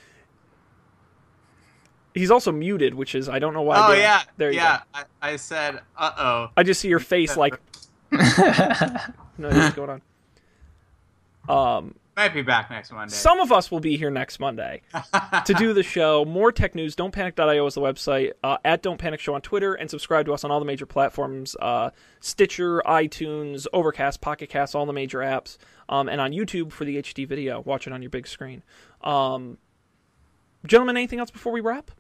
He's 2.14 2.30
also 2.30 2.52
muted, 2.52 2.94
which 2.94 3.14
is 3.14 3.28
I 3.28 3.38
don't 3.38 3.54
know 3.54 3.62
why. 3.62 3.88
Oh 3.88 3.92
yeah, 3.92 4.22
there 4.36 4.50
you 4.50 4.56
yeah. 4.56 4.80
go. 4.94 5.00
I, 5.22 5.32
I 5.32 5.36
said, 5.36 5.80
uh 5.96 6.12
oh. 6.18 6.50
I 6.56 6.62
just 6.62 6.80
see 6.80 6.88
your 6.88 7.00
face 7.00 7.36
like 7.36 7.54
no, 8.12 9.48
what's 9.48 9.74
going 9.74 9.90
on. 11.48 11.78
Um, 11.78 11.94
Might 12.16 12.34
be 12.34 12.42
back 12.42 12.70
next 12.70 12.92
Monday. 12.92 13.14
some 13.14 13.40
of 13.40 13.50
us 13.50 13.70
will 13.70 13.80
be 13.80 13.96
here 13.96 14.10
next 14.10 14.38
Monday 14.38 14.82
to 15.46 15.54
do 15.54 15.72
the 15.72 15.82
show. 15.82 16.24
More 16.26 16.52
tech 16.52 16.74
news. 16.74 16.94
Don't 16.94 17.12
panic.io 17.12 17.66
is 17.66 17.74
the 17.74 17.80
website. 17.80 18.32
Uh, 18.44 18.58
at 18.64 18.82
Don't 18.82 18.98
Panic 18.98 19.18
Show 19.18 19.34
on 19.34 19.40
Twitter, 19.40 19.72
and 19.74 19.88
subscribe 19.88 20.26
to 20.26 20.34
us 20.34 20.44
on 20.44 20.50
all 20.50 20.60
the 20.60 20.66
major 20.66 20.86
platforms: 20.86 21.56
uh, 21.60 21.90
Stitcher, 22.20 22.82
iTunes, 22.86 23.66
Overcast, 23.72 24.20
Pocket 24.20 24.50
Cast, 24.50 24.74
all 24.74 24.84
the 24.84 24.92
major 24.92 25.18
apps, 25.18 25.56
um, 25.88 26.08
and 26.08 26.20
on 26.20 26.32
YouTube 26.32 26.70
for 26.70 26.84
the 26.84 27.02
HD 27.02 27.26
video. 27.26 27.60
Watch 27.60 27.86
it 27.86 27.92
on 27.94 28.02
your 28.02 28.10
big 28.10 28.28
screen. 28.28 28.62
Um, 29.02 29.56
gentlemen, 30.66 30.98
anything 30.98 31.18
else 31.18 31.30
before 31.30 31.52
we 31.52 31.60
wrap? 31.62 31.90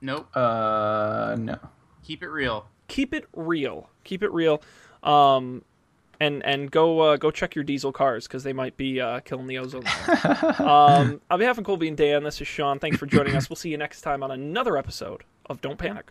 Nope. 0.00 0.28
Uh, 0.36 1.36
no. 1.38 1.58
Keep 2.04 2.22
it 2.22 2.28
real. 2.28 2.66
keep 2.88 3.12
it 3.12 3.26
real. 3.34 3.90
Keep 4.04 4.22
it 4.22 4.32
real. 4.32 4.62
Um, 5.02 5.62
and 6.20 6.44
and 6.44 6.70
go 6.70 7.00
uh, 7.00 7.16
go 7.16 7.30
check 7.30 7.54
your 7.54 7.64
diesel 7.64 7.92
cars 7.92 8.26
because 8.26 8.42
they 8.42 8.52
might 8.52 8.76
be 8.76 9.00
uh, 9.00 9.20
killing 9.20 9.46
the 9.46 9.58
ozone. 9.58 9.84
layer. 9.84 10.54
um, 10.68 11.20
on 11.30 11.38
behalf 11.38 11.58
of 11.58 11.64
Colby 11.64 11.88
and 11.88 11.96
Dan, 11.96 12.24
this 12.24 12.40
is 12.40 12.48
Sean. 12.48 12.78
Thanks 12.78 12.98
for 12.98 13.06
joining 13.06 13.36
us. 13.36 13.48
We'll 13.48 13.56
see 13.56 13.70
you 13.70 13.76
next 13.78 14.00
time 14.00 14.22
on 14.22 14.30
another 14.30 14.76
episode 14.76 15.22
of 15.46 15.60
Don't 15.60 15.78
Panic. 15.78 16.10